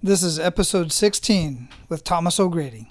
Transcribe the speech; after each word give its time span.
This 0.00 0.22
is 0.22 0.38
episode 0.38 0.92
16 0.92 1.70
with 1.88 2.04
Thomas 2.04 2.38
O'Grady. 2.38 2.88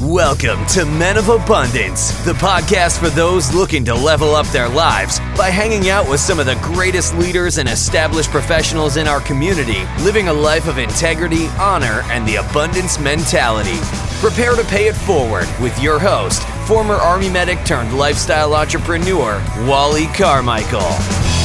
Welcome 0.00 0.64
to 0.66 0.84
Men 0.84 1.16
of 1.18 1.28
Abundance, 1.28 2.12
the 2.24 2.32
podcast 2.34 3.00
for 3.00 3.08
those 3.08 3.52
looking 3.52 3.84
to 3.86 3.94
level 3.96 4.36
up 4.36 4.46
their 4.46 4.68
lives 4.68 5.18
by 5.36 5.50
hanging 5.50 5.90
out 5.90 6.08
with 6.08 6.20
some 6.20 6.38
of 6.38 6.46
the 6.46 6.54
greatest 6.62 7.16
leaders 7.16 7.58
and 7.58 7.68
established 7.68 8.30
professionals 8.30 8.98
in 8.98 9.08
our 9.08 9.20
community, 9.22 9.84
living 10.04 10.28
a 10.28 10.32
life 10.32 10.68
of 10.68 10.78
integrity, 10.78 11.48
honor, 11.58 12.02
and 12.04 12.24
the 12.24 12.36
abundance 12.36 13.00
mentality. 13.00 13.78
Prepare 14.20 14.54
to 14.54 14.64
pay 14.66 14.86
it 14.86 14.94
forward 14.94 15.48
with 15.60 15.76
your 15.82 15.98
host, 15.98 16.46
former 16.68 16.94
Army 16.94 17.28
medic 17.28 17.64
turned 17.64 17.98
lifestyle 17.98 18.54
entrepreneur, 18.54 19.42
Wally 19.66 20.06
Carmichael. 20.14 21.39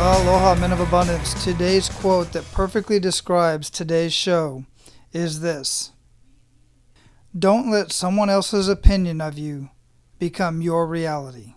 Aloha, 0.00 0.54
men 0.54 0.70
of 0.70 0.78
abundance. 0.78 1.34
Today's 1.42 1.88
quote 1.88 2.30
that 2.30 2.44
perfectly 2.52 3.00
describes 3.00 3.68
today's 3.68 4.12
show 4.12 4.64
is 5.12 5.40
this 5.40 5.90
Don't 7.36 7.68
let 7.68 7.90
someone 7.90 8.30
else's 8.30 8.68
opinion 8.68 9.20
of 9.20 9.36
you 9.36 9.70
become 10.20 10.62
your 10.62 10.86
reality. 10.86 11.54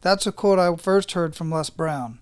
That's 0.00 0.26
a 0.26 0.32
quote 0.32 0.58
I 0.58 0.74
first 0.76 1.12
heard 1.12 1.36
from 1.36 1.50
Les 1.50 1.68
Brown, 1.68 2.18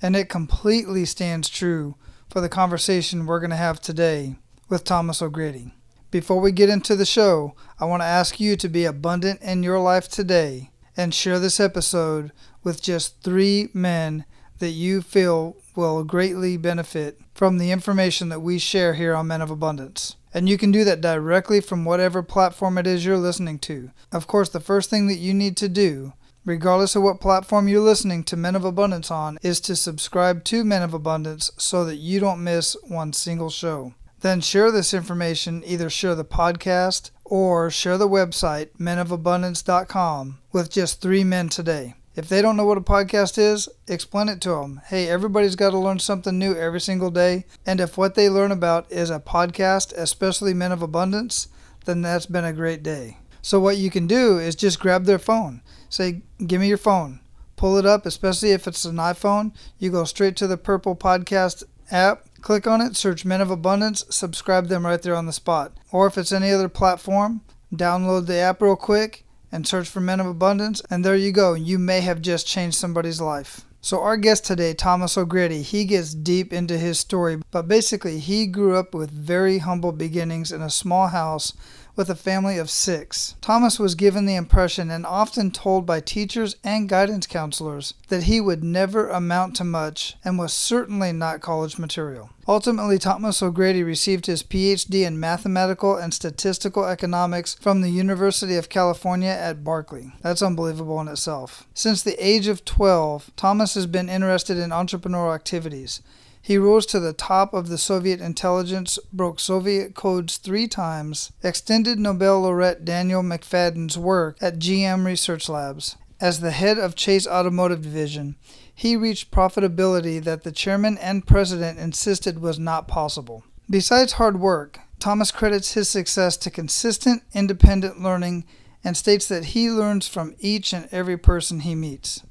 and 0.00 0.14
it 0.14 0.28
completely 0.28 1.04
stands 1.06 1.48
true 1.48 1.96
for 2.30 2.40
the 2.40 2.48
conversation 2.48 3.26
we're 3.26 3.40
going 3.40 3.50
to 3.50 3.56
have 3.56 3.80
today 3.80 4.36
with 4.68 4.84
Thomas 4.84 5.20
O'Grady. 5.20 5.74
Before 6.12 6.40
we 6.40 6.52
get 6.52 6.70
into 6.70 6.94
the 6.94 7.04
show, 7.04 7.56
I 7.80 7.86
want 7.86 8.02
to 8.02 8.06
ask 8.06 8.38
you 8.38 8.54
to 8.58 8.68
be 8.68 8.84
abundant 8.84 9.42
in 9.42 9.64
your 9.64 9.80
life 9.80 10.08
today 10.08 10.70
and 10.96 11.12
share 11.12 11.40
this 11.40 11.58
episode 11.58 12.30
with 12.62 12.80
just 12.80 13.24
three 13.24 13.70
men 13.74 14.24
that 14.58 14.70
you 14.70 15.02
feel 15.02 15.56
will 15.76 16.04
greatly 16.04 16.56
benefit 16.56 17.20
from 17.34 17.58
the 17.58 17.70
information 17.70 18.28
that 18.28 18.40
we 18.40 18.58
share 18.58 18.94
here 18.94 19.14
on 19.14 19.26
Men 19.26 19.42
of 19.42 19.50
Abundance. 19.50 20.16
And 20.32 20.48
you 20.48 20.58
can 20.58 20.72
do 20.72 20.84
that 20.84 21.00
directly 21.00 21.60
from 21.60 21.84
whatever 21.84 22.22
platform 22.22 22.76
it 22.78 22.86
is 22.86 23.04
you're 23.04 23.16
listening 23.16 23.58
to. 23.60 23.90
Of 24.12 24.26
course, 24.26 24.48
the 24.48 24.60
first 24.60 24.90
thing 24.90 25.06
that 25.06 25.18
you 25.18 25.32
need 25.32 25.56
to 25.58 25.68
do, 25.68 26.12
regardless 26.44 26.96
of 26.96 27.02
what 27.02 27.20
platform 27.20 27.68
you're 27.68 27.80
listening 27.80 28.24
to 28.24 28.36
Men 28.36 28.56
of 28.56 28.64
Abundance 28.64 29.10
on, 29.10 29.38
is 29.42 29.60
to 29.60 29.76
subscribe 29.76 30.44
to 30.44 30.64
Men 30.64 30.82
of 30.82 30.92
Abundance 30.92 31.52
so 31.56 31.84
that 31.84 31.96
you 31.96 32.18
don't 32.18 32.42
miss 32.42 32.76
one 32.88 33.12
single 33.12 33.50
show. 33.50 33.94
Then 34.20 34.40
share 34.40 34.72
this 34.72 34.94
information, 34.94 35.62
either 35.66 35.90
share 35.90 36.14
the 36.14 36.24
podcast 36.24 37.10
or 37.24 37.70
share 37.70 37.98
the 37.98 38.08
website, 38.08 38.70
menofabundance.com, 38.78 40.38
with 40.50 40.70
just 40.70 41.00
three 41.00 41.24
men 41.24 41.48
today. 41.48 41.94
If 42.16 42.28
they 42.28 42.40
don't 42.40 42.56
know 42.56 42.64
what 42.64 42.78
a 42.78 42.80
podcast 42.80 43.38
is, 43.38 43.68
explain 43.88 44.28
it 44.28 44.40
to 44.42 44.50
them. 44.50 44.80
Hey, 44.86 45.08
everybody's 45.08 45.56
got 45.56 45.70
to 45.70 45.78
learn 45.78 45.98
something 45.98 46.38
new 46.38 46.54
every 46.54 46.80
single 46.80 47.10
day. 47.10 47.44
And 47.66 47.80
if 47.80 47.98
what 47.98 48.14
they 48.14 48.30
learn 48.30 48.52
about 48.52 48.90
is 48.90 49.10
a 49.10 49.18
podcast, 49.18 49.92
especially 49.96 50.54
Men 50.54 50.70
of 50.70 50.80
Abundance, 50.80 51.48
then 51.86 52.02
that's 52.02 52.26
been 52.26 52.44
a 52.44 52.52
great 52.52 52.84
day. 52.84 53.18
So, 53.42 53.58
what 53.58 53.78
you 53.78 53.90
can 53.90 54.06
do 54.06 54.38
is 54.38 54.54
just 54.54 54.78
grab 54.78 55.06
their 55.06 55.18
phone. 55.18 55.60
Say, 55.88 56.22
Give 56.46 56.60
me 56.60 56.68
your 56.68 56.78
phone. 56.78 57.18
Pull 57.56 57.78
it 57.78 57.86
up, 57.86 58.06
especially 58.06 58.52
if 58.52 58.68
it's 58.68 58.84
an 58.84 58.96
iPhone. 58.96 59.52
You 59.80 59.90
go 59.90 60.04
straight 60.04 60.36
to 60.36 60.46
the 60.46 60.56
Purple 60.56 60.94
Podcast 60.94 61.64
app, 61.90 62.26
click 62.42 62.68
on 62.68 62.80
it, 62.80 62.94
search 62.94 63.24
Men 63.24 63.40
of 63.40 63.50
Abundance, 63.50 64.04
subscribe 64.08 64.68
them 64.68 64.86
right 64.86 65.02
there 65.02 65.16
on 65.16 65.26
the 65.26 65.32
spot. 65.32 65.72
Or 65.90 66.06
if 66.06 66.16
it's 66.16 66.32
any 66.32 66.52
other 66.52 66.68
platform, 66.68 67.40
download 67.74 68.26
the 68.26 68.36
app 68.36 68.62
real 68.62 68.76
quick 68.76 69.23
and 69.54 69.68
search 69.68 69.88
for 69.88 70.00
Men 70.00 70.18
of 70.18 70.26
Abundance, 70.26 70.82
and 70.90 71.04
there 71.04 71.14
you 71.14 71.30
go. 71.30 71.54
You 71.54 71.78
may 71.78 72.00
have 72.00 72.20
just 72.20 72.44
changed 72.44 72.76
somebody's 72.76 73.20
life. 73.20 73.60
So, 73.80 74.00
our 74.00 74.16
guest 74.16 74.44
today, 74.44 74.74
Thomas 74.74 75.16
O'Grady, 75.16 75.62
he 75.62 75.84
gets 75.84 76.12
deep 76.12 76.52
into 76.52 76.76
his 76.76 76.98
story, 76.98 77.40
but 77.52 77.68
basically, 77.68 78.18
he 78.18 78.46
grew 78.46 78.74
up 78.74 78.94
with 78.94 79.12
very 79.12 79.58
humble 79.58 79.92
beginnings 79.92 80.50
in 80.50 80.60
a 80.60 80.70
small 80.70 81.06
house 81.06 81.52
with 81.96 82.10
a 82.10 82.14
family 82.14 82.58
of 82.58 82.70
six. 82.70 83.34
Thomas 83.40 83.78
was 83.78 83.94
given 83.94 84.26
the 84.26 84.34
impression 84.34 84.90
and 84.90 85.06
often 85.06 85.50
told 85.50 85.86
by 85.86 86.00
teachers 86.00 86.56
and 86.64 86.88
guidance 86.88 87.26
counselors 87.26 87.94
that 88.08 88.24
he 88.24 88.40
would 88.40 88.64
never 88.64 89.08
amount 89.08 89.56
to 89.56 89.64
much 89.64 90.16
and 90.24 90.38
was 90.38 90.52
certainly 90.52 91.12
not 91.12 91.40
college 91.40 91.78
material. 91.78 92.30
Ultimately, 92.46 92.98
Thomas 92.98 93.42
O'Grady 93.42 93.82
received 93.82 94.26
his 94.26 94.42
PhD 94.42 95.06
in 95.06 95.18
mathematical 95.18 95.96
and 95.96 96.12
statistical 96.12 96.84
economics 96.84 97.54
from 97.54 97.80
the 97.80 97.90
University 97.90 98.56
of 98.56 98.68
California 98.68 99.30
at 99.30 99.64
Berkeley. 99.64 100.12
That's 100.20 100.42
unbelievable 100.42 101.00
in 101.00 101.08
itself. 101.08 101.66
Since 101.72 102.02
the 102.02 102.22
age 102.24 102.46
of 102.46 102.64
12, 102.64 103.30
Thomas 103.36 103.74
has 103.74 103.86
been 103.86 104.10
interested 104.10 104.58
in 104.58 104.70
entrepreneurial 104.70 105.34
activities. 105.34 106.02
He 106.44 106.58
rose 106.58 106.84
to 106.86 107.00
the 107.00 107.14
top 107.14 107.54
of 107.54 107.68
the 107.68 107.78
Soviet 107.78 108.20
intelligence, 108.20 108.98
broke 109.10 109.40
Soviet 109.40 109.94
codes 109.94 110.36
three 110.36 110.68
times, 110.68 111.32
extended 111.42 111.98
Nobel 111.98 112.42
laureate 112.42 112.84
Daniel 112.84 113.22
McFadden's 113.22 113.96
work 113.96 114.36
at 114.42 114.58
GM 114.58 115.06
Research 115.06 115.48
Labs. 115.48 115.96
As 116.20 116.40
the 116.40 116.50
head 116.50 116.76
of 116.78 116.96
Chase 116.96 117.26
Automotive 117.26 117.80
Division, 117.80 118.36
he 118.74 118.94
reached 118.94 119.30
profitability 119.30 120.22
that 120.22 120.44
the 120.44 120.52
chairman 120.52 120.98
and 120.98 121.26
president 121.26 121.78
insisted 121.78 122.42
was 122.42 122.58
not 122.58 122.88
possible. 122.88 123.42
Besides 123.70 124.12
hard 124.12 124.38
work, 124.38 124.80
Thomas 124.98 125.30
credits 125.30 125.72
his 125.72 125.88
success 125.88 126.36
to 126.36 126.50
consistent, 126.50 127.22
independent 127.32 128.02
learning 128.02 128.44
and 128.84 128.98
states 128.98 129.26
that 129.28 129.46
he 129.46 129.70
learns 129.70 130.06
from 130.06 130.34
each 130.38 130.74
and 130.74 130.90
every 130.92 131.16
person 131.16 131.60
he 131.60 131.74
meets. 131.74 132.22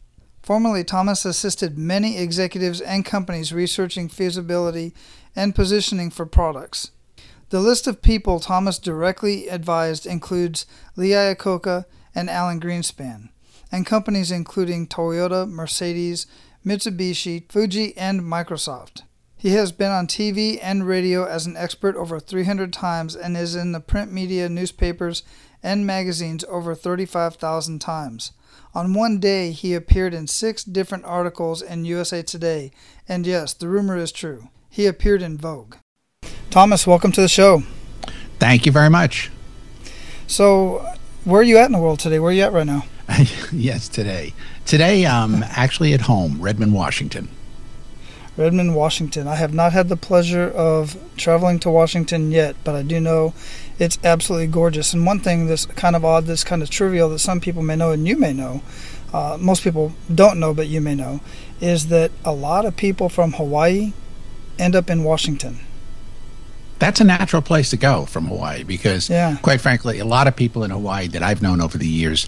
Formerly, 0.44 0.84
Thomas 0.84 1.24
assisted 1.24 1.78
many 1.78 2.18
executives 2.18 2.82
and 2.82 3.06
companies 3.06 3.54
researching 3.54 4.10
feasibility 4.10 4.94
and 5.34 5.56
positioning 5.56 6.10
for 6.10 6.26
products. 6.26 6.92
The 7.50 7.62
list 7.62 7.88
of 7.88 8.02
people 8.02 8.42
Thomas 8.42 8.78
directly 8.78 9.48
advised 9.48 10.06
includes 10.06 10.66
Lee 10.98 11.12
Iacocca 11.12 11.86
and 12.14 12.30
Alan 12.30 12.60
Greenspan, 12.60 13.30
and 13.72 13.86
companies 13.86 14.32
including 14.32 14.86
Toyota, 14.86 15.50
Mercedes, 15.50 16.28
Mitsubishi, 16.66 17.50
Fuji, 17.50 17.96
and 17.96 18.22
Microsoft. 18.22 19.04
He 19.38 19.52
has 19.52 19.72
been 19.72 19.92
on 19.92 20.08
TV 20.08 20.60
and 20.62 20.88
radio 20.88 21.26
as 21.26 21.46
an 21.46 21.56
expert 21.56 21.96
over 21.96 22.20
300 22.20 22.74
times 22.74 23.16
and 23.16 23.38
is 23.38 23.56
in 23.56 23.72
the 23.72 23.80
print 23.80 24.12
media, 24.12 24.50
newspapers, 24.50 25.24
and 25.62 25.86
magazines 25.86 26.44
over 26.50 26.76
35,000 26.76 27.80
times. 27.80 28.34
On 28.76 28.96
one 28.96 29.20
day, 29.20 29.52
he 29.52 29.76
appeared 29.76 30.16
in 30.16 30.26
six 30.26 30.64
different 30.64 31.06
articles 31.06 31.62
in 31.62 31.86
USA 31.86 32.24
Today, 32.24 32.72
and 33.08 33.28
yes, 33.28 33.54
the 33.54 33.68
rumor 33.68 33.98
is 33.98 34.12
true. 34.12 34.50
He 34.68 34.88
appeared 34.88 35.22
in 35.22 35.38
Vogue. 35.38 35.76
Thomas, 36.50 36.88
welcome 36.88 37.12
to 37.12 37.22
the 37.22 37.28
show. 37.28 37.62
Thank 38.40 38.66
you 38.66 38.72
very 38.72 38.90
much. 38.90 39.30
So, 40.26 40.88
where 41.24 41.42
are 41.42 41.44
you 41.44 41.60
at 41.60 41.68
in 41.68 41.74
the 41.74 41.78
world 41.78 42.00
today? 42.00 42.18
Where 42.18 42.32
are 42.32 42.34
you 42.34 42.42
at 42.42 42.52
right 42.52 42.66
now? 42.66 42.86
yes, 43.52 43.88
today. 43.88 44.34
Today, 44.66 45.06
I'm 45.06 45.44
actually 45.44 45.94
at 45.94 46.02
home, 46.02 46.42
Redmond, 46.42 46.74
Washington. 46.74 47.30
Redmond, 48.36 48.76
Washington. 48.76 49.28
I 49.28 49.36
have 49.36 49.54
not 49.54 49.74
had 49.74 49.88
the 49.88 49.98
pleasure 49.98 50.50
of 50.50 50.98
traveling 51.16 51.60
to 51.60 51.70
Washington 51.70 52.32
yet, 52.32 52.56
but 52.64 52.74
I 52.74 52.82
do 52.82 53.00
know 53.00 53.36
it's 53.80 53.98
absolutely 54.04 54.48
gorgeous. 54.48 54.94
And 54.94 55.06
one 55.06 55.20
thing 55.20 55.48
that's 55.48 55.66
kind 55.66 55.96
of 55.96 56.06
odd, 56.06 56.26
that's 56.26 56.44
kind 56.44 56.62
of 56.62 56.70
trivial 56.70 57.10
that 57.10 57.20
some 57.20 57.40
people 57.40 57.62
may 57.62 57.76
know 57.76 57.92
and 57.92 58.08
you 58.08 58.18
may 58.18 58.34
know, 58.34 58.62
uh, 59.14 59.38
most 59.40 59.64
people 59.64 59.94
don't 60.14 60.40
know, 60.40 60.54
but 60.54 60.68
you 60.68 60.82
may 60.82 60.96
know, 60.96 61.22
is 61.62 61.88
that 61.88 62.12
a 62.26 62.34
lot 62.34 62.66
of 62.66 62.76
people 62.76 63.10
from 63.10 63.34
Hawaii 63.34 63.94
end 64.60 64.76
up 64.76 64.90
in 64.90 65.04
Washington. 65.04 65.60
That's 66.80 67.00
a 67.00 67.04
natural 67.04 67.42
place 67.42 67.70
to 67.70 67.78
go 67.78 68.06
from 68.06 68.26
Hawaii 68.26 68.64
because, 68.64 69.10
yeah. 69.10 69.38
quite 69.42 69.62
frankly, 69.62 70.00
a 70.00 70.06
lot 70.06 70.28
of 70.28 70.36
people 70.36 70.64
in 70.64 70.72
Hawaii 70.72 71.08
that 71.08 71.24
I've 71.24 71.42
known 71.42 71.62
over 71.62 71.78
the 71.78 71.88
years 71.88 72.28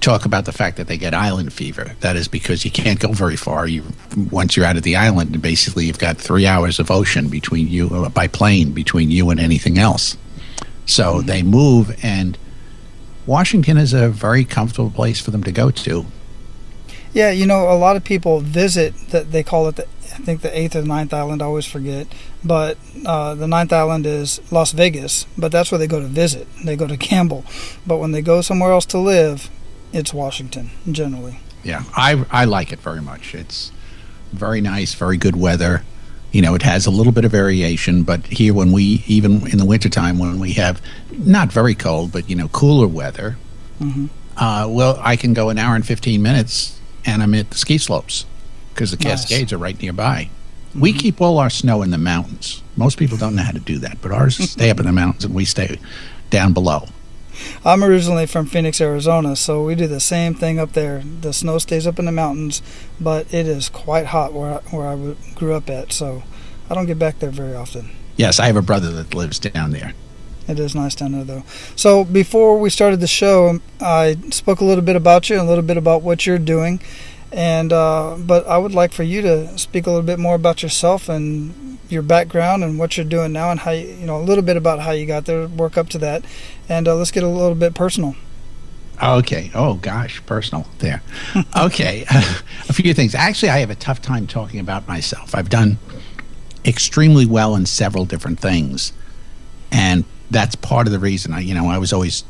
talk 0.00 0.24
about 0.24 0.44
the 0.44 0.52
fact 0.52 0.76
that 0.76 0.86
they 0.86 0.96
get 0.96 1.14
island 1.14 1.52
fever. 1.52 1.96
That 2.00 2.14
is 2.14 2.28
because 2.28 2.64
you 2.64 2.70
can't 2.70 3.00
go 3.00 3.12
very 3.12 3.34
far. 3.34 3.66
You 3.66 3.82
once 4.30 4.56
you're 4.56 4.66
out 4.66 4.76
of 4.76 4.84
the 4.84 4.94
island, 4.94 5.32
and 5.32 5.42
basically 5.42 5.86
you've 5.86 5.98
got 5.98 6.18
three 6.18 6.46
hours 6.46 6.78
of 6.78 6.90
ocean 6.90 7.28
between 7.28 7.66
you 7.66 7.88
uh, 7.88 8.08
by 8.10 8.28
plane 8.28 8.72
between 8.72 9.10
you 9.10 9.30
and 9.30 9.40
anything 9.40 9.78
else. 9.78 10.16
So 10.86 11.20
they 11.20 11.42
move, 11.42 11.98
and 12.02 12.38
Washington 13.26 13.76
is 13.76 13.92
a 13.92 14.08
very 14.08 14.44
comfortable 14.44 14.90
place 14.90 15.20
for 15.20 15.32
them 15.32 15.42
to 15.42 15.52
go 15.52 15.70
to. 15.70 16.06
Yeah, 17.12 17.30
you 17.30 17.46
know, 17.46 17.70
a 17.70 17.74
lot 17.74 17.96
of 17.96 18.04
people 18.04 18.40
visit 18.40 18.94
that 19.08 19.32
they 19.32 19.42
call 19.42 19.68
it 19.68 19.76
the 19.76 19.86
I 20.14 20.18
think 20.18 20.40
the 20.40 20.56
eighth 20.56 20.76
or 20.76 20.82
ninth 20.82 21.12
island. 21.12 21.42
I 21.42 21.46
always 21.46 21.66
forget, 21.66 22.06
but 22.44 22.78
uh, 23.04 23.34
the 23.34 23.48
ninth 23.48 23.72
island 23.72 24.06
is 24.06 24.40
Las 24.50 24.72
Vegas. 24.72 25.26
But 25.36 25.52
that's 25.52 25.70
where 25.70 25.78
they 25.78 25.86
go 25.86 26.00
to 26.00 26.06
visit. 26.06 26.46
They 26.64 26.76
go 26.76 26.86
to 26.86 26.96
gamble. 27.08 27.44
But 27.86 27.98
when 27.98 28.12
they 28.12 28.22
go 28.22 28.40
somewhere 28.40 28.72
else 28.72 28.86
to 28.86 28.98
live, 28.98 29.50
it's 29.92 30.14
Washington 30.14 30.70
generally. 30.90 31.40
Yeah, 31.64 31.84
I 31.96 32.24
I 32.30 32.44
like 32.44 32.72
it 32.72 32.78
very 32.80 33.02
much. 33.02 33.34
It's 33.34 33.72
very 34.32 34.60
nice, 34.60 34.94
very 34.94 35.16
good 35.16 35.36
weather 35.36 35.82
you 36.36 36.42
know, 36.42 36.54
it 36.54 36.60
has 36.60 36.84
a 36.84 36.90
little 36.90 37.14
bit 37.14 37.24
of 37.24 37.32
variation, 37.32 38.02
but 38.02 38.26
here 38.26 38.52
when 38.52 38.70
we, 38.70 39.02
even 39.06 39.46
in 39.46 39.56
the 39.56 39.64
wintertime, 39.64 40.18
when 40.18 40.38
we 40.38 40.52
have 40.52 40.82
not 41.10 41.50
very 41.50 41.74
cold, 41.74 42.12
but, 42.12 42.28
you 42.28 42.36
know, 42.36 42.48
cooler 42.48 42.86
weather, 42.86 43.38
mm-hmm. 43.80 44.08
uh, 44.36 44.68
well, 44.68 45.00
I 45.00 45.16
can 45.16 45.32
go 45.32 45.48
an 45.48 45.56
hour 45.56 45.74
and 45.74 45.86
15 45.86 46.20
minutes 46.20 46.78
and 47.06 47.22
I'm 47.22 47.32
at 47.32 47.48
the 47.52 47.56
ski 47.56 47.78
slopes. 47.78 48.26
because 48.74 48.90
the 48.90 48.98
nice. 48.98 49.22
Cascades 49.22 49.50
are 49.54 49.56
right 49.56 49.80
nearby. 49.80 50.28
Mm-hmm. 50.68 50.80
We 50.80 50.92
keep 50.92 51.22
all 51.22 51.38
our 51.38 51.48
snow 51.48 51.80
in 51.80 51.90
the 51.90 51.96
mountains. 51.96 52.62
Most 52.76 52.98
people 52.98 53.16
don't 53.16 53.34
know 53.34 53.42
how 53.42 53.52
to 53.52 53.58
do 53.58 53.78
that, 53.78 54.02
but 54.02 54.12
ours 54.12 54.36
stay 54.36 54.68
up 54.68 54.78
in 54.78 54.84
the 54.84 54.92
mountains 54.92 55.24
and 55.24 55.34
we 55.34 55.46
stay 55.46 55.78
down 56.28 56.52
below. 56.52 56.86
I'm 57.64 57.82
originally 57.82 58.26
from 58.26 58.46
Phoenix, 58.46 58.80
Arizona, 58.80 59.36
so 59.36 59.64
we 59.64 59.74
do 59.74 59.86
the 59.86 60.00
same 60.00 60.34
thing 60.34 60.58
up 60.58 60.72
there. 60.72 61.02
The 61.20 61.32
snow 61.32 61.58
stays 61.58 61.86
up 61.86 61.98
in 61.98 62.04
the 62.04 62.12
mountains, 62.12 62.62
but 63.00 63.32
it 63.32 63.46
is 63.46 63.68
quite 63.68 64.06
hot 64.06 64.32
where 64.32 64.54
I, 64.54 64.56
where 64.70 64.88
I 64.88 65.14
grew 65.34 65.54
up 65.54 65.68
at, 65.70 65.92
so 65.92 66.22
I 66.70 66.74
don't 66.74 66.86
get 66.86 66.98
back 66.98 67.18
there 67.18 67.30
very 67.30 67.54
often. 67.54 67.90
Yes, 68.16 68.40
I 68.40 68.46
have 68.46 68.56
a 68.56 68.62
brother 68.62 68.90
that 68.92 69.14
lives 69.14 69.38
down 69.38 69.72
there. 69.72 69.92
It 70.48 70.60
is 70.60 70.74
nice 70.74 70.94
down 70.94 71.12
there, 71.12 71.24
though. 71.24 71.42
So 71.74 72.04
before 72.04 72.58
we 72.58 72.70
started 72.70 73.00
the 73.00 73.06
show, 73.06 73.48
um, 73.48 73.62
I 73.80 74.16
spoke 74.30 74.60
a 74.60 74.64
little 74.64 74.84
bit 74.84 74.96
about 74.96 75.28
you, 75.28 75.40
a 75.40 75.42
little 75.42 75.64
bit 75.64 75.76
about 75.76 76.02
what 76.02 76.24
you're 76.24 76.38
doing, 76.38 76.80
and 77.36 77.70
uh, 77.70 78.16
but 78.18 78.46
I 78.48 78.56
would 78.56 78.72
like 78.72 78.92
for 78.92 79.02
you 79.02 79.20
to 79.22 79.58
speak 79.58 79.86
a 79.86 79.90
little 79.90 80.06
bit 80.06 80.18
more 80.18 80.34
about 80.34 80.62
yourself 80.62 81.08
and 81.08 81.78
your 81.88 82.02
background 82.02 82.64
and 82.64 82.78
what 82.78 82.96
you're 82.96 83.06
doing 83.06 83.32
now, 83.32 83.50
and 83.50 83.60
how 83.60 83.70
you, 83.70 83.86
you 83.86 84.06
know 84.06 84.16
a 84.16 84.24
little 84.24 84.42
bit 84.42 84.56
about 84.56 84.80
how 84.80 84.90
you 84.90 85.06
got 85.06 85.26
there, 85.26 85.46
work 85.46 85.76
up 85.76 85.90
to 85.90 85.98
that, 85.98 86.24
and 86.68 86.88
uh, 86.88 86.96
let's 86.96 87.10
get 87.10 87.22
a 87.22 87.28
little 87.28 87.54
bit 87.54 87.74
personal. 87.74 88.16
Okay. 89.02 89.50
Oh 89.54 89.74
gosh, 89.74 90.24
personal 90.24 90.66
there. 90.78 91.02
okay, 91.56 92.06
a 92.10 92.72
few 92.72 92.94
things. 92.94 93.14
Actually, 93.14 93.50
I 93.50 93.58
have 93.58 93.70
a 93.70 93.74
tough 93.74 94.00
time 94.00 94.26
talking 94.26 94.58
about 94.58 94.88
myself. 94.88 95.34
I've 95.34 95.50
done 95.50 95.78
extremely 96.64 97.26
well 97.26 97.54
in 97.54 97.66
several 97.66 98.06
different 98.06 98.40
things, 98.40 98.94
and 99.70 100.04
that's 100.30 100.54
part 100.54 100.86
of 100.86 100.92
the 100.94 100.98
reason. 100.98 101.34
I, 101.34 101.40
you 101.40 101.54
know, 101.54 101.68
I 101.68 101.76
was 101.76 101.92
always, 101.92 102.24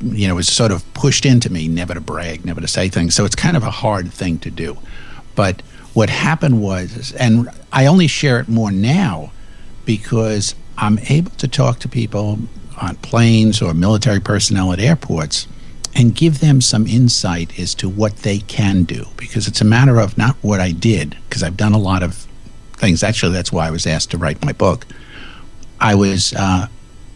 you 0.00 0.28
know, 0.28 0.34
was 0.34 0.48
sort 0.48 0.70
of 0.70 0.84
pushed 0.94 1.26
into 1.26 1.50
me 1.50 1.68
never 1.68 1.94
to 1.94 2.00
brag, 2.00 2.44
never 2.44 2.60
to 2.60 2.68
say 2.68 2.88
things. 2.88 3.14
So 3.14 3.24
it's 3.24 3.34
kind 3.34 3.56
of 3.56 3.62
a 3.62 3.70
hard 3.70 4.12
thing 4.12 4.38
to 4.40 4.50
do. 4.50 4.76
But 5.34 5.62
what 5.94 6.10
happened 6.10 6.62
was, 6.62 7.12
and 7.12 7.48
I 7.72 7.86
only 7.86 8.06
share 8.06 8.40
it 8.40 8.48
more 8.48 8.70
now 8.70 9.32
because 9.84 10.54
I'm 10.76 10.98
able 11.08 11.30
to 11.32 11.48
talk 11.48 11.80
to 11.80 11.88
people 11.88 12.38
on 12.80 12.96
planes 12.96 13.60
or 13.60 13.74
military 13.74 14.20
personnel 14.20 14.72
at 14.72 14.78
airports 14.78 15.48
and 15.94 16.14
give 16.14 16.40
them 16.40 16.60
some 16.60 16.86
insight 16.86 17.58
as 17.58 17.74
to 17.74 17.88
what 17.88 18.18
they 18.18 18.38
can 18.38 18.84
do 18.84 19.06
because 19.16 19.48
it's 19.48 19.60
a 19.60 19.64
matter 19.64 19.98
of 19.98 20.16
not 20.16 20.36
what 20.42 20.60
I 20.60 20.70
did 20.70 21.16
because 21.28 21.42
I've 21.42 21.56
done 21.56 21.72
a 21.72 21.78
lot 21.78 22.02
of 22.02 22.26
things 22.74 23.02
actually 23.02 23.32
that's 23.32 23.50
why 23.50 23.66
I 23.66 23.70
was 23.72 23.86
asked 23.86 24.12
to 24.12 24.18
write 24.18 24.44
my 24.44 24.52
book 24.52 24.86
I 25.80 25.94
was 25.96 26.32
uh, 26.34 26.68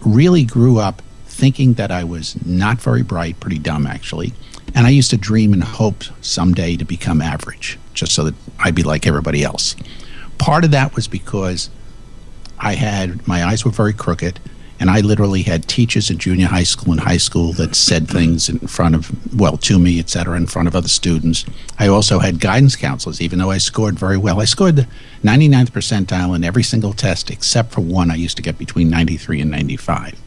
really 0.04 0.44
grew 0.44 0.78
up 0.78 1.02
thinking 1.32 1.74
that 1.74 1.90
I 1.90 2.04
was 2.04 2.36
not 2.44 2.80
very 2.80 3.02
bright 3.02 3.40
pretty 3.40 3.58
dumb 3.58 3.86
actually 3.86 4.32
and 4.74 4.86
I 4.86 4.90
used 4.90 5.10
to 5.10 5.16
dream 5.16 5.52
and 5.52 5.64
hope 5.64 6.04
someday 6.20 6.76
to 6.76 6.84
become 6.84 7.20
average 7.20 7.78
just 7.94 8.12
so 8.12 8.24
that 8.24 8.34
I'd 8.58 8.74
be 8.74 8.82
like 8.82 9.06
everybody 9.06 9.42
else 9.42 9.76
part 10.38 10.64
of 10.64 10.70
that 10.70 10.94
was 10.94 11.08
because 11.08 11.70
I 12.58 12.74
had 12.74 13.26
my 13.26 13.44
eyes 13.44 13.64
were 13.64 13.70
very 13.70 13.92
crooked 13.92 14.38
and 14.82 14.90
I 14.90 14.98
literally 14.98 15.42
had 15.42 15.68
teachers 15.68 16.10
in 16.10 16.18
junior 16.18 16.48
high 16.48 16.64
school 16.64 16.90
and 16.90 17.00
high 17.00 17.16
school 17.16 17.52
that 17.52 17.76
said 17.76 18.08
things 18.08 18.48
in 18.48 18.58
front 18.66 18.96
of, 18.96 19.38
well, 19.38 19.56
to 19.58 19.78
me, 19.78 20.00
et 20.00 20.10
cetera, 20.10 20.36
in 20.36 20.48
front 20.48 20.66
of 20.66 20.74
other 20.74 20.88
students. 20.88 21.44
I 21.78 21.86
also 21.86 22.18
had 22.18 22.40
guidance 22.40 22.74
counselors, 22.74 23.20
even 23.20 23.38
though 23.38 23.52
I 23.52 23.58
scored 23.58 23.96
very 23.96 24.16
well. 24.16 24.40
I 24.40 24.44
scored 24.44 24.74
the 24.74 24.88
99th 25.22 25.70
percentile 25.70 26.34
in 26.34 26.42
every 26.42 26.64
single 26.64 26.94
test 26.94 27.30
except 27.30 27.70
for 27.70 27.80
one. 27.80 28.10
I 28.10 28.16
used 28.16 28.36
to 28.38 28.42
get 28.42 28.58
between 28.58 28.90
93 28.90 29.42
and 29.42 29.52
95. 29.52 30.20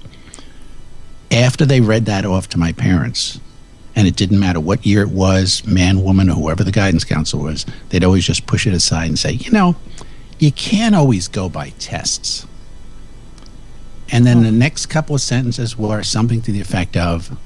After 1.35 1.65
they 1.65 1.81
read 1.81 2.05
that 2.05 2.25
off 2.25 2.47
to 2.49 2.57
my 2.57 2.71
parents, 2.71 3.41
and 3.93 4.07
it 4.07 4.15
didn't 4.15 4.39
matter 4.39 4.61
what 4.61 4.85
year 4.85 5.01
it 5.01 5.09
was, 5.09 5.67
man, 5.67 6.01
woman, 6.01 6.29
or 6.29 6.33
whoever 6.33 6.63
the 6.63 6.71
guidance 6.71 7.03
counselor 7.03 7.43
was, 7.43 7.65
they'd 7.89 8.05
always 8.05 8.25
just 8.25 8.47
push 8.47 8.65
it 8.65 8.73
aside 8.73 9.07
and 9.07 9.19
say, 9.19 9.33
you 9.33 9.51
know, 9.51 9.75
you 10.39 10.53
can't 10.53 10.95
always 10.95 11.27
go 11.27 11.49
by 11.49 11.71
tests. 11.71 12.47
And 14.13 14.25
then 14.25 14.43
the 14.43 14.51
next 14.51 14.85
couple 14.85 15.13
of 15.13 15.19
sentences 15.19 15.77
were 15.77 16.03
something 16.03 16.41
to 16.41 16.53
the 16.53 16.61
effect 16.61 16.95
of, 16.95 17.37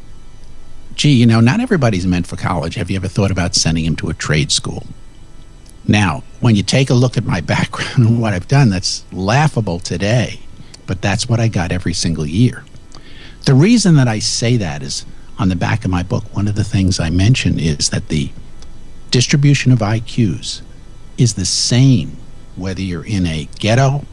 gee, 0.94 1.13
you 1.13 1.25
know, 1.25 1.39
not 1.39 1.59
everybody's 1.59 2.06
meant 2.06 2.27
for 2.27 2.36
college. 2.36 2.75
Have 2.75 2.91
you 2.91 2.97
ever 2.97 3.07
thought 3.07 3.31
about 3.31 3.56
sending 3.56 3.86
him 3.86 3.95
to 3.95 4.09
a 4.09 4.13
trade 4.13 4.51
school? 4.51 4.86
Now, 5.88 6.21
when 6.41 6.56
you 6.56 6.62
take 6.62 6.91
a 6.91 6.94
look 6.94 7.18
at 7.18 7.25
my 7.25 7.41
background 7.56 8.07
and 8.07 8.21
what 8.21 8.33
I've 8.33 8.47
done, 8.47 8.69
that's 8.69 9.03
laughable 9.12 9.80
today, 9.80 10.41
but 10.86 11.01
that's 11.01 11.27
what 11.27 11.39
I 11.39 11.47
got 11.47 11.71
every 11.71 11.95
single 11.95 12.27
year. 12.27 12.63
The 13.50 13.56
reason 13.56 13.96
that 13.96 14.07
I 14.07 14.19
say 14.19 14.57
that 14.57 14.84
is 14.84 15.07
on 15.40 15.50
the 15.50 15.56
back 15.56 15.84
of 15.84 15.90
my 15.90 16.04
book, 16.04 16.24
one 16.36 16.48
of 16.48 16.54
the 16.54 16.63
things 16.63 17.00
I 17.00 17.10
mention 17.10 17.57
is 17.60 17.90
that 17.90 18.10
the 18.10 18.30
distribution 19.10 19.72
of 19.72 19.80
IQs 19.80 20.62
is 21.18 21.34
the 21.34 21.46
same 21.46 22.16
whether 22.56 22.84
you're 22.84 23.04
in 23.04 23.25
a 23.25 23.50
ghetto, 23.57 24.06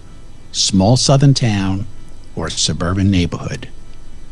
small 0.53 0.97
southern 0.97 1.35
town, 1.35 1.87
or 2.35 2.49
suburban 2.49 3.11
neighborhood. 3.11 3.69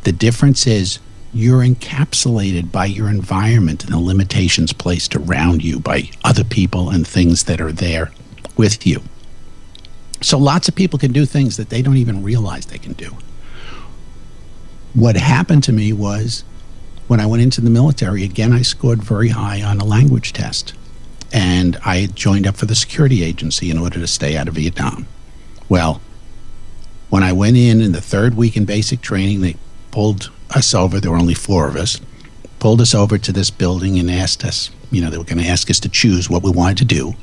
The 0.04 0.12
difference 0.12 0.66
is 0.66 1.00
you're 1.34 1.60
encapsulated 1.60 2.72
by 2.72 2.86
your 2.86 3.10
environment 3.10 3.84
and 3.84 3.92
the 3.92 3.98
limitations 3.98 4.72
placed 4.72 5.14
around 5.14 5.62
you 5.62 5.80
by 5.80 6.08
other 6.24 6.44
people 6.44 6.88
and 6.88 7.06
things 7.06 7.44
that 7.44 7.60
are 7.60 7.72
there 7.72 8.10
with 8.56 8.86
you. 8.86 9.02
So 10.22 10.38
lots 10.38 10.66
of 10.66 10.74
people 10.74 10.98
can 10.98 11.12
do 11.12 11.26
things 11.26 11.58
that 11.58 11.68
they 11.68 11.82
don't 11.82 11.98
even 11.98 12.22
realize 12.22 12.64
they 12.64 12.78
can 12.78 12.94
do. 12.94 13.14
What 14.94 15.16
happened 15.16 15.64
to 15.64 15.72
me 15.72 15.92
was 15.92 16.44
when 17.08 17.20
I 17.20 17.26
went 17.26 17.42
into 17.42 17.60
the 17.60 17.68
military, 17.68 18.22
again, 18.22 18.52
I 18.52 18.62
scored 18.62 19.02
very 19.02 19.30
high 19.30 19.60
on 19.60 19.80
a 19.80 19.84
language 19.84 20.32
test. 20.32 20.72
And 21.32 21.76
I 21.84 22.06
joined 22.06 22.46
up 22.46 22.56
for 22.56 22.66
the 22.66 22.76
security 22.76 23.24
agency 23.24 23.70
in 23.70 23.78
order 23.78 23.98
to 23.98 24.06
stay 24.06 24.36
out 24.36 24.46
of 24.46 24.54
Vietnam. 24.54 25.08
Well, 25.68 26.00
when 27.10 27.24
I 27.24 27.32
went 27.32 27.56
in 27.56 27.80
in 27.80 27.90
the 27.90 28.00
third 28.00 28.36
week 28.36 28.56
in 28.56 28.64
basic 28.64 29.00
training, 29.00 29.40
they 29.40 29.56
pulled 29.90 30.30
us 30.50 30.72
over. 30.74 31.00
There 31.00 31.10
were 31.10 31.16
only 31.16 31.34
four 31.34 31.66
of 31.66 31.74
us. 31.74 32.00
Pulled 32.60 32.80
us 32.80 32.94
over 32.94 33.18
to 33.18 33.32
this 33.32 33.50
building 33.50 33.98
and 33.98 34.08
asked 34.08 34.44
us, 34.44 34.70
you 34.92 35.00
know, 35.00 35.10
they 35.10 35.18
were 35.18 35.24
going 35.24 35.42
to 35.42 35.48
ask 35.48 35.68
us 35.70 35.80
to 35.80 35.88
choose 35.88 36.30
what 36.30 36.44
we 36.44 36.50
wanted 36.50 36.78
to 36.78 36.84
do. 36.84 37.14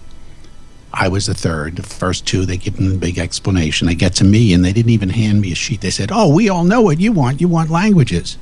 I 0.94 1.08
was 1.08 1.26
the 1.26 1.34
third. 1.34 1.78
The 1.78 1.84
first 1.84 2.28
two, 2.28 2.46
they 2.46 2.58
give 2.58 2.76
them 2.76 2.92
a 2.92 2.98
big 2.98 3.18
explanation. 3.18 3.88
They 3.88 3.96
get 3.96 4.14
to 4.16 4.24
me 4.26 4.54
and 4.54 4.64
they 4.64 4.74
didn't 4.74 4.92
even 4.92 5.10
hand 5.10 5.42
me 5.42 5.52
a 5.52 5.56
sheet. 5.56 5.82
They 5.82 5.90
said, 5.90 6.10
Oh, 6.12 6.34
we 6.34 6.50
all 6.50 6.64
know 6.64 6.82
what 6.82 7.00
you 7.00 7.12
want. 7.12 7.40
You 7.40 7.48
want 7.48 7.70
languages. 7.70 8.38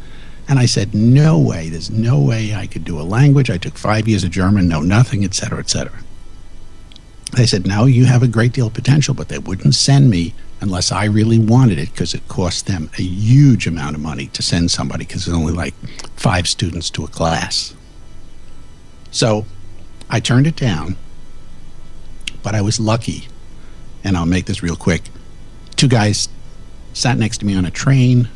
And 0.47 0.57
I 0.57 0.65
said, 0.65 0.95
No 0.95 1.37
way. 1.37 1.69
There's 1.69 1.91
no 1.91 2.19
way 2.19 2.55
I 2.55 2.65
could 2.65 2.83
do 2.83 2.99
a 2.99 3.03
language. 3.03 3.51
I 3.51 3.57
took 3.57 3.77
five 3.77 4.07
years 4.07 4.23
of 4.23 4.31
German, 4.31 4.67
know 4.67 4.81
nothing, 4.81 5.23
et 5.23 5.35
cetera, 5.35 5.59
et 5.59 5.69
cetera. 5.69 5.99
They 7.33 7.45
said, 7.45 7.67
No, 7.67 7.85
you 7.85 8.05
have 8.05 8.23
a 8.23 8.27
great 8.27 8.53
deal 8.53 8.67
of 8.67 8.73
potential, 8.73 9.13
but 9.13 9.29
they 9.29 9.37
wouldn't 9.37 9.75
send 9.75 10.09
me 10.09 10.33
unless 10.61 10.91
I 10.91 11.05
really 11.05 11.39
wanted 11.39 11.77
it 11.77 11.91
because 11.91 12.13
it 12.13 12.27
cost 12.27 12.65
them 12.65 12.89
a 12.97 13.01
huge 13.03 13.67
amount 13.67 13.95
of 13.95 14.01
money 14.01 14.27
to 14.27 14.41
send 14.41 14.71
somebody 14.71 15.05
because 15.05 15.25
there's 15.25 15.37
only 15.37 15.53
like 15.53 15.75
five 16.15 16.47
students 16.47 16.89
to 16.91 17.05
a 17.05 17.07
class. 17.07 17.75
So 19.11 19.45
I 20.09 20.19
turned 20.19 20.47
it 20.47 20.55
down, 20.55 20.97
but 22.43 22.55
I 22.55 22.61
was 22.61 22.79
lucky, 22.79 23.27
and 24.03 24.17
I'll 24.17 24.25
make 24.25 24.45
this 24.45 24.63
real 24.63 24.75
quick. 24.75 25.09
Two 25.75 25.87
guys 25.87 26.29
sat 26.93 27.17
next 27.17 27.39
to 27.39 27.45
me 27.45 27.55
on 27.55 27.65
a 27.65 27.71
train, 27.71 28.29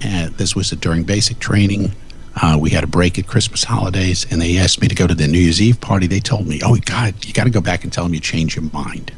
and 0.00 0.34
this 0.34 0.54
was 0.54 0.70
during 0.70 1.04
basic 1.04 1.38
training. 1.38 1.92
Uh, 2.40 2.56
we 2.58 2.70
had 2.70 2.82
a 2.82 2.86
break 2.86 3.18
at 3.18 3.26
Christmas 3.26 3.64
holidays, 3.64 4.26
and 4.30 4.40
they 4.40 4.56
asked 4.56 4.80
me 4.80 4.88
to 4.88 4.94
go 4.94 5.06
to 5.06 5.14
the 5.14 5.28
New 5.28 5.38
Year's 5.38 5.60
Eve 5.60 5.80
party. 5.80 6.06
They 6.06 6.20
told 6.20 6.46
me, 6.46 6.60
"Oh 6.64 6.76
God, 6.76 7.24
you 7.24 7.32
got 7.32 7.44
to 7.44 7.50
go 7.50 7.60
back 7.60 7.84
and 7.84 7.92
tell 7.92 8.04
them 8.04 8.14
you 8.14 8.20
changed 8.20 8.56
your 8.56 8.70
mind." 8.72 9.12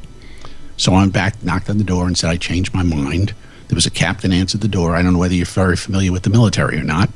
So 0.76 0.92
I 0.92 1.00
went 1.00 1.12
back, 1.12 1.42
knocked 1.42 1.70
on 1.70 1.78
the 1.78 1.84
door, 1.84 2.06
and 2.06 2.18
said, 2.18 2.30
I 2.30 2.36
changed 2.36 2.74
my 2.74 2.82
mind. 2.82 3.32
There 3.68 3.76
was 3.76 3.86
a 3.86 3.90
captain 3.90 4.32
answered 4.32 4.60
the 4.60 4.68
door. 4.68 4.96
I 4.96 5.02
don't 5.02 5.12
know 5.12 5.18
whether 5.18 5.34
you're 5.34 5.46
very 5.46 5.76
familiar 5.76 6.12
with 6.12 6.24
the 6.24 6.30
military 6.30 6.78
or 6.78 6.82
not. 6.82 7.10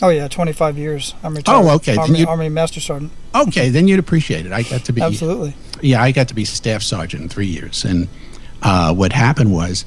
Oh 0.00 0.10
yeah, 0.10 0.28
25 0.28 0.78
years. 0.78 1.14
I'm 1.22 1.34
retired. 1.34 1.64
Oh, 1.64 1.74
okay. 1.76 1.96
Army, 1.96 2.24
Army 2.24 2.48
Master 2.48 2.80
Sergeant. 2.80 3.10
Okay, 3.34 3.68
then 3.68 3.88
you'd 3.88 3.98
appreciate 3.98 4.46
it. 4.46 4.52
I 4.52 4.62
got 4.62 4.84
to 4.84 4.92
be 4.92 5.02
absolutely. 5.02 5.54
Yeah, 5.82 6.02
I 6.02 6.12
got 6.12 6.28
to 6.28 6.34
be 6.34 6.44
staff 6.44 6.82
sergeant 6.82 7.24
in 7.24 7.28
three 7.28 7.46
years, 7.46 7.84
and 7.84 8.08
uh, 8.62 8.94
what 8.94 9.12
happened 9.12 9.52
was, 9.52 9.84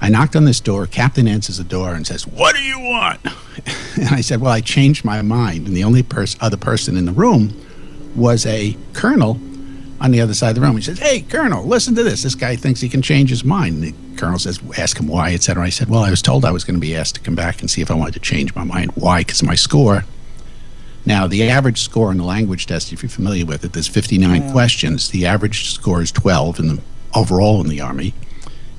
I 0.00 0.08
knocked 0.08 0.34
on 0.34 0.44
this 0.44 0.60
door. 0.60 0.86
Captain 0.86 1.28
answers 1.28 1.58
the 1.58 1.64
door 1.64 1.94
and 1.94 2.06
says, 2.06 2.26
"What 2.26 2.56
do 2.56 2.62
you 2.62 2.78
want?" 2.80 3.20
and 3.96 4.08
I 4.08 4.20
said, 4.20 4.40
"Well, 4.40 4.52
I 4.52 4.60
changed 4.60 5.04
my 5.04 5.22
mind." 5.22 5.68
And 5.68 5.76
the 5.76 5.84
only 5.84 6.02
pers- 6.02 6.36
other 6.40 6.56
person 6.56 6.96
in 6.96 7.04
the 7.04 7.12
room 7.12 7.56
was 8.16 8.44
a 8.46 8.76
colonel 8.94 9.34
on 10.02 10.10
the 10.10 10.20
other 10.20 10.34
side 10.34 10.50
of 10.50 10.54
the 10.56 10.60
room. 10.60 10.76
He 10.76 10.82
says, 10.82 10.98
Hey, 10.98 11.20
Colonel, 11.22 11.64
listen 11.64 11.94
to 11.94 12.02
this. 12.02 12.24
This 12.24 12.34
guy 12.34 12.56
thinks 12.56 12.80
he 12.80 12.88
can 12.88 13.02
change 13.02 13.30
his 13.30 13.44
mind. 13.44 13.76
And 13.76 13.84
the 13.84 14.16
Colonel 14.16 14.38
says, 14.38 14.60
Ask 14.76 14.98
him 14.98 15.06
why, 15.06 15.32
etc. 15.32 15.64
I 15.64 15.68
said, 15.68 15.88
Well, 15.88 16.02
I 16.02 16.10
was 16.10 16.20
told 16.20 16.44
I 16.44 16.50
was 16.50 16.64
going 16.64 16.74
to 16.74 16.80
be 16.80 16.96
asked 16.96 17.14
to 17.14 17.20
come 17.20 17.36
back 17.36 17.60
and 17.60 17.70
see 17.70 17.80
if 17.80 17.90
I 17.90 17.94
wanted 17.94 18.14
to 18.14 18.20
change 18.20 18.54
my 18.54 18.64
mind. 18.64 18.90
Why? 18.96 19.20
Because 19.20 19.42
my 19.42 19.54
score. 19.54 20.04
Now, 21.06 21.26
the 21.26 21.48
average 21.48 21.80
score 21.80 22.12
in 22.12 22.18
the 22.18 22.24
language 22.24 22.66
test, 22.66 22.92
if 22.92 23.02
you're 23.02 23.10
familiar 23.10 23.46
with 23.46 23.64
it, 23.64 23.72
there's 23.72 23.88
59 23.88 24.42
yeah. 24.42 24.52
questions. 24.52 25.10
The 25.10 25.26
average 25.26 25.70
score 25.70 26.02
is 26.02 26.12
12 26.12 26.58
in 26.58 26.68
the 26.68 26.82
overall 27.14 27.60
in 27.60 27.68
the 27.68 27.80
Army. 27.80 28.12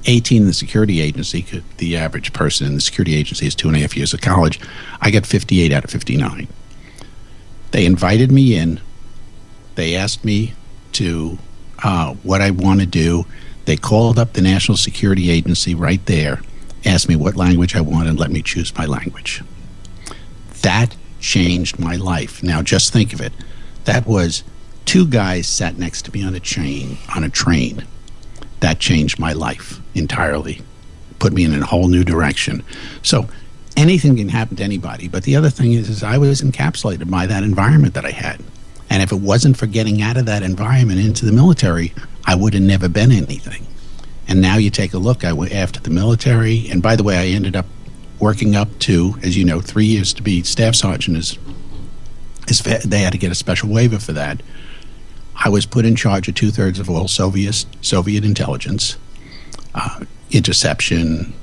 18 0.06 0.42
in 0.42 0.48
the 0.48 0.54
security 0.54 1.00
agency. 1.00 1.46
The 1.78 1.96
average 1.96 2.34
person 2.34 2.68
in 2.68 2.76
the 2.76 2.82
security 2.82 3.16
agency 3.16 3.48
is 3.48 3.56
two 3.56 3.70
and 3.70 3.78
a 3.78 3.80
half 3.80 3.96
years 3.96 4.14
of 4.14 4.20
college. 4.20 4.60
I 5.00 5.10
got 5.10 5.26
58 5.26 5.72
out 5.72 5.86
of 5.86 5.90
59. 5.90 6.48
They 7.72 7.86
invited 7.86 8.32
me 8.32 8.56
in 8.58 8.82
They 9.76 9.96
asked 9.96 10.26
me 10.26 10.54
to 10.94 11.38
uh, 11.84 12.14
what 12.24 12.42
I 12.42 12.52
want 12.52 12.80
to 12.80 12.86
do. 12.86 13.26
They 13.66 13.78
called 13.78 14.20
up 14.20 14.34
the 14.34 14.42
National 14.42 14.78
Security 14.78 15.30
Agency 15.30 15.74
right 15.74 16.06
there, 16.06 16.42
asked 16.86 17.08
me 17.08 17.16
what 17.16 17.36
language 17.36 17.76
I 17.76 17.82
wanted, 17.82 18.10
and 18.10 18.20
let 18.20 18.32
me 18.32 18.42
choose 18.42 18.76
my 18.78 18.86
language. 18.86 19.42
That 20.62 20.96
changed 21.20 21.80
my 21.80 21.96
life. 21.96 22.44
Now, 22.44 22.62
just 22.62 22.92
think 22.92 23.14
of 23.14 23.22
it. 23.22 23.34
That 23.86 24.06
was 24.06 24.44
two 24.86 25.08
guys 25.08 25.48
sat 25.48 25.78
next 25.78 26.04
to 26.06 26.12
me 26.12 26.24
on 26.24 26.36
a 26.36 26.40
train. 26.40 26.98
on 27.16 27.24
a 27.24 27.30
train. 27.30 27.86
That 28.60 28.80
changed 28.80 29.20
my 29.20 29.34
life 29.34 29.80
entirely. 29.96 30.62
Put 31.20 31.34
me 31.34 31.44
in 31.44 31.54
a 31.54 31.66
whole 31.66 31.88
new 31.88 32.04
direction. 32.04 32.64
So 33.02 33.28
anything 33.76 34.18
can 34.18 34.30
happen 34.30 34.58
to 34.58 34.64
anybody. 34.64 35.08
But 35.08 35.24
the 35.24 35.36
other 35.36 35.50
thing 35.50 35.74
is, 35.74 35.90
is 35.90 36.04
I 36.04 36.18
was 36.18 36.42
encapsulated 36.42 37.10
by 37.10 37.26
that 37.28 37.44
environment 37.44 37.94
that 37.94 38.06
I 38.06 38.12
had. 38.12 38.42
And 38.94 39.02
if 39.02 39.12
it 39.12 39.20
wasn't 39.20 39.58
for 39.58 39.66
getting 39.66 40.04
out 40.04 40.18
of 40.18 40.28
that 40.28 40.44
environment 40.44 41.00
into 41.00 41.26
the 41.26 41.32
military, 41.32 41.96
I 42.26 42.36
would 42.36 42.54
have 42.54 42.62
never 42.62 42.88
been 42.88 43.12
anything. 43.12 43.66
And 44.28 44.40
now 44.40 44.58
you 44.58 44.70
take 44.70 44.94
a 44.94 45.00
look. 45.00 45.26
I 45.26 45.34
went 45.34 45.52
after 45.52 45.80
the 45.80 45.90
military, 45.90 46.70
and 46.70 46.84
by 46.84 46.96
the 46.96 47.02
way, 47.02 47.18
I 47.18 47.26
ended 47.36 47.56
up 47.56 47.66
working 48.20 48.56
up 48.56 48.70
to, 48.82 49.16
as 49.24 49.36
you 49.36 49.46
know, 49.46 49.62
three 49.62 49.88
years 49.88 50.14
to 50.14 50.22
be 50.22 50.44
staff 50.44 50.76
sergeant. 50.76 51.18
Is, 51.18 51.40
is 52.48 52.62
they 52.62 53.00
had 53.00 53.14
to 53.14 53.18
get 53.18 53.32
a 53.32 53.36
special 53.36 53.70
waiver 53.70 53.98
for 53.98 54.14
that. 54.14 54.44
I 55.36 55.50
was 55.50 55.66
put 55.66 55.86
in 55.86 55.96
charge 55.96 56.28
of 56.28 56.36
two 56.36 56.52
thirds 56.52 56.78
of 56.78 56.88
all 56.88 57.08
Soviet 57.08 57.66
Soviet 57.82 58.24
intelligence, 58.24 58.98
uh, 59.74 60.06
interception, 60.30 61.34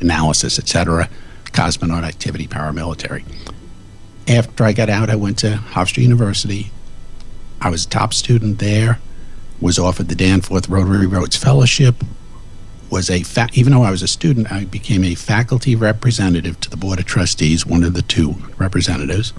analysis, 0.00 0.58
etc 0.58 1.08
cosmonaut 1.56 2.04
activity 2.04 2.46
paramilitary. 2.46 3.24
After 4.28 4.64
I 4.64 4.72
got 4.72 4.90
out, 4.90 5.08
I 5.08 5.16
went 5.16 5.38
to 5.38 5.52
Hofstra 5.52 6.02
University. 6.02 6.70
I 7.60 7.70
was 7.70 7.84
a 7.84 7.88
top 7.88 8.12
student 8.14 8.58
there, 8.58 8.98
was 9.60 9.78
offered 9.78 10.08
the 10.08 10.14
Danforth 10.14 10.68
Rotary 10.68 11.06
Rhodes 11.06 11.36
Fellowship, 11.36 12.04
was 12.90 13.10
a 13.10 13.22
fa- 13.22 13.48
even 13.52 13.72
though 13.72 13.82
I 13.82 13.90
was 13.90 14.02
a 14.02 14.08
student, 14.08 14.52
I 14.52 14.64
became 14.64 15.02
a 15.04 15.14
faculty 15.14 15.74
representative 15.74 16.60
to 16.60 16.70
the 16.70 16.76
Board 16.76 16.98
of 16.98 17.04
Trustees, 17.04 17.66
one 17.66 17.82
of 17.82 17.94
the 17.94 18.02
two 18.02 18.36
representatives. 18.58 19.32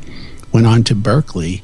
Went 0.51 0.67
on 0.67 0.83
to 0.85 0.95
Berkeley, 0.95 1.63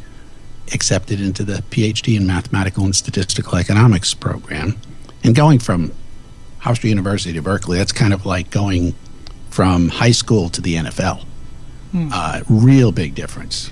accepted 0.74 1.19
into 1.19 1.43
the 1.43 1.63
PhD 1.72 2.15
in 2.15 2.25
Mathematical 2.25 2.86
and 2.86 2.95
Statistical 2.95 3.57
Economics 3.57 4.13
program. 4.13 4.77
And 5.24 5.36
going 5.36 5.60
from 5.60 5.91
Hofstra 6.62 6.89
University 6.89 7.33
to 7.33 7.41
Berkeley, 7.41 7.77
that's 7.77 7.91
kind 7.91 8.13
of 8.13 8.25
like 8.25 8.50
going 8.50 8.95
from 9.50 9.89
high 9.89 10.12
school 10.12 10.50
to 10.50 10.62
the 10.62 10.75
NFL. 10.75 11.24
Hmm. 11.91 12.10
Uh, 12.12 12.41
real 12.50 12.91
big 12.91 13.13
difference. 13.13 13.72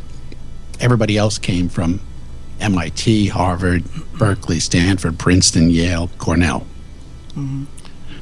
Everybody 0.79 1.17
else 1.17 1.37
came 1.37 1.69
from 1.69 2.01
MIT, 2.61 3.27
Harvard, 3.27 3.83
Berkeley, 4.17 4.59
Stanford, 4.59 5.19
Princeton, 5.19 5.69
Yale, 5.69 6.09
Cornell. 6.17 6.65
Mm-hmm. 7.29 7.65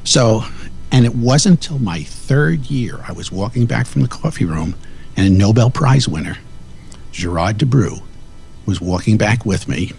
So, 0.03 0.43
and 0.91 1.05
it 1.05 1.15
wasn't 1.15 1.63
until 1.63 1.79
my 1.79 2.03
third 2.03 2.69
year 2.71 2.99
I 3.07 3.11
was 3.11 3.31
walking 3.31 3.65
back 3.65 3.85
from 3.85 4.01
the 4.01 4.07
coffee 4.07 4.45
room 4.45 4.75
and 5.15 5.27
a 5.27 5.29
Nobel 5.29 5.69
Prize 5.69 6.07
winner, 6.07 6.37
Gerard 7.11 7.57
Debreu, 7.57 8.01
was 8.65 8.79
walking 8.79 9.17
back 9.17 9.45
with 9.45 9.67
me 9.67 9.91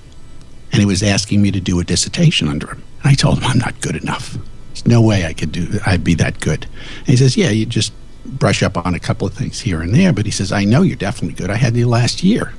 and 0.73 0.81
he 0.81 0.87
was 0.87 1.03
asking 1.03 1.43
me 1.43 1.51
to 1.51 1.61
do 1.61 1.81
a 1.81 1.85
dissertation 1.85 2.49
under 2.49 2.69
him. 2.69 2.83
And 3.03 3.13
I 3.13 3.15
told 3.15 3.39
him 3.39 3.45
I'm 3.45 3.59
not 3.59 3.81
good 3.81 3.97
enough. 3.97 4.37
There's 4.69 4.87
no 4.87 5.03
way 5.03 5.27
I 5.27 5.33
could 5.33 5.53
do. 5.53 5.81
I'd 5.85 6.05
be 6.05 6.15
that 6.15 6.41
good. 6.41 6.67
And 7.01 7.09
he 7.09 7.17
says, 7.17 7.37
"Yeah, 7.37 7.51
you 7.51 7.67
just 7.67 7.93
brush 8.25 8.63
up 8.63 8.77
on 8.77 8.95
a 8.95 9.01
couple 9.01 9.27
of 9.27 9.35
things 9.35 9.61
here 9.61 9.81
and 9.81 9.95
there." 9.95 10.13
But 10.13 10.27
he 10.27 10.31
says, 10.31 10.53
"I 10.53 10.65
know 10.65 10.83
you're 10.83 10.97
definitely 10.97 11.35
good. 11.35 11.51
I 11.51 11.57
had 11.57 11.77
you 11.77 11.89
last 11.89 12.23
year." 12.23 12.53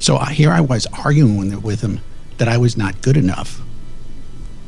So 0.00 0.18
here 0.18 0.50
I 0.50 0.60
was 0.60 0.86
arguing 1.04 1.62
with 1.62 1.80
him 1.82 2.00
that 2.38 2.48
I 2.48 2.56
was 2.56 2.76
not 2.76 3.00
good 3.02 3.16
enough. 3.16 3.60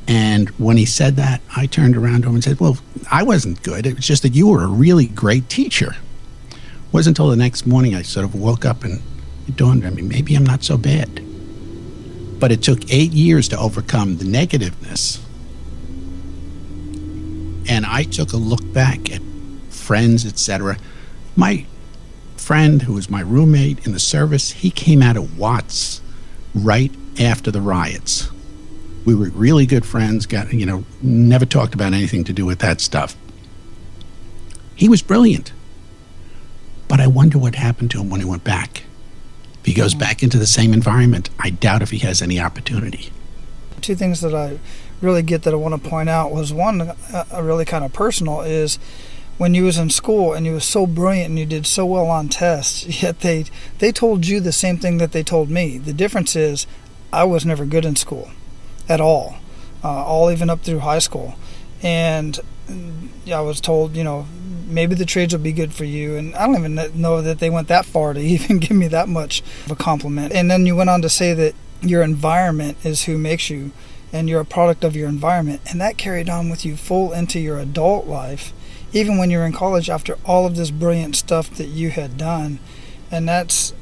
And 0.07 0.49
when 0.51 0.77
he 0.77 0.85
said 0.85 1.17
that, 1.17 1.41
I 1.57 1.67
turned 1.67 1.97
around 1.97 2.23
to 2.23 2.29
him 2.29 2.35
and 2.35 2.45
said, 2.45 2.61
Well, 2.61 2.79
I 3.11 3.23
wasn't 3.23 3.63
good. 3.63 3.87
It 3.87 3.97
was 3.97 4.07
just 4.07 4.23
that 4.23 4.35
you 4.35 4.49
were 4.49 4.63
a 4.63 4.69
really 4.69 5.07
great 5.07 5.49
teacher. 5.49 5.97
It 6.51 6.59
wasn't 6.93 7.19
until 7.19 7.31
the 7.31 7.37
next 7.37 7.67
morning 7.67 7.95
I 7.95 8.03
sort 8.03 8.25
of 8.25 8.35
woke 8.35 8.65
up 8.65 8.85
and 8.85 9.03
it 9.49 9.57
dawned 9.57 9.85
on 9.85 9.95
me, 9.95 10.03
maybe 10.03 10.35
I'm 10.37 10.47
not 10.47 10.63
so 10.63 10.77
bad. 10.77 11.21
But 12.39 12.53
it 12.53 12.63
took 12.63 12.93
eight 12.93 13.13
years 13.13 13.49
to 13.49 13.59
overcome 13.59 14.19
the 14.19 14.25
negativeness 14.25 15.19
and 17.69 17.87
I 17.87 18.03
took 18.05 18.33
a 18.33 18.37
look 18.37 18.73
back 18.73 19.11
at 19.13 19.23
friends, 19.71 20.27
etc. 20.27 20.77
My 21.37 21.65
friend, 22.43 22.83
who 22.83 22.95
was 22.95 23.09
my 23.09 23.21
roommate 23.21 23.87
in 23.87 23.93
the 23.93 24.01
service, 24.01 24.51
he 24.51 24.71
came 24.71 25.03
out 25.03 25.17
of 25.17 25.39
Watts 25.39 26.01
right 26.55 26.93
after 27.19 27.51
the 27.51 27.61
riots. 27.61 28.31
We 29.05 29.15
were 29.15 29.31
really 29.31 29.67
good 29.67 29.87
friends, 29.87 30.27
got, 30.27 30.53
you 30.53 30.67
know, 30.67 30.85
never 31.01 31.47
talked 31.47 31.75
about 31.75 31.93
anything 31.93 32.25
to 32.25 32.33
do 32.33 32.45
with 32.45 32.59
that 32.61 32.81
stuff. 32.81 33.17
He 34.75 34.89
was 34.89 35.03
brilliant. 35.03 35.53
But 36.89 37.01
I 37.01 37.07
wonder 37.07 37.39
what 37.39 37.55
happened 37.55 37.91
to 37.93 38.01
him 38.01 38.11
when 38.11 38.21
he 38.21 38.27
went 38.27 38.45
back. 38.45 38.85
If 39.61 39.67
he 39.67 39.75
goes 39.75 39.95
back 39.95 40.23
into 40.23 40.39
the 40.39 40.47
same 40.47 40.73
environment, 40.73 41.31
I 41.39 41.51
doubt 41.51 41.83
if 41.83 41.91
he 41.91 41.99
has 41.99 42.21
any 42.21 42.41
opportunity. 42.41 43.13
Two 43.81 43.95
things 43.95 44.21
that 44.21 44.35
I 44.35 44.59
really 45.01 45.23
get 45.23 45.43
that 45.43 45.55
I 45.55 45.57
want 45.57 45.83
to 45.83 45.91
point 45.91 46.09
out 46.09 46.33
was 46.33 46.53
one 46.53 46.81
uh, 46.81 47.25
really 47.43 47.65
kind 47.65 47.85
of 47.85 47.93
personal 47.93 48.43
is 48.43 48.79
when 49.43 49.55
you 49.55 49.65
was 49.65 49.77
in 49.77 49.91
school 49.91 50.33
and 50.33 50.47
you 50.47 50.53
was 50.53 50.65
so 50.65 50.87
brilliant 50.87 51.31
and 51.31 51.37
you 51.37 51.45
did 51.45 51.67
so 51.67 51.85
well 51.85 52.07
on 52.07 52.29
tests 52.29 53.03
yet 53.03 53.19
they 53.23 53.45
they 53.81 53.91
told 53.91 54.25
you 54.25 54.39
the 54.39 54.53
same 54.53 54.79
thing 54.79 54.99
that 54.99 55.11
they 55.11 55.25
told 55.25 55.51
me. 55.51 55.79
The 55.79 55.93
difference 55.93 56.37
is 56.37 56.65
i 57.13 57.25
was 57.25 57.45
never 57.45 57.67
good 57.67 57.85
in 57.85 57.97
school 57.97 58.31
at 58.89 59.01
all 59.01 59.35
uh, 59.83 60.05
all 60.05 60.31
even 60.31 60.49
up 60.49 60.61
through 60.61 60.79
high 60.79 61.01
school. 61.01 61.35
And 61.83 62.39
i 63.35 63.41
was 63.41 63.61
told 63.61 63.97
you 63.97 64.05
know 64.05 64.29
maybe 64.69 64.95
the 64.95 65.05
trades 65.05 65.35
will 65.35 65.43
be 65.43 65.53
good 65.53 65.75
for 65.75 65.87
you. 65.97 66.15
And 66.15 66.37
i 66.37 66.47
don't 66.47 66.59
even 66.61 67.01
know 67.01 67.21
that 67.21 67.41
they 67.41 67.51
went 67.51 67.67
that 67.67 67.85
far 67.85 68.15
to 68.15 68.21
even 68.37 68.61
give 68.61 68.77
me 68.77 68.87
that 68.89 69.09
much 69.09 69.43
of 69.65 69.73
a 69.73 69.77
compliment. 69.77 70.33
And 70.33 70.53
then 70.53 70.67
you 70.67 70.77
went 70.77 70.89
on 70.89 71.03
to 71.03 71.09
say 71.09 71.35
that 71.35 71.57
your 71.81 72.03
environment 72.03 72.79
is 72.85 73.07
who 73.07 73.19
makes 73.19 73.51
you 73.51 73.73
and 74.13 74.29
you're 74.29 74.41
a 74.41 74.45
product 74.45 74.85
of 74.85 74.95
your 74.95 75.09
environment. 75.09 75.63
And 75.69 75.81
that 75.81 75.97
carried 75.97 76.29
on 76.29 76.49
with 76.51 76.65
you 76.65 76.77
full 76.77 77.13
into 77.13 77.41
your 77.41 77.59
adult 77.59 78.07
life, 78.07 78.53
even 78.93 79.19
when 79.19 79.31
you're 79.31 79.47
in 79.47 79.53
college 79.53 79.89
after 79.89 80.19
all 80.25 80.47
of 80.47 80.57
this 80.57 80.71
brilliant 80.71 81.17
stuff 81.17 81.51
that 81.51 81.69
you 81.69 81.91
had 81.91 82.17
done. 82.17 82.59
And 83.11 83.29
that's 83.29 83.75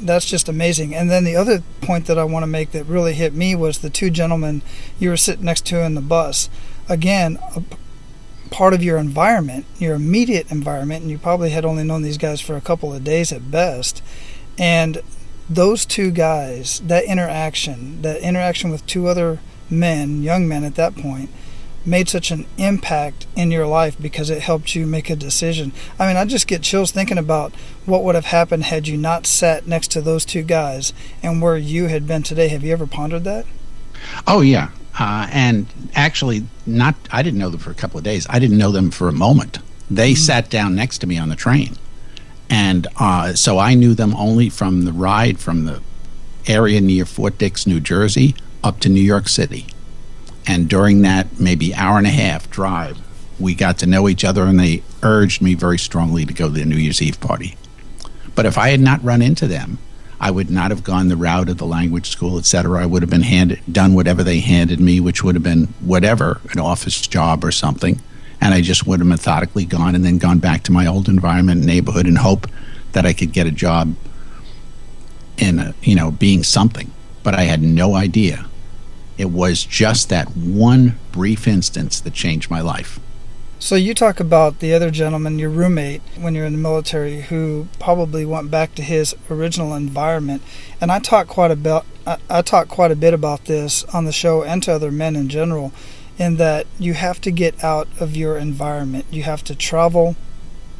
that's 0.00 0.26
just 0.26 0.48
amazing. 0.48 0.94
And 0.94 1.10
then 1.10 1.24
the 1.24 1.36
other 1.36 1.62
point 1.80 2.06
that 2.06 2.18
I 2.18 2.24
want 2.24 2.44
to 2.44 2.48
make 2.48 2.70
that 2.70 2.84
really 2.84 3.14
hit 3.14 3.34
me 3.34 3.54
was 3.54 3.78
the 3.78 3.90
two 3.90 4.10
gentlemen 4.10 4.62
you 4.98 5.10
were 5.10 5.16
sitting 5.16 5.44
next 5.44 5.66
to 5.66 5.82
in 5.82 5.94
the 5.94 6.00
bus. 6.00 6.48
Again, 6.88 7.38
part 8.50 8.74
of 8.74 8.82
your 8.82 8.98
environment, 8.98 9.66
your 9.78 9.94
immediate 9.94 10.50
environment, 10.50 11.02
and 11.02 11.10
you 11.10 11.18
probably 11.18 11.50
had 11.50 11.64
only 11.64 11.84
known 11.84 12.02
these 12.02 12.18
guys 12.18 12.40
for 12.40 12.56
a 12.56 12.60
couple 12.60 12.94
of 12.94 13.04
days 13.04 13.32
at 13.32 13.50
best. 13.50 14.02
And 14.56 15.02
those 15.48 15.84
two 15.84 16.10
guys, 16.10 16.80
that 16.80 17.04
interaction, 17.04 18.02
that 18.02 18.20
interaction 18.20 18.70
with 18.70 18.86
two 18.86 19.06
other 19.06 19.40
men, 19.70 20.22
young 20.22 20.46
men 20.46 20.64
at 20.64 20.74
that 20.76 20.96
point, 20.96 21.30
made 21.88 22.08
such 22.08 22.30
an 22.30 22.46
impact 22.56 23.26
in 23.34 23.50
your 23.50 23.66
life 23.66 24.00
because 24.00 24.30
it 24.30 24.42
helped 24.42 24.74
you 24.74 24.86
make 24.86 25.10
a 25.10 25.16
decision. 25.16 25.72
I 25.98 26.06
mean, 26.06 26.16
I 26.16 26.24
just 26.24 26.46
get 26.46 26.62
chills 26.62 26.90
thinking 26.90 27.18
about 27.18 27.52
what 27.86 28.04
would 28.04 28.14
have 28.14 28.26
happened 28.26 28.64
had 28.64 28.86
you 28.86 28.96
not 28.96 29.26
sat 29.26 29.66
next 29.66 29.90
to 29.92 30.00
those 30.00 30.24
two 30.24 30.42
guys 30.42 30.92
and 31.22 31.42
where 31.42 31.56
you 31.56 31.86
had 31.88 32.06
been 32.06 32.22
today. 32.22 32.48
Have 32.48 32.62
you 32.62 32.72
ever 32.72 32.86
pondered 32.86 33.24
that? 33.24 33.46
Oh, 34.26 34.40
yeah. 34.40 34.70
Uh, 34.98 35.28
and 35.32 35.66
actually, 35.94 36.44
not 36.66 36.94
I 37.10 37.22
didn't 37.22 37.38
know 37.38 37.50
them 37.50 37.60
for 37.60 37.70
a 37.70 37.74
couple 37.74 37.98
of 37.98 38.04
days. 38.04 38.26
I 38.28 38.38
didn't 38.38 38.58
know 38.58 38.72
them 38.72 38.90
for 38.90 39.08
a 39.08 39.12
moment. 39.12 39.58
They 39.90 40.12
mm-hmm. 40.12 40.18
sat 40.18 40.50
down 40.50 40.74
next 40.74 40.98
to 40.98 41.06
me 41.06 41.18
on 41.18 41.28
the 41.28 41.36
train. 41.36 41.76
And 42.50 42.86
uh, 42.98 43.34
so 43.34 43.58
I 43.58 43.74
knew 43.74 43.94
them 43.94 44.14
only 44.16 44.48
from 44.48 44.84
the 44.84 44.92
ride 44.92 45.38
from 45.38 45.64
the 45.64 45.82
area 46.46 46.80
near 46.80 47.04
Fort 47.04 47.38
Dix, 47.38 47.66
New 47.66 47.80
Jersey, 47.80 48.34
up 48.64 48.80
to 48.80 48.88
New 48.88 49.02
York 49.02 49.28
City. 49.28 49.66
And 50.48 50.66
during 50.66 51.02
that 51.02 51.38
maybe 51.38 51.74
hour 51.74 51.98
and 51.98 52.06
a 52.06 52.10
half 52.10 52.50
drive, 52.50 52.98
we 53.38 53.54
got 53.54 53.78
to 53.78 53.86
know 53.86 54.08
each 54.08 54.24
other 54.24 54.44
and 54.44 54.58
they 54.58 54.82
urged 55.02 55.42
me 55.42 55.52
very 55.52 55.78
strongly 55.78 56.24
to 56.24 56.32
go 56.32 56.46
to 56.46 56.54
the 56.54 56.64
New 56.64 56.76
Year's 56.76 57.02
Eve 57.02 57.20
party. 57.20 57.56
But 58.34 58.46
if 58.46 58.56
I 58.56 58.70
had 58.70 58.80
not 58.80 59.04
run 59.04 59.20
into 59.20 59.46
them, 59.46 59.78
I 60.18 60.30
would 60.30 60.50
not 60.50 60.70
have 60.70 60.82
gone 60.82 61.08
the 61.08 61.18
route 61.18 61.50
of 61.50 61.58
the 61.58 61.66
language 61.66 62.08
school, 62.08 62.38
etc. 62.38 62.82
I 62.82 62.86
would 62.86 63.02
have 63.02 63.10
been 63.10 63.22
handed 63.22 63.60
done 63.70 63.92
whatever 63.92 64.24
they 64.24 64.40
handed 64.40 64.80
me, 64.80 65.00
which 65.00 65.22
would 65.22 65.34
have 65.34 65.44
been 65.44 65.66
whatever, 65.80 66.40
an 66.50 66.58
office 66.58 67.06
job 67.06 67.44
or 67.44 67.52
something. 67.52 68.00
And 68.40 68.54
I 68.54 68.62
just 68.62 68.86
would 68.86 69.00
have 69.00 69.06
methodically 69.06 69.66
gone 69.66 69.94
and 69.94 70.04
then 70.04 70.16
gone 70.16 70.38
back 70.38 70.62
to 70.64 70.72
my 70.72 70.86
old 70.86 71.08
environment 71.08 71.62
neighborhood 71.62 72.06
and 72.06 72.18
hope 72.18 72.46
that 72.92 73.04
I 73.04 73.12
could 73.12 73.32
get 73.32 73.46
a 73.46 73.52
job 73.52 73.94
in 75.36 75.58
a, 75.58 75.74
you 75.82 75.94
know, 75.94 76.10
being 76.10 76.42
something. 76.42 76.90
But 77.22 77.34
I 77.34 77.42
had 77.42 77.60
no 77.62 77.94
idea 77.94 78.47
it 79.18 79.30
was 79.30 79.64
just 79.64 80.08
that 80.08 80.28
one 80.36 80.96
brief 81.12 81.46
instance 81.46 82.00
that 82.00 82.14
changed 82.14 82.50
my 82.50 82.60
life. 82.60 83.00
So 83.60 83.74
you 83.74 83.92
talk 83.92 84.20
about 84.20 84.60
the 84.60 84.72
other 84.72 84.88
gentleman, 84.88 85.40
your 85.40 85.50
roommate, 85.50 86.00
when 86.16 86.36
you're 86.36 86.46
in 86.46 86.52
the 86.52 86.58
military, 86.58 87.22
who 87.22 87.66
probably 87.80 88.24
went 88.24 88.52
back 88.52 88.76
to 88.76 88.82
his 88.82 89.16
original 89.28 89.74
environment. 89.74 90.42
And 90.80 90.92
I 90.92 91.00
talk 91.00 91.26
quite 91.26 91.50
a 91.50 91.56
bit. 91.56 91.82
I, 92.30 92.40
talk 92.42 92.68
quite 92.68 92.92
a 92.92 92.96
bit 92.96 93.12
about 93.12 93.46
this 93.46 93.82
on 93.92 94.04
the 94.04 94.12
show 94.12 94.44
and 94.44 94.62
to 94.62 94.72
other 94.72 94.92
men 94.92 95.16
in 95.16 95.28
general, 95.28 95.72
in 96.18 96.36
that 96.36 96.66
you 96.78 96.94
have 96.94 97.20
to 97.22 97.32
get 97.32 97.62
out 97.62 97.88
of 98.00 98.16
your 98.16 98.38
environment. 98.38 99.06
You 99.10 99.24
have 99.24 99.42
to 99.44 99.56
travel. 99.56 100.14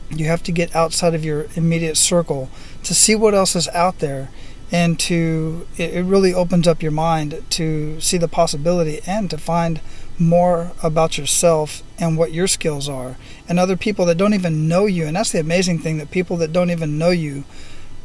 You 0.09 0.27
have 0.27 0.45
to 0.45 0.53
get 0.53 0.75
outside 0.75 1.15
of 1.15 1.25
your 1.25 1.49
immediate 1.57 1.97
circle 1.97 2.49
to 2.85 2.95
see 2.95 3.17
what 3.17 3.35
else 3.35 3.57
is 3.57 3.69
out 3.69 3.99
there 3.99 4.31
and 4.71 4.99
to 5.01 5.67
it 5.77 6.05
really 6.05 6.35
opens 6.35 6.69
up 6.69 6.83
your 6.83 6.93
mind 6.93 7.43
to 7.51 8.01
see 8.01 8.19
the 8.19 8.29
possibility 8.29 9.01
and 9.07 9.31
to 9.31 9.39
find 9.39 9.81
more 10.19 10.73
about 10.83 11.17
yourself 11.17 11.83
and 11.99 12.19
what 12.19 12.33
your 12.33 12.47
skills 12.47 12.89
are. 12.89 13.17
And 13.49 13.59
other 13.59 13.77
people 13.77 14.05
that 14.07 14.19
don't 14.19 14.35
even 14.35 14.69
know 14.69 14.87
you 14.87 15.07
and 15.07 15.17
that's 15.17 15.33
the 15.33 15.41
amazing 15.41 15.79
thing 15.79 15.99
that 15.99 16.11
people 16.11 16.37
that 16.39 16.53
don't 16.53 16.71
even 16.71 16.99
know 16.99 17.11
you 17.11 17.45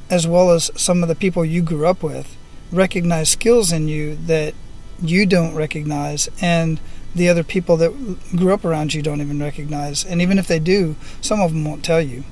as 0.10 0.28
well 0.28 0.52
as 0.52 0.70
some 0.76 1.02
of 1.02 1.10
the 1.10 1.16
people 1.16 1.44
you 1.44 1.62
grew 1.62 1.88
up 1.88 2.04
with 2.04 2.38
recognize 2.72 3.30
skills 3.30 3.72
in 3.72 3.88
you 3.88 4.16
that 4.16 4.54
you 5.02 5.26
don't 5.26 5.56
recognize 5.56 6.30
and 6.42 6.80
the 7.16 7.30
other 7.30 7.44
people 7.44 7.78
that 7.78 7.92
grew 8.36 8.54
up 8.54 8.66
around 8.66 8.94
you 8.94 9.02
don't 9.02 9.22
even 9.22 9.40
recognize. 9.40 10.04
And 10.04 10.22
even 10.22 10.40
if 10.40 10.48
they 10.48 10.60
do 10.60 10.96
some 11.22 11.42
of 11.42 11.52
them 11.52 11.64
won't 11.64 11.86
tell 11.86 12.02
you. 12.02 12.24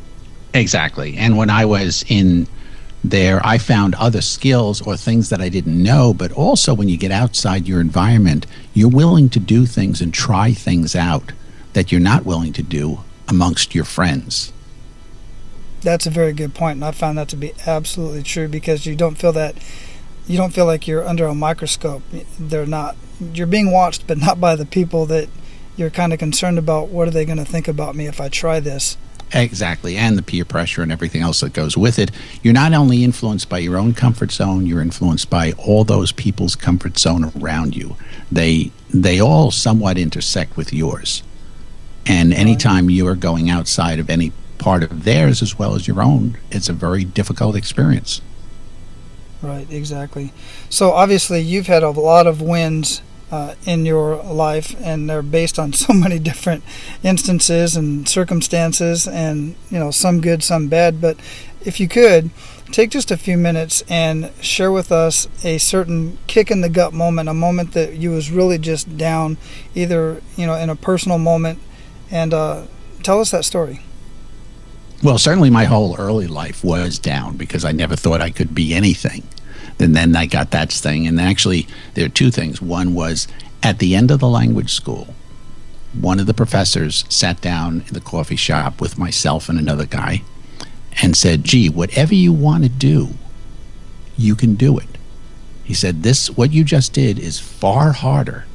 Exactly. 0.54 1.18
And 1.18 1.38
when 1.38 1.50
i 1.50 1.66
was 1.66 2.04
in 2.10 2.48
there, 3.03 3.46
I 3.46 3.58
found 3.58 3.96
other 3.96 4.22
skills 4.22 4.81
or 4.81 4.96
things 4.96 5.29
that 5.29 5.41
I 5.41 5.50
didn't 5.50 5.81
know. 5.81 6.13
But 6.13 6.31
also, 6.31 6.74
when 6.74 6.89
you 6.89 6.98
get 6.98 7.12
outside 7.12 7.67
your 7.67 7.81
environment, 7.81 8.46
you're 8.74 8.89
willing 8.89 9.29
to 9.29 9.39
do 9.39 9.65
things 9.65 10.01
and 10.01 10.13
try 10.13 10.53
things 10.53 10.96
out 10.96 11.31
that 11.74 11.91
you're 11.91 12.01
not 12.01 12.25
willing 12.25 12.53
to 12.53 12.63
do 12.63 13.00
amongst 13.27 13.74
your 13.74 13.86
friends. 13.86 14.51
That's 15.81 16.05
a 16.05 16.12
very 16.12 16.34
good 16.34 16.53
point, 16.53 16.75
and 16.75 16.86
I 16.86 16.91
found 16.91 17.17
that 17.17 17.27
to 17.29 17.36
be 17.36 17.53
absolutely 17.65 18.22
true 18.22 18.48
because 18.48 18.86
you 18.86 18.96
don't 18.96 19.15
feel 19.15 19.31
that 19.31 19.55
you 20.27 20.38
don't 20.38 20.53
feel 20.53 20.65
like 20.65 20.88
you're 20.88 21.08
under 21.08 21.25
a 21.25 21.34
microscope. 21.34 22.03
They're 22.39 22.67
not. 22.67 22.96
You're 23.34 23.48
being 23.48 23.72
watched, 23.72 24.05
but 24.05 24.17
not 24.17 24.39
by 24.39 24.55
the 24.55 24.65
people 24.65 25.05
that 25.08 25.27
you're 25.75 25.89
kind 25.89 26.13
of 26.13 26.20
concerned 26.20 26.60
about. 26.60 26.89
What 26.89 27.08
are 27.08 27.12
they 27.12 27.25
going 27.25 27.38
to 27.38 27.46
think 27.46 27.67
about 27.67 27.96
me 27.96 28.05
if 28.05 28.22
I 28.22 28.29
try 28.29 28.60
this? 28.60 28.98
Exactly, 29.34 29.96
and 29.96 30.18
the 30.18 30.22
peer 30.22 30.44
pressure 30.44 30.82
and 30.82 30.92
everything 30.92 31.22
else 31.22 31.40
that 31.40 31.54
goes 31.54 31.78
with 31.78 31.98
it. 31.98 32.12
You're 32.44 32.54
not 32.54 32.74
only 32.74 33.04
influenced 33.04 33.48
by 33.48 33.60
your 33.60 33.78
own 33.78 33.94
comfort 33.94 34.32
zone, 34.32 34.66
you're 34.66 34.82
influenced 34.82 35.30
by 35.30 35.54
all 35.54 35.86
those 35.86 36.12
people's 36.12 36.56
comfort 36.56 37.00
zone 37.00 37.32
around 37.38 37.76
you. 37.76 37.96
They 38.32 38.72
they 38.94 39.22
all 39.22 39.52
somewhat 39.52 39.98
intersect 39.98 40.58
with 40.58 40.74
yours. 40.74 41.24
And 42.06 42.34
anytime 42.34 42.90
you 42.90 43.08
are 43.08 43.16
going 43.16 43.50
outside 43.50 44.00
of 44.00 44.10
any 44.10 44.34
part 44.58 44.84
of 44.84 45.06
theirs 45.06 45.42
as 45.42 45.58
well 45.58 45.76
as 45.76 45.88
your 45.88 46.02
own, 46.02 46.38
it's 46.50 46.68
a 46.68 46.74
very 46.74 47.06
difficult 47.06 47.56
experience. 47.56 48.22
Right, 49.42 49.68
exactly. 49.72 50.34
So 50.70 50.92
obviously 50.92 51.42
you've 51.42 51.68
had 51.68 51.84
a 51.84 51.90
lot 51.90 52.28
of 52.28 52.42
wins 52.42 53.02
uh, 53.32 53.56
in 53.66 53.86
your 53.86 54.18
life, 54.18 54.76
and 54.82 55.10
they're 55.10 55.22
based 55.22 55.58
on 55.58 55.74
so 55.86 55.94
many 55.94 56.20
different 56.20 56.64
instances 57.04 57.76
and 57.76 58.08
circumstances, 58.08 59.08
and 59.08 59.56
you 59.70 59.80
know 59.80 59.92
some 59.92 60.22
good, 60.22 60.44
some 60.44 60.68
bad. 60.68 61.02
But 61.02 61.18
if 61.64 61.80
you 61.80 61.88
could 61.88 62.30
take 62.72 62.90
just 62.90 63.12
a 63.12 63.18
few 63.18 63.38
minutes 63.38 63.84
and 63.90 64.32
share 64.42 64.72
with 64.72 64.92
us 64.92 65.28
a 65.44 65.58
certain 65.58 66.18
kick 66.28 66.52
in 66.52 66.62
the 66.62 66.70
gut 66.70 66.94
moment, 66.94 67.30
a 67.30 67.34
moment 67.34 67.74
that 67.74 67.96
you 67.96 68.12
was 68.12 68.32
really 68.32 68.58
just 68.58 68.98
down, 68.98 69.38
either 69.76 70.22
you 70.36 70.46
know 70.46 70.56
in 70.56 70.70
a 70.70 70.76
personal 70.76 71.18
moment, 71.18 71.60
and 72.10 72.34
uh, 72.34 72.64
tell 73.04 73.22
us 73.22 73.32
that 73.32 73.46
story. 73.46 73.82
Well, 75.04 75.18
certainly 75.18 75.50
my 75.50 75.64
whole 75.64 75.96
early 75.98 76.28
life 76.28 76.64
was 76.64 77.00
down 77.00 77.36
because 77.36 77.66
I 77.66 77.72
never 77.72 77.96
thought 77.96 78.22
I 78.22 78.30
could 78.30 78.54
be 78.54 78.76
anything 78.76 79.24
and 79.80 79.96
then 79.96 80.16
I 80.16 80.25
got 80.25 80.51
that 80.51 80.72
thing. 80.72 81.08
And 81.08 81.20
actually, 81.20 81.68
there 81.94 82.06
are 82.06 82.10
two 82.10 82.32
things. 82.32 82.62
One 82.62 82.94
was 82.94 83.28
at 83.63 83.80
the 83.80 83.96
end 83.96 84.12
of 84.12 84.20
the 84.20 84.28
language 84.28 84.74
school, 84.74 85.13
one 85.94 86.20
of 86.20 86.25
the 86.25 86.34
professors 86.34 87.06
sat 87.10 87.42
down 87.42 87.84
in 87.88 87.94
the 87.94 88.01
coffee 88.01 88.36
shop 88.36 88.79
with 88.79 88.98
myself 88.98 89.50
and 89.50 89.60
another 89.60 89.86
guy 89.86 90.24
and 91.01 91.16
said, 91.16 91.44
Gee, 91.44 91.70
whatever 91.70 92.16
you 92.16 92.31
want 92.31 92.64
to 92.64 92.70
do, 92.70 93.10
you 94.18 94.36
can 94.36 94.55
do 94.55 94.77
it. 94.77 94.88
He 95.64 95.74
said, 95.74 96.03
This, 96.03 96.29
what 96.29 96.51
you 96.51 96.64
just 96.64 96.94
did, 96.94 97.20
is 97.20 97.40
far 97.40 97.92
harder. 97.92 98.46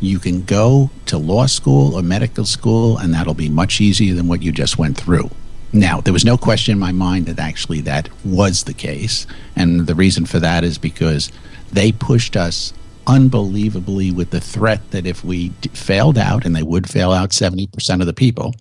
You 0.00 0.18
can 0.18 0.44
go 0.44 0.90
to 1.06 1.18
law 1.18 1.46
school 1.46 1.94
or 1.94 2.02
medical 2.02 2.46
school, 2.46 2.96
and 2.96 3.12
that'll 3.12 3.34
be 3.34 3.50
much 3.50 3.80
easier 3.80 4.14
than 4.14 4.28
what 4.28 4.42
you 4.42 4.52
just 4.52 4.78
went 4.78 4.96
through. 4.96 5.30
Now, 5.72 6.00
there 6.00 6.12
was 6.12 6.24
no 6.24 6.36
question 6.36 6.72
in 6.72 6.78
my 6.78 6.92
mind 6.92 7.26
that 7.26 7.38
actually 7.38 7.80
that 7.82 8.08
was 8.24 8.64
the 8.64 8.74
case. 8.74 9.26
And 9.54 9.86
the 9.86 9.94
reason 9.94 10.26
for 10.26 10.40
that 10.40 10.64
is 10.64 10.78
because 10.78 11.30
they 11.72 11.92
pushed 11.92 12.36
us 12.36 12.72
unbelievably 13.06 14.10
with 14.10 14.30
the 14.30 14.40
threat 14.40 14.80
that 14.90 15.06
if 15.06 15.24
we 15.24 15.50
d- 15.60 15.68
failed 15.70 16.18
out, 16.18 16.44
and 16.44 16.54
they 16.54 16.62
would 16.62 16.88
fail 16.88 17.12
out 17.12 17.30
70% 17.30 18.00
of 18.00 18.06
the 18.06 18.12
people, 18.12 18.54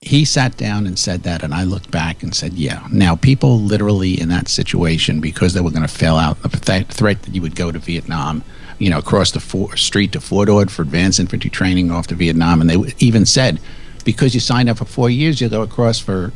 he 0.00 0.24
sat 0.24 0.56
down 0.56 0.86
and 0.86 0.98
said 0.98 1.22
that. 1.22 1.44
And 1.44 1.54
I 1.54 1.62
looked 1.62 1.90
back 1.90 2.22
and 2.22 2.34
said, 2.34 2.54
yeah. 2.54 2.86
Now, 2.90 3.14
people 3.14 3.60
literally 3.60 4.20
in 4.20 4.28
that 4.30 4.48
situation, 4.48 5.20
because 5.20 5.54
they 5.54 5.60
were 5.60 5.70
going 5.70 5.82
to 5.82 5.88
fail 5.88 6.16
out, 6.16 6.42
the 6.42 6.48
th- 6.48 6.88
threat 6.88 7.22
that 7.22 7.34
you 7.34 7.42
would 7.42 7.54
go 7.54 7.70
to 7.70 7.78
Vietnam, 7.78 8.42
you 8.78 8.90
know, 8.90 8.98
across 8.98 9.30
the 9.30 9.40
for- 9.40 9.76
street 9.76 10.10
to 10.12 10.20
Fort 10.20 10.48
Ord 10.48 10.72
for 10.72 10.82
advanced 10.82 11.20
infantry 11.20 11.50
training 11.50 11.92
off 11.92 12.08
to 12.08 12.16
Vietnam. 12.16 12.60
And 12.60 12.68
they 12.68 12.92
even 12.98 13.24
said, 13.26 13.60
because 14.04 14.34
you 14.34 14.40
signed 14.40 14.68
up 14.68 14.78
for 14.78 14.84
four 14.84 15.10
years, 15.10 15.40
you'll 15.40 15.50
go 15.50 15.62
across 15.62 15.98
for 15.98 16.32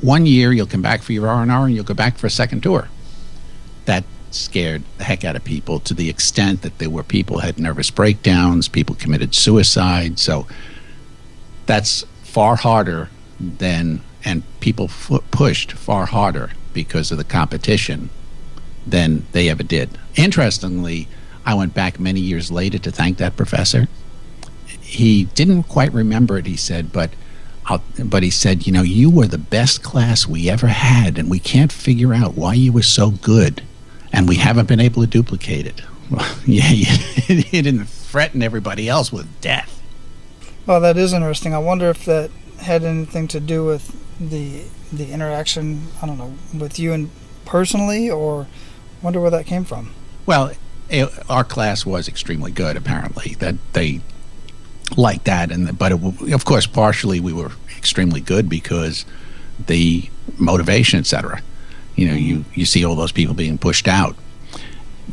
one 0.00 0.26
year, 0.26 0.52
you'll 0.52 0.66
come 0.66 0.82
back 0.82 1.02
for 1.02 1.12
your 1.12 1.28
R&R, 1.28 1.66
and 1.66 1.74
you'll 1.74 1.84
go 1.84 1.94
back 1.94 2.18
for 2.18 2.26
a 2.26 2.30
second 2.30 2.62
tour. 2.62 2.88
That 3.86 4.04
scared 4.30 4.82
the 4.98 5.04
heck 5.04 5.24
out 5.24 5.36
of 5.36 5.44
people 5.44 5.80
to 5.80 5.94
the 5.94 6.10
extent 6.10 6.62
that 6.62 6.78
there 6.78 6.90
were 6.90 7.02
people 7.02 7.38
had 7.38 7.58
nervous 7.58 7.90
breakdowns, 7.90 8.68
people 8.68 8.94
committed 8.94 9.34
suicide. 9.34 10.18
So 10.18 10.46
that's 11.64 12.04
far 12.22 12.56
harder 12.56 13.08
than, 13.40 14.02
and 14.24 14.42
people 14.60 14.88
pushed 14.88 15.72
far 15.72 16.06
harder 16.06 16.50
because 16.74 17.10
of 17.10 17.18
the 17.18 17.24
competition 17.24 18.10
than 18.86 19.26
they 19.32 19.48
ever 19.48 19.62
did. 19.62 19.98
Interestingly, 20.16 21.08
I 21.44 21.54
went 21.54 21.74
back 21.74 21.98
many 21.98 22.20
years 22.20 22.50
later 22.50 22.78
to 22.78 22.90
thank 22.90 23.18
that 23.18 23.36
professor 23.36 23.88
he 24.96 25.24
didn't 25.24 25.64
quite 25.64 25.92
remember 25.92 26.38
it, 26.38 26.46
he 26.46 26.56
said, 26.56 26.90
but 26.90 27.10
I'll, 27.66 27.82
but 28.02 28.22
he 28.22 28.30
said, 28.30 28.66
you 28.66 28.72
know, 28.72 28.82
you 28.82 29.10
were 29.10 29.26
the 29.26 29.38
best 29.38 29.82
class 29.82 30.26
we 30.26 30.48
ever 30.48 30.68
had, 30.68 31.18
and 31.18 31.30
we 31.30 31.38
can't 31.38 31.70
figure 31.70 32.14
out 32.14 32.34
why 32.34 32.54
you 32.54 32.72
were 32.72 32.82
so 32.82 33.10
good, 33.10 33.62
and 34.12 34.28
we 34.28 34.36
haven't 34.36 34.68
been 34.68 34.80
able 34.80 35.02
to 35.02 35.08
duplicate 35.08 35.66
it. 35.66 35.82
Well, 36.08 36.36
yeah, 36.46 36.62
he 36.68 37.62
didn't 37.62 37.86
threaten 37.86 38.40
everybody 38.40 38.88
else 38.88 39.12
with 39.12 39.40
death. 39.40 39.82
Well, 40.64 40.80
that 40.80 40.96
is 40.96 41.12
interesting. 41.12 41.52
I 41.52 41.58
wonder 41.58 41.90
if 41.90 42.04
that 42.04 42.30
had 42.60 42.84
anything 42.84 43.26
to 43.26 43.40
do 43.40 43.64
with 43.64 43.90
the 44.20 44.62
the 44.92 45.10
interaction. 45.10 45.88
I 46.00 46.06
don't 46.06 46.16
know 46.16 46.34
with 46.56 46.78
you 46.78 46.92
and 46.92 47.10
personally, 47.44 48.08
or 48.08 48.46
wonder 49.02 49.20
where 49.20 49.32
that 49.32 49.46
came 49.46 49.64
from. 49.64 49.90
Well, 50.26 50.52
it, 50.88 51.08
our 51.28 51.42
class 51.42 51.84
was 51.84 52.06
extremely 52.06 52.52
good. 52.52 52.76
Apparently, 52.76 53.34
that 53.40 53.56
they 53.72 54.00
like 54.96 55.24
that. 55.24 55.50
And 55.50 55.76
but 55.78 55.92
it, 55.92 56.32
of 56.32 56.44
course, 56.44 56.66
partially 56.66 57.20
we 57.20 57.32
were 57.32 57.52
extremely 57.76 58.20
good 58.20 58.48
because 58.48 59.04
the 59.66 60.08
motivation, 60.38 60.98
etc. 60.98 61.42
You 61.94 62.08
know, 62.08 62.14
you 62.14 62.44
you 62.54 62.66
see 62.66 62.84
all 62.84 62.94
those 62.94 63.12
people 63.12 63.34
being 63.34 63.58
pushed 63.58 63.88
out, 63.88 64.16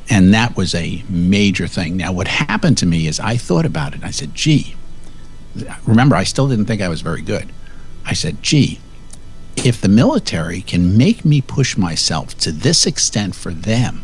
and 0.10 0.34
that 0.34 0.56
was 0.56 0.76
a 0.76 1.04
major 1.10 1.68
thing. 1.68 1.98
Now, 1.98 2.12
what 2.12 2.28
happened 2.28 2.78
to 2.80 2.86
me 2.86 3.08
is 3.08 3.20
I 3.20 3.38
thought 3.38 3.66
about 3.66 3.96
it. 3.96 4.04
I 4.04 4.12
said, 4.12 4.36
"Gee." 4.36 4.76
Remember, 5.86 6.16
I 6.16 6.24
still 6.24 6.48
didn't 6.48 6.66
think 6.66 6.82
I 6.82 6.90
was 6.90 7.02
very 7.02 7.22
good. 7.22 7.52
I 8.06 8.14
said, 8.14 8.42
"Gee." 8.42 8.80
If 9.56 9.80
the 9.80 9.88
military 9.88 10.62
can 10.62 10.98
make 10.98 11.24
me 11.24 11.40
push 11.40 11.78
myself 11.78 12.36
to 12.40 12.52
this 12.52 12.88
extent 12.88 13.36
for 13.36 13.54
them, 13.54 14.04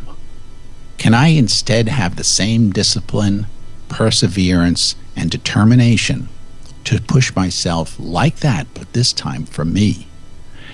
can 0.99 1.15
I 1.15 1.29
instead 1.29 1.87
have 1.89 2.15
the 2.15 2.23
same 2.23 2.71
discipline, 2.71 3.47
perseverance, 3.89 4.95
and 5.15 5.29
determination 5.29 6.29
to 6.85 7.01
push 7.01 7.35
myself 7.35 7.99
like 7.99 8.37
that, 8.37 8.67
but 8.73 8.93
this 8.93 9.11
time 9.11 9.45
for 9.45 9.65
me. 9.65 10.07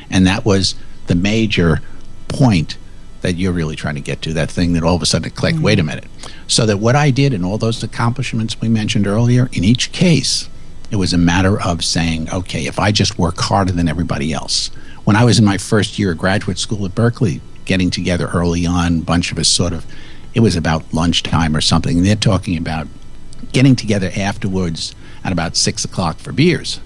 And 0.10 0.28
that 0.28 0.46
was 0.46 0.76
the 1.08 1.16
major 1.16 1.82
point 2.28 2.78
that 3.22 3.36
you're 3.36 3.52
really 3.52 3.76
trying 3.76 3.96
to 3.96 4.02
get 4.02 4.22
to 4.22 4.34
that 4.34 4.52
thing 4.52 4.74
that 4.74 4.84
all 4.84 4.96
of 4.96 5.02
a 5.02 5.06
sudden 5.06 5.32
clicked 5.32 5.56
mm-hmm. 5.56 5.66
wait 5.66 5.80
a 5.80 5.84
minute 5.84 6.06
so 6.46 6.66
that 6.66 6.78
what 6.78 6.96
i 6.96 7.10
did 7.10 7.34
and 7.34 7.44
all 7.44 7.58
those 7.58 7.82
accomplishments 7.82 8.62
we 8.62 8.70
mentioned 8.70 9.08
earlier 9.08 9.50
in 9.52 9.64
each 9.64 9.92
case 9.92 10.48
it 10.92 10.96
was 10.98 11.12
a 11.12 11.18
matter 11.18 11.60
of 11.62 11.84
saying 11.84 12.30
okay 12.32 12.68
if 12.68 12.78
i 12.78 12.92
just 12.92 13.18
work 13.18 13.40
harder 13.40 13.72
than 13.72 13.88
everybody 13.88 14.32
else 14.32 14.68
when 15.06 15.16
i 15.16 15.24
was 15.24 15.40
in 15.40 15.46
my 15.46 15.58
first 15.58 15.98
year 15.98 16.12
of 16.12 16.18
graduate 16.20 16.60
school 16.60 16.86
at 16.86 16.94
berkeley 16.94 17.42
getting 17.66 17.90
together 17.90 18.28
early 18.28 18.66
on 18.66 19.00
a 19.00 19.02
bunch 19.02 19.32
of 19.32 19.40
us 19.40 19.48
sort 19.48 19.74
of 19.74 19.86
it 20.36 20.42
was 20.42 20.56
about 20.56 20.94
lunchtime 20.94 21.56
or 21.56 21.62
something 21.62 22.04
they're 22.04 22.16
talking 22.16 22.58
about 22.58 22.88
getting 23.56 23.76
together 23.78 24.12
afterwards 24.18 24.94
at 25.24 25.32
about 25.32 25.56
six 25.56 25.86
o'clock 25.86 26.18
for 26.18 26.34
beers. 26.34 26.82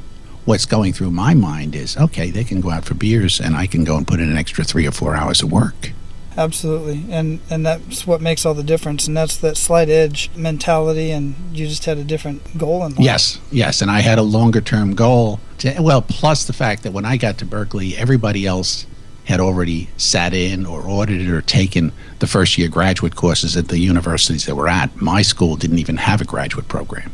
what's 0.45 0.67
going 0.67 0.93
through 0.93 1.09
my 1.09 1.33
mind 1.33 1.75
is 1.75 1.97
okay, 1.97 2.29
they 2.29 2.43
can 2.43 2.61
go 2.61 2.69
out 2.69 2.85
for 2.85 2.93
beers 2.93 3.39
and 3.39 3.55
I 3.55 3.65
can 3.65 3.83
go 3.83 3.97
and 3.97 4.07
put 4.07 4.19
in 4.19 4.29
an 4.29 4.37
extra 4.37 4.63
three 4.63 4.85
or 4.85 4.91
four 4.91 5.15
hours 5.15 5.41
of 5.41 5.51
work. 5.51 5.93
Absolutely, 6.37 7.11
and 7.11 7.39
and 7.49 7.65
that's 7.65 8.05
what 8.05 8.21
makes 8.21 8.45
all 8.45 8.53
the 8.53 8.63
difference, 8.63 9.07
and 9.07 9.17
that's 9.17 9.35
that 9.37 9.57
slight 9.57 9.89
edge 9.89 10.29
mentality, 10.35 11.09
and 11.09 11.33
you 11.51 11.67
just 11.67 11.85
had 11.85 11.97
a 11.97 12.03
different 12.03 12.55
goal 12.57 12.85
in 12.85 12.91
life. 12.91 13.03
Yes, 13.03 13.39
yes, 13.51 13.81
and 13.81 13.89
I 13.89 14.01
had 14.01 14.19
a 14.19 14.21
longer 14.21 14.61
term 14.61 14.93
goal. 14.93 15.39
To, 15.57 15.75
well, 15.81 16.03
plus 16.03 16.45
the 16.45 16.53
fact 16.53 16.83
that 16.83 16.93
when 16.93 17.03
I 17.03 17.17
got 17.17 17.39
to 17.39 17.45
Berkeley, 17.45 17.97
everybody 17.97 18.45
else 18.45 18.85
had 19.29 19.39
already 19.39 19.87
sat 19.95 20.33
in 20.33 20.65
or 20.65 20.89
audited 20.89 21.29
or 21.29 21.41
taken 21.41 21.91
the 22.17 22.25
first 22.25 22.57
year 22.57 22.67
graduate 22.67 23.15
courses 23.15 23.55
at 23.55 23.67
the 23.67 23.77
universities 23.77 24.47
that 24.47 24.55
were 24.55 24.67
at. 24.67 24.99
My 24.99 25.21
school 25.21 25.55
didn't 25.55 25.77
even 25.77 25.97
have 25.97 26.19
a 26.19 26.25
graduate 26.25 26.67
program, 26.67 27.11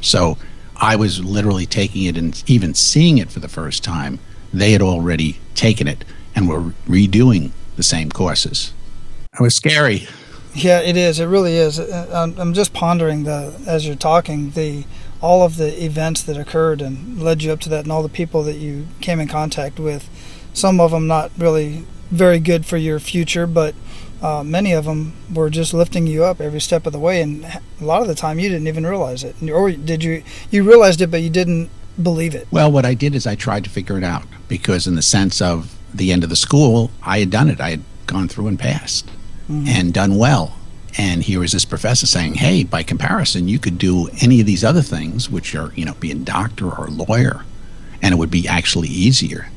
so 0.00 0.38
I 0.76 0.96
was 0.96 1.22
literally 1.22 1.66
taking 1.66 2.04
it 2.04 2.16
and 2.16 2.42
even 2.46 2.72
seeing 2.74 3.18
it 3.18 3.30
for 3.30 3.40
the 3.40 3.48
first 3.48 3.84
time. 3.84 4.18
They 4.52 4.72
had 4.72 4.82
already 4.82 5.38
taken 5.54 5.86
it 5.86 6.04
and 6.34 6.48
were 6.48 6.72
redoing 6.88 7.50
the 7.76 7.82
same 7.82 8.10
courses. 8.10 8.72
It 9.34 9.40
was 9.40 9.54
scary. 9.54 10.08
Yeah, 10.54 10.80
it 10.80 10.96
is. 10.96 11.20
It 11.20 11.26
really 11.26 11.56
is. 11.56 11.78
Uh, 11.78 12.32
I'm 12.38 12.54
just 12.54 12.72
pondering 12.72 13.24
the 13.24 13.58
as 13.66 13.86
you're 13.86 13.96
talking 13.96 14.50
the 14.50 14.84
all 15.20 15.42
of 15.42 15.56
the 15.56 15.84
events 15.84 16.22
that 16.22 16.36
occurred 16.36 16.82
and 16.82 17.22
led 17.22 17.42
you 17.42 17.52
up 17.52 17.60
to 17.60 17.68
that, 17.68 17.84
and 17.84 17.92
all 17.92 18.02
the 18.02 18.08
people 18.08 18.42
that 18.42 18.56
you 18.56 18.88
came 19.00 19.20
in 19.20 19.28
contact 19.28 19.78
with. 19.78 20.08
Some 20.52 20.80
of 20.80 20.90
them 20.90 21.06
not 21.06 21.30
really 21.38 21.86
very 22.10 22.38
good 22.38 22.66
for 22.66 22.76
your 22.76 22.98
future, 22.98 23.46
but 23.46 23.74
uh, 24.22 24.44
many 24.44 24.72
of 24.72 24.84
them 24.84 25.14
were 25.34 25.50
just 25.50 25.74
lifting 25.74 26.06
you 26.06 26.22
up 26.24 26.40
every 26.40 26.60
step 26.60 26.86
of 26.86 26.92
the 26.92 26.98
way, 26.98 27.20
and 27.20 27.44
a 27.44 27.84
lot 27.84 28.02
of 28.02 28.08
the 28.08 28.14
time 28.14 28.38
you 28.38 28.48
didn't 28.48 28.68
even 28.68 28.86
realize 28.86 29.24
it, 29.24 29.34
or 29.50 29.72
did 29.72 30.04
you? 30.04 30.22
You 30.50 30.62
realized 30.62 31.00
it, 31.00 31.10
but 31.10 31.22
you 31.22 31.30
didn't 31.30 31.70
believe 32.00 32.34
it. 32.34 32.46
Well, 32.50 32.70
what 32.70 32.84
I 32.84 32.94
did 32.94 33.14
is 33.14 33.26
I 33.26 33.34
tried 33.34 33.64
to 33.64 33.70
figure 33.70 33.98
it 33.98 34.04
out 34.04 34.24
because, 34.46 34.86
in 34.86 34.94
the 34.94 35.02
sense 35.02 35.42
of 35.42 35.76
the 35.92 36.12
end 36.12 36.22
of 36.22 36.30
the 36.30 36.36
school, 36.36 36.90
I 37.02 37.18
had 37.18 37.30
done 37.30 37.48
it. 37.48 37.60
I 37.60 37.70
had 37.70 37.82
gone 38.06 38.28
through 38.28 38.46
and 38.46 38.58
passed 38.58 39.06
mm-hmm. 39.50 39.66
and 39.66 39.92
done 39.92 40.16
well. 40.16 40.56
And 40.96 41.22
here 41.22 41.40
was 41.40 41.52
this 41.52 41.64
professor 41.64 42.06
saying, 42.06 42.34
"Hey, 42.34 42.62
by 42.62 42.82
comparison, 42.82 43.48
you 43.48 43.58
could 43.58 43.78
do 43.78 44.08
any 44.20 44.40
of 44.40 44.46
these 44.46 44.62
other 44.62 44.82
things, 44.82 45.28
which 45.28 45.54
are, 45.56 45.72
you 45.74 45.84
know, 45.84 45.94
be 45.94 46.12
a 46.12 46.14
doctor 46.14 46.70
or 46.70 46.86
a 46.86 46.90
lawyer, 46.90 47.44
and 48.00 48.14
it 48.14 48.18
would 48.18 48.30
be 48.30 48.46
actually 48.46 48.88
easier." 48.88 49.50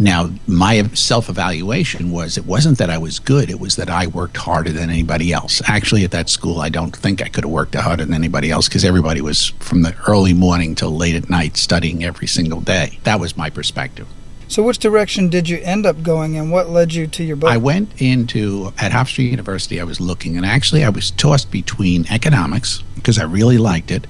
Now, 0.00 0.30
my 0.46 0.82
self 0.94 1.28
evaluation 1.28 2.12
was 2.12 2.38
it 2.38 2.46
wasn't 2.46 2.78
that 2.78 2.88
I 2.88 2.98
was 2.98 3.18
good, 3.18 3.50
it 3.50 3.58
was 3.58 3.76
that 3.76 3.90
I 3.90 4.06
worked 4.06 4.36
harder 4.36 4.70
than 4.70 4.90
anybody 4.90 5.32
else. 5.32 5.60
Actually, 5.66 6.04
at 6.04 6.12
that 6.12 6.28
school, 6.28 6.60
I 6.60 6.68
don't 6.68 6.94
think 6.94 7.20
I 7.20 7.28
could 7.28 7.44
have 7.44 7.50
worked 7.50 7.74
harder 7.74 8.04
than 8.04 8.14
anybody 8.14 8.50
else 8.50 8.68
because 8.68 8.84
everybody 8.84 9.20
was 9.20 9.48
from 9.58 9.82
the 9.82 9.96
early 10.06 10.34
morning 10.34 10.76
till 10.76 10.96
late 10.96 11.16
at 11.16 11.28
night 11.28 11.56
studying 11.56 12.04
every 12.04 12.28
single 12.28 12.60
day. 12.60 13.00
That 13.02 13.18
was 13.18 13.36
my 13.36 13.50
perspective. 13.50 14.06
So, 14.46 14.62
which 14.62 14.78
direction 14.78 15.28
did 15.28 15.48
you 15.48 15.58
end 15.58 15.84
up 15.84 16.02
going, 16.02 16.36
and 16.36 16.50
what 16.50 16.70
led 16.70 16.94
you 16.94 17.06
to 17.08 17.24
your 17.24 17.36
book? 17.36 17.50
I 17.50 17.58
went 17.58 18.00
into 18.00 18.72
at 18.78 18.92
Hofstra 18.92 19.28
University. 19.28 19.80
I 19.80 19.84
was 19.84 20.00
looking, 20.00 20.36
and 20.36 20.46
actually, 20.46 20.84
I 20.84 20.88
was 20.90 21.10
tossed 21.10 21.50
between 21.50 22.06
economics 22.08 22.82
because 22.94 23.18
I 23.18 23.24
really 23.24 23.58
liked 23.58 23.90
it, 23.90 24.06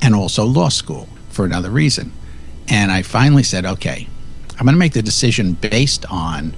and 0.00 0.14
also 0.14 0.44
law 0.44 0.70
school 0.70 1.08
for 1.28 1.44
another 1.44 1.70
reason. 1.70 2.12
And 2.68 2.90
I 2.90 3.02
finally 3.02 3.44
said, 3.44 3.64
okay, 3.64 4.08
I'm 4.58 4.64
going 4.64 4.74
to 4.74 4.78
make 4.78 4.94
the 4.94 5.02
decision 5.02 5.52
based 5.52 6.06
on 6.10 6.54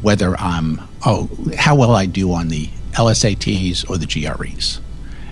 whether 0.00 0.34
I'm, 0.38 0.80
oh, 1.04 1.28
how 1.58 1.76
well 1.76 1.94
I 1.94 2.06
do 2.06 2.32
on 2.32 2.48
the 2.48 2.68
LSATs 2.92 3.88
or 3.90 3.98
the 3.98 4.06
GREs. 4.06 4.80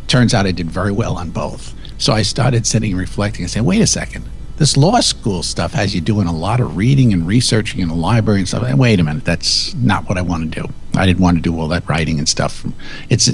Turns 0.06 0.35
out 0.35 0.46
I 0.46 0.52
did 0.52 0.70
very 0.70 0.92
well 0.92 1.16
on 1.16 1.30
both. 1.30 1.74
So 1.96 2.12
I 2.12 2.22
started 2.22 2.66
sitting 2.66 2.92
and 2.92 3.00
reflecting 3.00 3.44
and 3.44 3.50
saying, 3.50 3.64
wait 3.64 3.80
a 3.80 3.87
second, 3.87 4.28
this 4.56 4.76
law 4.76 5.00
school 5.00 5.42
stuff 5.42 5.72
has 5.72 5.94
you 5.94 6.02
doing 6.02 6.26
a 6.26 6.33
lot 6.33 6.61
of 6.61 6.76
reading 6.76 7.14
and 7.14 7.26
researching 7.26 7.80
in 7.80 7.88
the 7.88 7.94
library 7.94 8.40
and 8.40 8.48
stuff. 8.48 8.64
And 8.64 8.78
wait 8.78 9.00
a 9.00 9.04
minute, 9.04 9.24
that's 9.24 9.74
not 9.74 10.06
what 10.06 10.18
I 10.18 10.22
want 10.22 10.52
to 10.52 10.61
do. 10.62 10.68
I 10.94 11.06
didn't 11.06 11.20
want 11.20 11.38
to 11.38 11.42
do 11.42 11.59
all 11.59 11.68
that 11.68 11.88
writing 11.88 12.18
and 12.18 12.28
stuff. 12.28 12.66
It's 13.09 13.30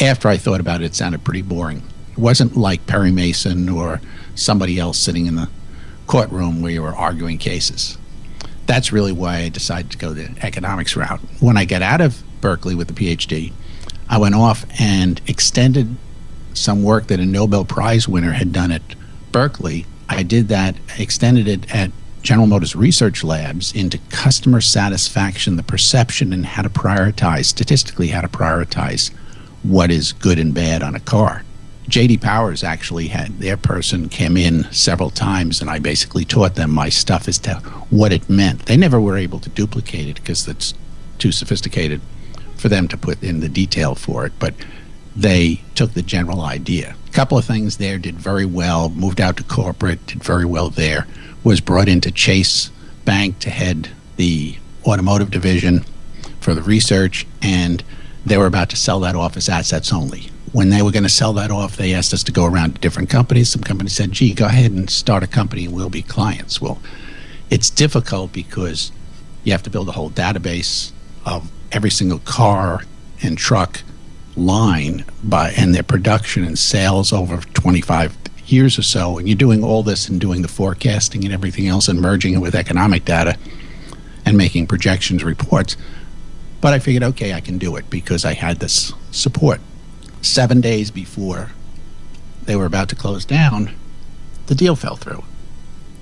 after 0.00 0.28
I 0.28 0.38
thought 0.38 0.60
about 0.60 0.80
it, 0.80 0.86
it 0.86 0.94
sounded 0.94 1.24
pretty 1.24 1.42
boring. 1.42 1.82
It 2.12 2.18
wasn't 2.18 2.56
like 2.56 2.86
Perry 2.86 3.12
Mason 3.12 3.68
or 3.68 4.00
somebody 4.34 4.78
else 4.78 4.98
sitting 4.98 5.26
in 5.26 5.36
the 5.36 5.50
courtroom 6.06 6.62
where 6.62 6.72
you 6.72 6.82
were 6.82 6.96
arguing 6.96 7.36
cases 7.36 7.98
that's 8.70 8.92
really 8.92 9.10
why 9.10 9.38
I 9.38 9.48
decided 9.48 9.90
to 9.90 9.98
go 9.98 10.12
the 10.12 10.32
economics 10.42 10.94
route. 10.94 11.18
When 11.40 11.56
I 11.56 11.64
got 11.64 11.82
out 11.82 12.00
of 12.00 12.22
Berkeley 12.40 12.76
with 12.76 12.86
the 12.86 12.94
PhD, 12.94 13.52
I 14.08 14.16
went 14.18 14.36
off 14.36 14.64
and 14.80 15.20
extended 15.26 15.96
some 16.54 16.84
work 16.84 17.08
that 17.08 17.18
a 17.18 17.26
Nobel 17.26 17.64
Prize 17.64 18.06
winner 18.06 18.30
had 18.30 18.52
done 18.52 18.70
at 18.70 18.82
Berkeley. 19.32 19.86
I 20.08 20.22
did 20.22 20.46
that, 20.48 20.76
extended 21.00 21.48
it 21.48 21.74
at 21.74 21.90
General 22.22 22.46
Motors 22.46 22.76
Research 22.76 23.24
Labs 23.24 23.74
into 23.74 23.98
customer 24.08 24.60
satisfaction, 24.60 25.56
the 25.56 25.64
perception, 25.64 26.32
and 26.32 26.46
how 26.46 26.62
to 26.62 26.70
prioritize, 26.70 27.46
statistically, 27.46 28.06
how 28.08 28.20
to 28.20 28.28
prioritize 28.28 29.12
what 29.64 29.90
is 29.90 30.12
good 30.12 30.38
and 30.38 30.54
bad 30.54 30.84
on 30.84 30.94
a 30.94 31.00
car. 31.00 31.42
JD 31.90 32.20
Powers 32.20 32.62
actually 32.62 33.08
had 33.08 33.40
their 33.40 33.56
person 33.56 34.08
came 34.08 34.36
in 34.36 34.70
several 34.72 35.10
times, 35.10 35.60
and 35.60 35.68
I 35.68 35.80
basically 35.80 36.24
taught 36.24 36.54
them 36.54 36.70
my 36.70 36.88
stuff 36.88 37.26
as 37.26 37.38
to 37.40 37.56
what 37.90 38.12
it 38.12 38.30
meant. 38.30 38.66
They 38.66 38.76
never 38.76 39.00
were 39.00 39.16
able 39.16 39.40
to 39.40 39.50
duplicate 39.50 40.06
it 40.06 40.14
because 40.14 40.46
it's 40.46 40.72
too 41.18 41.32
sophisticated 41.32 42.00
for 42.54 42.68
them 42.68 42.86
to 42.88 42.96
put 42.96 43.20
in 43.24 43.40
the 43.40 43.48
detail 43.48 43.96
for 43.96 44.24
it, 44.24 44.32
but 44.38 44.54
they 45.16 45.62
took 45.74 45.94
the 45.94 46.02
general 46.02 46.42
idea. 46.42 46.94
A 47.08 47.12
couple 47.12 47.36
of 47.36 47.44
things 47.44 47.78
there 47.78 47.98
did 47.98 48.14
very 48.14 48.46
well, 48.46 48.88
moved 48.90 49.20
out 49.20 49.36
to 49.38 49.42
corporate, 49.42 50.06
did 50.06 50.22
very 50.22 50.44
well 50.44 50.70
there, 50.70 51.08
was 51.42 51.60
brought 51.60 51.88
into 51.88 52.12
Chase 52.12 52.70
Bank 53.04 53.40
to 53.40 53.50
head 53.50 53.90
the 54.16 54.56
automotive 54.86 55.32
division 55.32 55.84
for 56.40 56.54
the 56.54 56.62
research, 56.62 57.26
and 57.42 57.82
they 58.24 58.36
were 58.36 58.46
about 58.46 58.70
to 58.70 58.76
sell 58.76 59.00
that 59.00 59.16
off 59.16 59.36
as 59.36 59.48
assets 59.48 59.92
only 59.92 60.30
when 60.52 60.70
they 60.70 60.82
were 60.82 60.90
going 60.90 61.04
to 61.04 61.08
sell 61.08 61.32
that 61.34 61.50
off, 61.50 61.76
they 61.76 61.94
asked 61.94 62.12
us 62.12 62.24
to 62.24 62.32
go 62.32 62.44
around 62.44 62.74
to 62.74 62.80
different 62.80 63.08
companies. 63.08 63.50
Some 63.50 63.62
companies 63.62 63.92
said, 63.92 64.12
gee, 64.12 64.34
go 64.34 64.46
ahead 64.46 64.72
and 64.72 64.90
start 64.90 65.22
a 65.22 65.26
company 65.26 65.66
and 65.66 65.74
we'll 65.74 65.90
be 65.90 66.02
clients. 66.02 66.60
Well, 66.60 66.80
it's 67.50 67.70
difficult 67.70 68.32
because 68.32 68.90
you 69.44 69.52
have 69.52 69.62
to 69.62 69.70
build 69.70 69.88
a 69.88 69.92
whole 69.92 70.10
database 70.10 70.92
of 71.24 71.50
every 71.72 71.90
single 71.90 72.18
car 72.20 72.82
and 73.22 73.38
truck 73.38 73.82
line 74.36 75.04
by 75.22 75.50
and 75.50 75.74
their 75.74 75.82
production 75.82 76.44
and 76.44 76.58
sales 76.58 77.12
over 77.12 77.38
25 77.38 78.16
years 78.46 78.78
or 78.78 78.82
so 78.82 79.18
and 79.18 79.28
you're 79.28 79.36
doing 79.36 79.62
all 79.62 79.82
this 79.82 80.08
and 80.08 80.20
doing 80.20 80.42
the 80.42 80.48
forecasting 80.48 81.24
and 81.24 81.34
everything 81.34 81.66
else 81.68 81.88
and 81.88 82.00
merging 82.00 82.34
it 82.34 82.38
with 82.38 82.54
economic 82.54 83.04
data 83.04 83.36
and 84.24 84.36
making 84.36 84.66
projections 84.66 85.22
reports 85.22 85.76
but 86.60 86.72
i 86.72 86.78
figured 86.78 87.02
okay 87.02 87.34
i 87.34 87.40
can 87.40 87.58
do 87.58 87.76
it 87.76 87.88
because 87.90 88.24
i 88.24 88.32
had 88.32 88.58
this 88.60 88.92
support 89.10 89.60
seven 90.22 90.60
days 90.60 90.90
before 90.90 91.50
they 92.44 92.56
were 92.56 92.66
about 92.66 92.88
to 92.90 92.96
close 92.96 93.24
down, 93.24 93.74
the 94.46 94.54
deal 94.54 94.76
fell 94.76 94.96
through. 94.96 95.24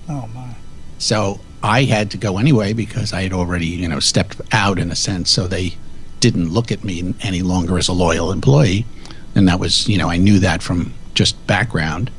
Oh 0.08 0.28
my! 0.34 0.54
So 0.98 1.40
I 1.62 1.84
had 1.84 2.10
to 2.12 2.16
go 2.16 2.38
anyway 2.38 2.72
because 2.72 3.12
I 3.12 3.22
had 3.22 3.32
already, 3.32 3.66
you 3.66 3.88
know, 3.88 4.00
stepped 4.00 4.40
out 4.52 4.78
in 4.78 4.90
a 4.90 4.96
sense. 4.96 5.30
So 5.30 5.46
they 5.46 5.76
didn't 6.20 6.50
look 6.50 6.72
at 6.72 6.84
me 6.84 7.14
any 7.22 7.42
longer 7.42 7.78
as 7.78 7.88
a 7.88 7.92
loyal 7.92 8.32
employee, 8.32 8.86
and 9.34 9.46
that 9.48 9.60
was, 9.60 9.88
you 9.88 9.98
know, 9.98 10.08
I 10.08 10.16
knew 10.16 10.38
that 10.38 10.62
from 10.62 10.94
just 11.14 11.46
background. 11.46 12.10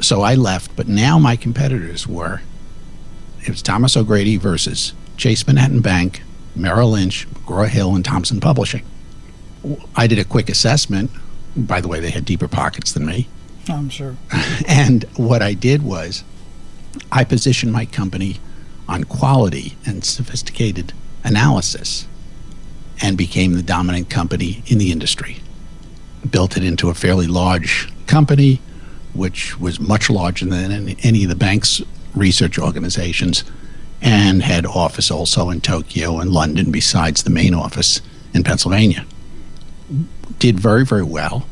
So 0.00 0.22
I 0.22 0.34
left, 0.34 0.76
but 0.76 0.88
now 0.88 1.18
my 1.18 1.36
competitors 1.36 2.06
were 2.06 2.42
it 3.46 3.50
was 3.50 3.62
Thomas 3.62 3.96
O'Grady 3.96 4.36
versus 4.36 4.92
Chase 5.16 5.46
Manhattan 5.46 5.80
Bank, 5.80 6.22
Merrill 6.56 6.90
Lynch, 6.90 7.28
McGraw 7.30 7.68
Hill, 7.68 7.94
and 7.94 8.04
Thomson 8.04 8.40
Publishing. 8.40 8.84
I 9.94 10.06
did 10.06 10.18
a 10.18 10.24
quick 10.24 10.48
assessment. 10.48 11.10
By 11.56 11.80
the 11.80 11.88
way, 11.88 12.00
they 12.00 12.10
had 12.10 12.24
deeper 12.24 12.48
pockets 12.48 12.92
than 12.92 13.06
me. 13.06 13.28
I'm 13.68 13.88
sure. 13.88 14.16
And 14.68 15.04
what 15.16 15.42
I 15.42 15.54
did 15.54 15.82
was 15.82 16.24
I 17.10 17.24
positioned 17.24 17.72
my 17.72 17.86
company 17.86 18.40
on 18.88 19.04
quality 19.04 19.76
and 19.84 20.04
sophisticated 20.04 20.92
analysis 21.24 22.06
and 23.02 23.18
became 23.18 23.54
the 23.54 23.62
dominant 23.62 24.08
company 24.10 24.62
in 24.66 24.78
the 24.78 24.92
industry. 24.92 25.38
Built 26.28 26.56
it 26.56 26.64
into 26.64 26.88
a 26.88 26.94
fairly 26.94 27.26
large 27.26 27.88
company, 28.06 28.60
which 29.12 29.58
was 29.58 29.80
much 29.80 30.08
larger 30.08 30.46
than 30.46 30.90
any 31.02 31.24
of 31.24 31.28
the 31.28 31.36
bank's 31.36 31.82
research 32.14 32.58
organizations, 32.58 33.44
and 34.00 34.42
had 34.42 34.66
office 34.66 35.10
also 35.10 35.50
in 35.50 35.60
Tokyo 35.60 36.18
and 36.18 36.30
London 36.30 36.70
besides 36.70 37.22
the 37.22 37.30
main 37.30 37.54
office 37.54 38.00
in 38.32 38.44
Pennsylvania 38.44 39.04
did 40.38 40.58
very, 40.58 40.84
very 40.84 41.02
well. 41.02 41.46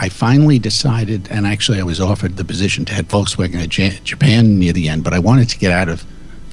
I 0.00 0.08
finally 0.08 0.58
decided, 0.58 1.28
and 1.30 1.46
actually 1.46 1.80
I 1.80 1.82
was 1.82 2.00
offered 2.00 2.36
the 2.36 2.44
position 2.44 2.84
to 2.86 2.94
head 2.94 3.08
Volkswagen 3.08 3.56
at 3.62 4.04
Japan 4.04 4.58
near 4.58 4.72
the 4.72 4.88
end, 4.88 5.02
but 5.02 5.12
I 5.12 5.18
wanted 5.18 5.48
to 5.50 5.58
get 5.58 5.72
out 5.72 5.88
of 5.88 6.04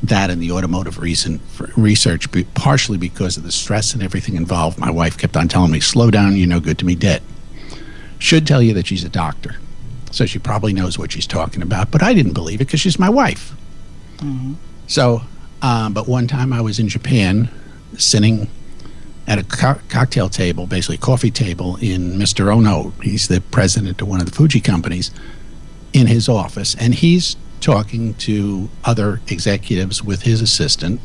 that 0.03 0.29
and 0.29 0.41
the 0.41 0.51
automotive 0.51 0.99
reason 0.99 1.39
research, 1.77 2.27
partially 2.53 2.97
because 2.97 3.37
of 3.37 3.43
the 3.43 3.51
stress 3.51 3.93
and 3.93 4.01
everything 4.01 4.35
involved. 4.35 4.79
My 4.79 4.89
wife 4.89 5.17
kept 5.17 5.37
on 5.37 5.47
telling 5.47 5.71
me, 5.71 5.79
slow 5.79 6.09
down, 6.09 6.35
you're 6.35 6.47
no 6.47 6.59
good 6.59 6.77
to 6.79 6.85
me, 6.85 6.95
dead. 6.95 7.21
Should 8.17 8.47
tell 8.47 8.61
you 8.61 8.73
that 8.73 8.87
she's 8.87 9.03
a 9.03 9.09
doctor, 9.09 9.57
so 10.11 10.25
she 10.25 10.39
probably 10.39 10.73
knows 10.73 10.97
what 10.97 11.11
she's 11.11 11.27
talking 11.27 11.61
about, 11.61 11.91
but 11.91 12.01
I 12.01 12.13
didn't 12.13 12.33
believe 12.33 12.61
it 12.61 12.65
because 12.65 12.81
she's 12.81 12.97
my 12.97 13.09
wife. 13.09 13.53
Mm-hmm. 14.17 14.53
So, 14.87 15.21
um, 15.61 15.93
but 15.93 16.07
one 16.07 16.27
time 16.27 16.51
I 16.51 16.61
was 16.61 16.79
in 16.79 16.87
Japan, 16.87 17.49
sitting 17.97 18.49
at 19.27 19.39
a 19.39 19.43
co- 19.43 19.79
cocktail 19.89 20.29
table, 20.29 20.67
basically 20.67 20.97
coffee 20.97 21.31
table, 21.31 21.77
in 21.77 22.13
Mr. 22.13 22.53
Ono. 22.53 22.93
He's 23.01 23.27
the 23.27 23.41
president 23.41 24.01
of 24.01 24.07
one 24.07 24.19
of 24.19 24.25
the 24.25 24.31
Fuji 24.31 24.61
companies, 24.61 25.11
in 25.93 26.07
his 26.07 26.27
office, 26.27 26.75
and 26.75 26.93
he's 26.93 27.37
talking 27.61 28.13
to 28.15 28.69
other 28.83 29.21
executives 29.29 30.03
with 30.03 30.23
his 30.23 30.41
assistant. 30.41 30.99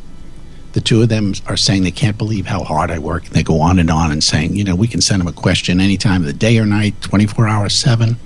The 0.73 0.81
two 0.81 1.01
of 1.01 1.09
them 1.09 1.33
are 1.47 1.57
saying 1.57 1.83
they 1.83 1.91
can't 1.91 2.17
believe 2.17 2.45
how 2.45 2.63
hard 2.63 2.91
I 2.91 2.99
work. 2.99 3.25
They 3.25 3.41
go 3.41 3.61
on 3.61 3.79
and 3.79 3.89
on 3.89 4.11
and 4.11 4.23
saying, 4.23 4.55
you 4.55 4.63
know, 4.63 4.75
we 4.75 4.87
can 4.87 5.01
send 5.01 5.21
them 5.21 5.27
a 5.27 5.33
question 5.33 5.79
any 5.79 5.97
time 5.97 6.21
of 6.21 6.27
the 6.27 6.33
day 6.33 6.57
or 6.59 6.65
night, 6.65 7.01
24 7.01 7.47
hours, 7.47 7.73
seven. 7.73 8.17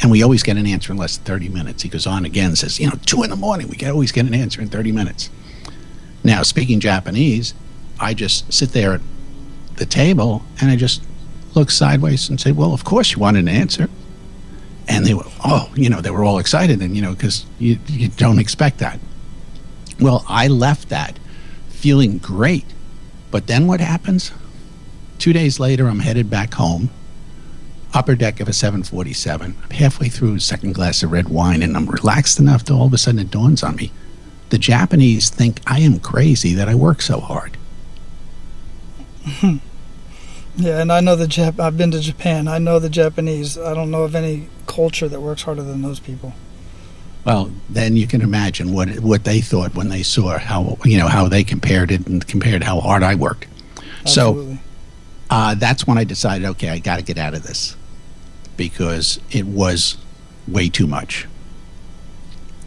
And 0.00 0.10
we 0.10 0.22
always 0.22 0.42
get 0.42 0.56
an 0.58 0.66
answer 0.66 0.92
in 0.92 0.98
less 0.98 1.16
than 1.16 1.24
30 1.24 1.48
minutes. 1.48 1.82
He 1.82 1.88
goes 1.88 2.06
on 2.06 2.24
again, 2.24 2.48
and 2.48 2.58
says, 2.58 2.78
you 2.78 2.86
know, 2.86 2.96
two 3.06 3.22
in 3.22 3.30
the 3.30 3.36
morning, 3.36 3.68
we 3.68 3.76
can 3.76 3.90
always 3.90 4.12
get 4.12 4.26
an 4.26 4.34
answer 4.34 4.60
in 4.60 4.68
30 4.68 4.92
minutes. 4.92 5.30
Now, 6.22 6.42
speaking 6.42 6.80
Japanese, 6.80 7.54
I 8.00 8.14
just 8.14 8.52
sit 8.52 8.70
there 8.72 8.94
at 8.94 9.00
the 9.76 9.86
table 9.86 10.42
and 10.60 10.70
I 10.70 10.76
just 10.76 11.02
look 11.54 11.70
sideways 11.70 12.28
and 12.28 12.40
say, 12.40 12.52
well, 12.52 12.72
of 12.72 12.84
course 12.84 13.12
you 13.12 13.18
wanted 13.18 13.40
an 13.40 13.48
answer. 13.48 13.88
And 14.90 15.04
they 15.04 15.12
were 15.12 15.24
oh 15.44 15.70
you 15.74 15.90
know 15.90 16.00
they 16.00 16.10
were 16.10 16.24
all 16.24 16.38
excited 16.38 16.80
and 16.80 16.96
you 16.96 17.02
know 17.02 17.12
because 17.12 17.44
you, 17.58 17.78
you 17.88 18.08
don't 18.08 18.38
expect 18.38 18.78
that. 18.78 18.98
Well 20.00 20.24
i 20.28 20.46
left 20.46 20.88
that 20.88 21.18
feeling 21.68 22.16
great 22.16 22.64
but 23.30 23.46
then 23.46 23.66
what 23.66 23.80
happens? 23.80 24.32
Two 25.18 25.34
days 25.34 25.60
later 25.60 25.88
i'm 25.88 25.98
headed 26.00 26.30
back 26.30 26.54
home 26.54 26.88
upper 27.92 28.14
deck 28.14 28.40
of 28.40 28.48
a 28.48 28.52
747 28.54 29.56
i'm 29.62 29.70
halfway 29.70 30.08
through 30.08 30.36
a 30.36 30.40
second 30.40 30.72
glass 30.74 31.02
of 31.02 31.12
red 31.12 31.28
wine 31.28 31.62
and 31.62 31.76
i'm 31.76 31.86
relaxed 31.86 32.38
enough 32.38 32.64
to 32.64 32.72
all 32.72 32.86
of 32.86 32.94
a 32.94 32.98
sudden 32.98 33.20
it 33.20 33.30
dawns 33.30 33.62
on 33.62 33.76
me. 33.76 33.92
The 34.48 34.58
japanese 34.58 35.28
think 35.28 35.60
i 35.66 35.80
am 35.80 36.00
crazy 36.00 36.54
that 36.54 36.68
i 36.68 36.74
work 36.74 37.02
so 37.02 37.20
hard 37.20 37.57
Yeah, 40.58 40.80
and 40.80 40.90
I 40.90 40.98
know 40.98 41.14
the 41.14 41.26
Jap. 41.26 41.60
I've 41.60 41.78
been 41.78 41.92
to 41.92 42.00
Japan. 42.00 42.48
I 42.48 42.58
know 42.58 42.80
the 42.80 42.90
Japanese. 42.90 43.56
I 43.56 43.74
don't 43.74 43.92
know 43.92 44.02
of 44.02 44.16
any 44.16 44.48
culture 44.66 45.08
that 45.08 45.20
works 45.20 45.42
harder 45.42 45.62
than 45.62 45.82
those 45.82 46.00
people. 46.00 46.34
Well, 47.24 47.52
then 47.68 47.96
you 47.96 48.08
can 48.08 48.22
imagine 48.22 48.72
what 48.72 48.88
what 48.98 49.22
they 49.22 49.40
thought 49.40 49.76
when 49.76 49.88
they 49.88 50.02
saw 50.02 50.36
how 50.36 50.76
you 50.84 50.98
know 50.98 51.06
how 51.06 51.28
they 51.28 51.44
compared 51.44 51.92
it 51.92 52.08
and 52.08 52.26
compared 52.26 52.64
how 52.64 52.80
hard 52.80 53.04
I 53.04 53.14
worked. 53.14 53.46
Absolutely. 54.00 54.56
So 54.56 54.60
uh, 55.30 55.54
that's 55.54 55.86
when 55.86 55.96
I 55.96 56.02
decided, 56.02 56.44
okay, 56.48 56.70
I 56.70 56.78
got 56.78 56.96
to 56.96 57.04
get 57.04 57.18
out 57.18 57.34
of 57.34 57.44
this 57.44 57.76
because 58.56 59.20
it 59.30 59.46
was 59.46 59.96
way 60.48 60.68
too 60.68 60.88
much. 60.88 61.28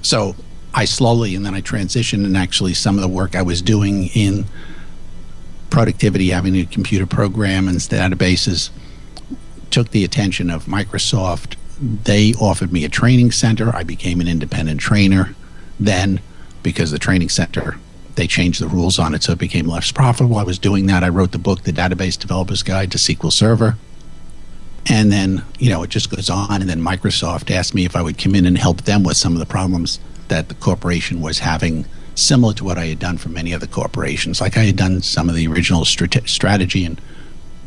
So 0.01 0.35
I 0.73 0.85
slowly 0.85 1.35
and 1.35 1.45
then 1.45 1.55
I 1.55 1.61
transitioned, 1.61 2.23
and 2.23 2.37
actually 2.37 2.73
some 2.73 2.95
of 2.95 3.01
the 3.01 3.09
work 3.09 3.35
I 3.35 3.41
was 3.41 3.61
doing 3.61 4.07
in 4.13 4.45
productivity, 5.71 6.29
having 6.29 6.55
a 6.55 6.65
computer 6.65 7.07
program 7.07 7.67
and 7.67 7.77
databases, 7.77 8.69
took 9.71 9.89
the 9.89 10.03
attention 10.03 10.51
of 10.51 10.65
Microsoft. 10.65 11.55
They 11.79 12.33
offered 12.33 12.71
me 12.71 12.85
a 12.85 12.89
training 12.89 13.31
center. 13.31 13.75
I 13.75 13.83
became 13.83 14.21
an 14.21 14.27
independent 14.27 14.79
trainer 14.79 15.35
then 15.79 16.19
because 16.61 16.91
the 16.91 16.99
training 16.99 17.29
center 17.29 17.77
they 18.15 18.27
changed 18.27 18.61
the 18.61 18.67
rules 18.67 18.99
on 18.99 19.13
it 19.13 19.23
so 19.23 19.33
it 19.33 19.39
became 19.39 19.67
less 19.67 19.91
profitable. 19.91 20.37
I 20.37 20.43
was 20.43 20.59
doing 20.59 20.87
that. 20.87 21.03
I 21.03 21.09
wrote 21.09 21.31
the 21.31 21.37
book, 21.37 21.63
The 21.63 21.71
Database 21.71 22.19
Developer's 22.19 22.63
Guide 22.63 22.91
to 22.91 22.97
SQL 22.97 23.31
Server. 23.31 23.77
And 24.87 25.11
then, 25.11 25.43
you 25.59 25.69
know, 25.69 25.83
it 25.83 25.89
just 25.89 26.09
goes 26.09 26.29
on. 26.29 26.61
And 26.61 26.69
then 26.69 26.81
Microsoft 26.81 27.51
asked 27.51 27.73
me 27.73 27.85
if 27.85 27.95
I 27.95 28.01
would 28.01 28.17
come 28.17 28.35
in 28.35 28.45
and 28.45 28.57
help 28.57 28.81
them 28.81 29.03
with 29.03 29.17
some 29.17 29.33
of 29.33 29.39
the 29.39 29.45
problems 29.45 29.99
that 30.27 30.49
the 30.49 30.55
corporation 30.55 31.21
was 31.21 31.39
having 31.39 31.85
similar 32.15 32.53
to 32.53 32.63
what 32.63 32.77
I 32.77 32.85
had 32.87 32.99
done 32.99 33.17
for 33.17 33.29
many 33.29 33.53
other 33.53 33.67
corporations. 33.67 34.41
Like 34.41 34.57
I 34.57 34.63
had 34.63 34.75
done 34.75 35.01
some 35.01 35.29
of 35.29 35.35
the 35.35 35.47
original 35.47 35.85
strate- 35.85 36.27
strategy 36.27 36.85
and 36.85 37.01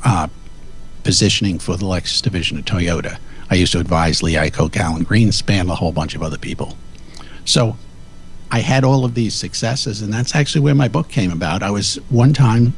uh, 0.04 0.28
positioning 1.02 1.58
for 1.58 1.76
the 1.76 1.84
Lexus 1.84 2.22
division 2.22 2.58
of 2.58 2.64
Toyota. 2.64 3.18
I 3.50 3.56
used 3.56 3.72
to 3.72 3.80
advise 3.80 4.22
Lee 4.22 4.34
Iacocca, 4.34 4.78
Alan 4.78 5.04
Greenspan, 5.04 5.70
a 5.70 5.74
whole 5.74 5.92
bunch 5.92 6.14
of 6.14 6.22
other 6.22 6.38
people. 6.38 6.76
So 7.44 7.76
I 8.50 8.60
had 8.60 8.84
all 8.84 9.04
of 9.04 9.14
these 9.14 9.34
successes, 9.34 10.00
and 10.00 10.12
that's 10.12 10.34
actually 10.34 10.62
where 10.62 10.74
my 10.74 10.88
book 10.88 11.08
came 11.08 11.30
about. 11.30 11.62
I 11.62 11.70
was 11.70 11.96
one 12.08 12.32
time, 12.32 12.74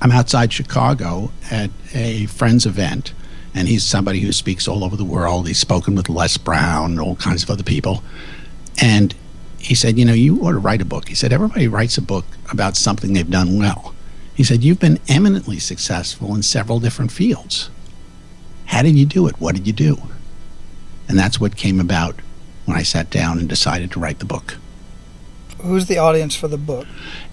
I'm 0.00 0.12
outside 0.12 0.52
Chicago 0.52 1.30
at 1.50 1.70
a 1.92 2.26
friend's 2.26 2.64
event, 2.64 3.12
and 3.54 3.68
he's 3.68 3.84
somebody 3.84 4.20
who 4.20 4.32
speaks 4.32 4.68
all 4.68 4.84
over 4.84 4.96
the 4.96 5.04
world. 5.04 5.48
He's 5.48 5.58
spoken 5.58 5.94
with 5.94 6.08
Les 6.08 6.36
Brown, 6.36 6.98
all 6.98 7.16
kinds 7.16 7.42
of 7.42 7.50
other 7.50 7.64
people. 7.64 8.02
And 8.80 9.14
he 9.60 9.74
said, 9.74 9.98
You 9.98 10.04
know, 10.04 10.14
you 10.14 10.40
ought 10.40 10.52
to 10.52 10.58
write 10.58 10.80
a 10.80 10.86
book. 10.86 11.08
He 11.08 11.14
said, 11.14 11.32
Everybody 11.32 11.68
writes 11.68 11.98
a 11.98 12.02
book 12.02 12.24
about 12.50 12.76
something 12.76 13.12
they've 13.12 13.30
done 13.30 13.58
well. 13.58 13.94
He 14.34 14.42
said, 14.42 14.64
You've 14.64 14.80
been 14.80 14.98
eminently 15.08 15.58
successful 15.58 16.34
in 16.34 16.42
several 16.42 16.80
different 16.80 17.12
fields. 17.12 17.70
How 18.66 18.82
did 18.82 18.96
you 18.96 19.04
do 19.04 19.26
it? 19.26 19.40
What 19.40 19.54
did 19.54 19.66
you 19.66 19.72
do? 19.72 19.98
And 21.08 21.18
that's 21.18 21.40
what 21.40 21.56
came 21.56 21.80
about 21.80 22.20
when 22.64 22.76
I 22.76 22.82
sat 22.82 23.10
down 23.10 23.38
and 23.38 23.48
decided 23.48 23.90
to 23.92 24.00
write 24.00 24.20
the 24.20 24.24
book. 24.24 24.56
Who's 25.60 25.86
the 25.86 25.98
audience 25.98 26.34
for 26.34 26.48
the 26.48 26.56
book? 26.56 26.86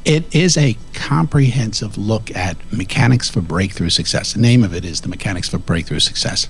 It 0.04 0.36
is 0.36 0.58
a 0.58 0.76
comprehensive 0.94 1.98
look 1.98 2.36
at 2.36 2.58
mechanics 2.74 3.30
for 3.30 3.40
breakthrough 3.40 3.90
success. 3.90 4.34
The 4.34 4.42
name 4.42 4.64
of 4.64 4.74
it 4.74 4.84
is 4.84 5.02
The 5.02 5.08
Mechanics 5.08 5.48
for 5.48 5.60
Breakthrough 5.60 6.00
Success. 6.00 6.50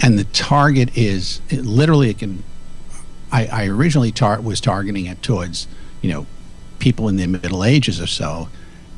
And 0.00 0.18
the 0.18 0.24
target 0.24 0.96
is 0.96 1.40
it, 1.48 1.64
literally, 1.64 2.10
it 2.10 2.18
can 2.18 2.42
I, 3.32 3.46
I 3.46 3.66
originally 3.66 4.12
tar- 4.12 4.40
was 4.40 4.60
targeting 4.60 5.06
it 5.06 5.22
towards, 5.22 5.66
you 6.02 6.10
know, 6.10 6.26
people 6.78 7.08
in 7.08 7.16
their 7.16 7.28
middle 7.28 7.64
ages 7.64 8.00
or 8.00 8.06
so, 8.06 8.48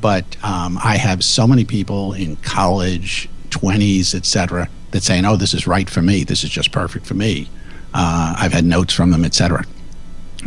but 0.00 0.36
um, 0.42 0.78
I 0.82 0.96
have 0.96 1.22
so 1.22 1.46
many 1.46 1.64
people 1.64 2.12
in 2.12 2.36
college, 2.36 3.28
20s, 3.50 4.14
etc., 4.14 4.68
that 4.90 5.02
saying, 5.02 5.24
"Oh, 5.24 5.36
this 5.36 5.54
is 5.54 5.66
right 5.66 5.88
for 5.88 6.02
me. 6.02 6.24
This 6.24 6.44
is 6.44 6.50
just 6.50 6.72
perfect 6.72 7.06
for 7.06 7.14
me." 7.14 7.48
Uh, 7.94 8.34
I've 8.38 8.52
had 8.52 8.64
notes 8.64 8.92
from 8.92 9.10
them, 9.10 9.24
etc. 9.24 9.64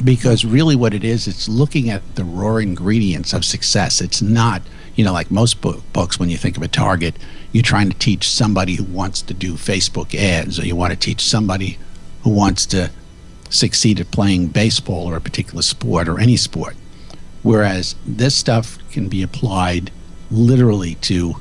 Because 0.04 0.44
really, 0.44 0.76
what 0.76 0.94
it 0.94 1.04
is, 1.04 1.28
it's 1.28 1.48
looking 1.48 1.90
at 1.90 2.16
the 2.16 2.24
raw 2.24 2.58
ingredients 2.58 3.34
of 3.34 3.46
success. 3.46 4.02
It's 4.02 4.22
not, 4.22 4.62
you 4.96 5.06
know, 5.06 5.14
like 5.14 5.32
most 5.32 5.62
book, 5.62 5.82
books. 5.94 6.20
When 6.20 6.30
you 6.30 6.38
think 6.38 6.58
of 6.58 6.64
a 6.64 6.68
target, 6.68 7.16
you're 7.54 7.64
trying 7.64 7.90
to 7.90 7.98
teach 7.98 8.30
somebody 8.30 8.76
who 8.76 8.84
wants 8.84 9.22
to 9.24 9.34
do 9.34 9.54
Facebook 9.54 10.14
ads, 10.14 10.60
or 10.60 10.66
you 10.66 10.76
want 10.76 10.92
to 10.92 11.00
teach 11.00 11.22
somebody 11.22 11.78
who 12.24 12.30
wants 12.30 12.66
to 12.68 12.92
succeed 13.50 14.00
at 14.00 14.12
playing 14.12 14.48
baseball 14.48 15.08
or 15.10 15.16
a 15.16 15.22
particular 15.22 15.62
sport 15.62 16.08
or 16.08 16.20
any 16.20 16.38
sport. 16.38 16.76
Whereas 17.44 17.96
this 18.06 18.36
stuff 18.36 18.78
can 18.92 19.08
be 19.08 19.22
applied 19.22 19.92
literally 20.32 20.96
to 20.96 21.36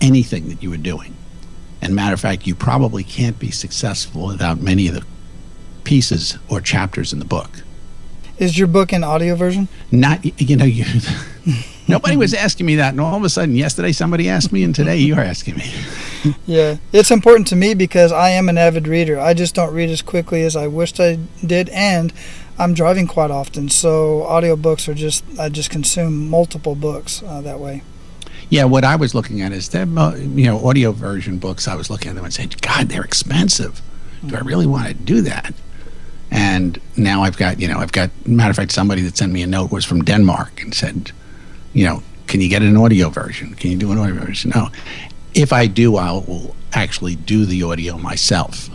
anything 0.00 0.48
that 0.48 0.62
you 0.62 0.72
are 0.72 0.78
doing. 0.78 1.14
And 1.80 1.94
matter 1.94 2.14
of 2.14 2.20
fact, 2.20 2.46
you 2.46 2.54
probably 2.54 3.04
can't 3.04 3.38
be 3.38 3.50
successful 3.50 4.26
without 4.26 4.60
many 4.60 4.88
of 4.88 4.94
the 4.94 5.04
pieces 5.84 6.36
or 6.48 6.60
chapters 6.60 7.12
in 7.12 7.18
the 7.18 7.24
book. 7.24 7.62
Is 8.38 8.58
your 8.58 8.68
book 8.68 8.92
an 8.92 9.02
audio 9.02 9.34
version? 9.34 9.68
Not, 9.90 10.24
you 10.40 10.56
know, 10.56 10.64
you. 10.64 10.84
Nobody 11.88 12.16
was 12.16 12.34
asking 12.34 12.66
me 12.66 12.76
that, 12.76 12.90
and 12.90 13.00
all 13.00 13.16
of 13.16 13.22
a 13.22 13.28
sudden, 13.28 13.54
yesterday 13.54 13.92
somebody 13.92 14.28
asked 14.28 14.52
me, 14.52 14.64
and 14.64 14.74
today 14.74 14.96
you're 14.96 15.20
asking 15.20 15.56
me. 15.56 15.72
yeah, 16.46 16.76
it's 16.92 17.10
important 17.10 17.46
to 17.48 17.56
me 17.56 17.74
because 17.74 18.10
I 18.10 18.30
am 18.30 18.48
an 18.48 18.58
avid 18.58 18.88
reader. 18.88 19.20
I 19.20 19.34
just 19.34 19.54
don't 19.54 19.72
read 19.72 19.90
as 19.90 20.02
quickly 20.02 20.42
as 20.42 20.56
I 20.56 20.66
wished 20.66 20.98
I 20.98 21.18
did, 21.44 21.68
and 21.68 22.12
I'm 22.58 22.74
driving 22.74 23.06
quite 23.06 23.30
often, 23.30 23.68
so 23.68 24.26
audiobooks 24.28 24.88
are 24.88 24.94
just 24.94 25.24
I 25.38 25.48
just 25.48 25.70
consume 25.70 26.28
multiple 26.28 26.74
books 26.74 27.22
uh, 27.22 27.40
that 27.42 27.60
way. 27.60 27.82
Yeah, 28.48 28.64
what 28.64 28.84
I 28.84 28.96
was 28.96 29.14
looking 29.14 29.40
at 29.40 29.52
is 29.52 29.68
that 29.70 29.86
you 29.88 30.46
know 30.46 30.66
audio 30.66 30.92
version 30.92 31.38
books. 31.38 31.68
I 31.68 31.74
was 31.74 31.90
looking 31.90 32.10
at 32.10 32.14
them 32.14 32.24
and 32.24 32.34
saying, 32.34 32.54
God, 32.60 32.88
they're 32.88 33.04
expensive. 33.04 33.80
Do 34.24 34.34
I 34.34 34.40
really 34.40 34.66
want 34.66 34.88
to 34.88 34.94
do 34.94 35.20
that? 35.22 35.54
And 36.30 36.80
now 36.96 37.22
I've 37.22 37.36
got 37.36 37.60
you 37.60 37.68
know 37.68 37.78
I've 37.78 37.92
got 37.92 38.10
matter 38.26 38.50
of 38.50 38.56
fact 38.56 38.72
somebody 38.72 39.02
that 39.02 39.16
sent 39.16 39.32
me 39.32 39.42
a 39.42 39.46
note 39.46 39.70
was 39.70 39.84
from 39.84 40.02
Denmark 40.02 40.62
and 40.62 40.74
said 40.74 41.12
you 41.76 41.84
know, 41.84 42.02
can 42.26 42.40
you 42.40 42.48
get 42.48 42.62
an 42.62 42.74
audio 42.74 43.10
version? 43.10 43.54
Can 43.54 43.70
you 43.70 43.76
do 43.76 43.92
an 43.92 43.98
audio 43.98 44.14
version? 44.14 44.50
No. 44.54 44.70
If 45.34 45.52
I 45.52 45.66
do, 45.66 45.96
I 45.96 46.10
will 46.10 46.56
actually 46.72 47.16
do 47.16 47.44
the 47.44 47.62
audio 47.64 47.98
myself. 47.98 48.70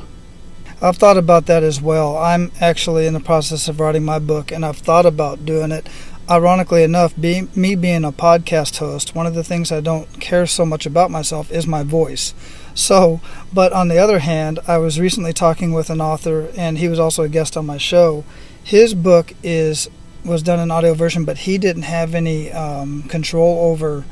I've 0.83 0.97
thought 0.97 1.17
about 1.17 1.47
that 1.47 1.63
as 1.63 1.81
well. 1.81 2.15
I'm 2.15 2.51
actually 2.61 3.07
in 3.07 3.15
the 3.15 3.19
process 3.19 3.67
of 3.67 3.79
writing 3.79 4.05
my 4.05 4.19
book, 4.19 4.51
and 4.51 4.63
I've 4.63 4.77
thought 4.77 5.07
about 5.07 5.47
doing 5.47 5.71
it. 5.71 5.89
Ironically 6.29 6.83
enough, 6.83 7.17
me 7.17 7.75
being 7.75 8.05
a 8.05 8.11
podcast 8.11 8.77
host, 8.77 9.15
one 9.15 9.25
of 9.25 9.33
the 9.33 9.43
things 9.43 9.71
I 9.71 9.81
don't 9.81 10.07
care 10.19 10.45
so 10.45 10.63
much 10.63 10.85
about 10.85 11.09
myself 11.09 11.51
is 11.51 11.65
my 11.65 11.81
voice. 11.81 12.35
So, 12.75 13.19
but 13.51 13.73
on 13.73 13.87
the 13.87 13.97
other 13.97 14.19
hand, 14.19 14.59
I 14.67 14.77
was 14.77 14.99
recently 14.99 15.33
talking 15.33 15.73
with 15.73 15.89
an 15.89 16.01
author, 16.01 16.49
and 16.55 16.77
he 16.77 16.87
was 16.87 16.99
also 16.99 17.23
a 17.23 17.29
guest 17.29 17.57
on 17.57 17.65
my 17.65 17.79
show. 17.79 18.23
His 18.63 18.93
book 18.93 19.33
is 19.41 19.89
was 20.23 20.43
done 20.43 20.59
in 20.59 20.71
audio 20.71 20.93
version, 20.93 21.25
but 21.25 21.39
he 21.39 21.57
didn't 21.57 21.83
have 21.83 22.13
any 22.13 22.51
um, 22.51 23.03
control 23.03 23.71
over 23.71 24.05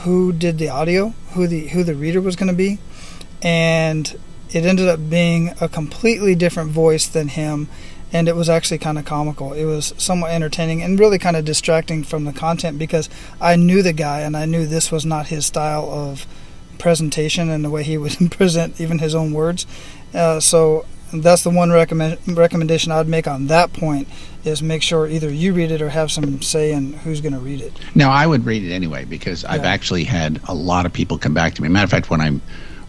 who 0.00 0.32
did 0.32 0.58
the 0.58 0.68
audio, 0.68 1.14
who 1.32 1.46
the 1.46 1.68
who 1.68 1.84
the 1.84 1.94
reader 1.94 2.20
was 2.20 2.36
going 2.36 2.48
to 2.48 2.54
be, 2.54 2.78
and 3.42 4.18
it 4.50 4.64
ended 4.64 4.88
up 4.88 5.08
being 5.08 5.54
a 5.60 5.68
completely 5.68 6.34
different 6.34 6.70
voice 6.70 7.06
than 7.06 7.28
him 7.28 7.68
and 8.12 8.28
it 8.28 8.36
was 8.36 8.48
actually 8.48 8.78
kind 8.78 8.98
of 8.98 9.04
comical. 9.04 9.52
It 9.52 9.64
was 9.64 9.94
somewhat 9.96 10.32
entertaining 10.32 10.82
and 10.82 10.98
really 10.98 11.18
kind 11.18 11.36
of 11.36 11.44
distracting 11.44 12.02
from 12.02 12.24
the 12.24 12.32
content 12.32 12.78
because 12.78 13.08
I 13.40 13.56
knew 13.56 13.82
the 13.82 13.92
guy 13.92 14.20
and 14.20 14.36
I 14.36 14.46
knew 14.46 14.66
this 14.66 14.90
was 14.90 15.06
not 15.06 15.28
his 15.28 15.46
style 15.46 15.88
of 15.88 16.26
presentation 16.78 17.50
and 17.50 17.64
the 17.64 17.70
way 17.70 17.82
he 17.82 17.98
would 17.98 18.16
present 18.30 18.80
even 18.80 18.98
his 18.98 19.14
own 19.14 19.32
words. 19.32 19.66
Uh, 20.12 20.40
so 20.40 20.86
that's 21.12 21.42
the 21.42 21.50
one 21.50 21.70
recommend, 21.70 22.18
recommendation 22.26 22.90
I'd 22.92 23.08
make 23.08 23.28
on 23.28 23.46
that 23.46 23.72
point 23.72 24.08
is 24.44 24.62
make 24.62 24.82
sure 24.82 25.06
either 25.06 25.30
you 25.30 25.52
read 25.52 25.70
it 25.70 25.82
or 25.82 25.90
have 25.90 26.10
some 26.10 26.40
say 26.42 26.72
in 26.72 26.92
who's 26.92 27.20
going 27.20 27.34
to 27.34 27.38
read 27.38 27.60
it. 27.60 27.72
Now, 27.94 28.10
I 28.10 28.26
would 28.26 28.46
read 28.46 28.62
it 28.64 28.72
anyway 28.72 29.04
because 29.04 29.42
yeah. 29.42 29.52
I've 29.52 29.64
actually 29.64 30.04
had 30.04 30.40
a 30.48 30.54
lot 30.54 30.86
of 30.86 30.92
people 30.92 31.18
come 31.18 31.34
back 31.34 31.54
to 31.54 31.62
me. 31.62 31.68
Matter 31.68 31.84
of 31.84 31.90
fact, 31.90 32.10
when 32.10 32.20
I 32.20 32.40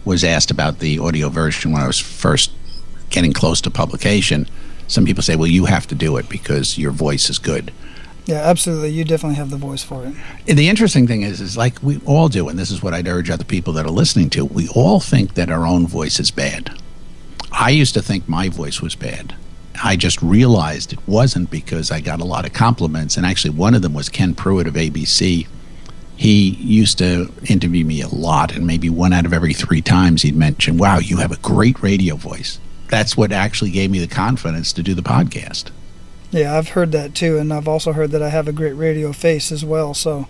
was 0.04 0.24
asked 0.24 0.50
about 0.50 0.78
the 0.78 0.98
audio 0.98 1.28
version 1.28 1.72
when 1.72 1.82
I 1.82 1.86
was 1.86 1.98
first 1.98 2.52
getting 3.10 3.32
close 3.32 3.60
to 3.62 3.70
publication, 3.70 4.48
some 4.88 5.04
people 5.04 5.22
say, 5.22 5.36
well, 5.36 5.46
you 5.46 5.66
have 5.66 5.86
to 5.88 5.94
do 5.94 6.16
it 6.16 6.28
because 6.28 6.78
your 6.78 6.90
voice 6.90 7.30
is 7.30 7.38
good. 7.38 7.72
Yeah, 8.24 8.36
absolutely. 8.36 8.90
You 8.90 9.04
definitely 9.04 9.36
have 9.36 9.50
the 9.50 9.56
voice 9.56 9.82
for 9.82 10.04
it. 10.06 10.54
The 10.54 10.68
interesting 10.68 11.06
thing 11.06 11.22
is, 11.22 11.40
is 11.40 11.56
like 11.56 11.82
we 11.82 12.00
all 12.06 12.28
do, 12.28 12.48
and 12.48 12.58
this 12.58 12.70
is 12.70 12.82
what 12.82 12.94
I'd 12.94 13.08
urge 13.08 13.30
other 13.30 13.44
people 13.44 13.72
that 13.74 13.84
are 13.84 13.90
listening 13.90 14.30
to. 14.30 14.44
We 14.44 14.68
all 14.68 15.00
think 15.00 15.34
that 15.34 15.50
our 15.50 15.66
own 15.66 15.86
voice 15.86 16.20
is 16.20 16.30
bad. 16.30 16.78
I 17.50 17.70
used 17.70 17.94
to 17.94 18.02
think 18.02 18.28
my 18.28 18.48
voice 18.48 18.80
was 18.80 18.94
bad. 18.94 19.34
I 19.82 19.96
just 19.96 20.22
realized 20.22 20.92
it 20.92 20.98
wasn't 21.06 21.50
because 21.50 21.90
I 21.90 22.00
got 22.00 22.20
a 22.20 22.24
lot 22.24 22.44
of 22.44 22.52
compliments, 22.52 23.16
and 23.16 23.26
actually 23.26 23.54
one 23.54 23.74
of 23.74 23.82
them 23.82 23.94
was 23.94 24.08
Ken 24.08 24.34
Pruitt 24.34 24.66
of 24.66 24.74
ABC. 24.74 25.46
He 26.16 26.50
used 26.50 26.98
to 26.98 27.32
interview 27.46 27.84
me 27.84 28.00
a 28.00 28.08
lot, 28.08 28.54
and 28.54 28.66
maybe 28.66 28.88
one 28.90 29.12
out 29.12 29.26
of 29.26 29.32
every 29.32 29.54
three 29.54 29.82
times 29.82 30.22
he'd 30.22 30.36
mention, 30.36 30.76
"Wow, 30.76 30.98
you 30.98 31.16
have 31.18 31.32
a 31.32 31.36
great 31.36 31.82
radio 31.82 32.16
voice." 32.16 32.58
That's 32.88 33.16
what 33.16 33.32
actually 33.32 33.70
gave 33.70 33.90
me 33.90 33.98
the 33.98 34.06
confidence 34.06 34.72
to 34.74 34.82
do 34.82 34.94
the 34.94 35.02
podcast. 35.02 35.64
Yeah, 36.30 36.56
I've 36.56 36.70
heard 36.70 36.92
that 36.92 37.14
too, 37.14 37.38
and 37.38 37.52
I've 37.52 37.68
also 37.68 37.92
heard 37.92 38.10
that 38.12 38.22
I 38.22 38.30
have 38.30 38.48
a 38.48 38.52
great 38.52 38.72
radio 38.72 39.12
face 39.12 39.52
as 39.52 39.64
well. 39.64 39.94
So 39.94 40.28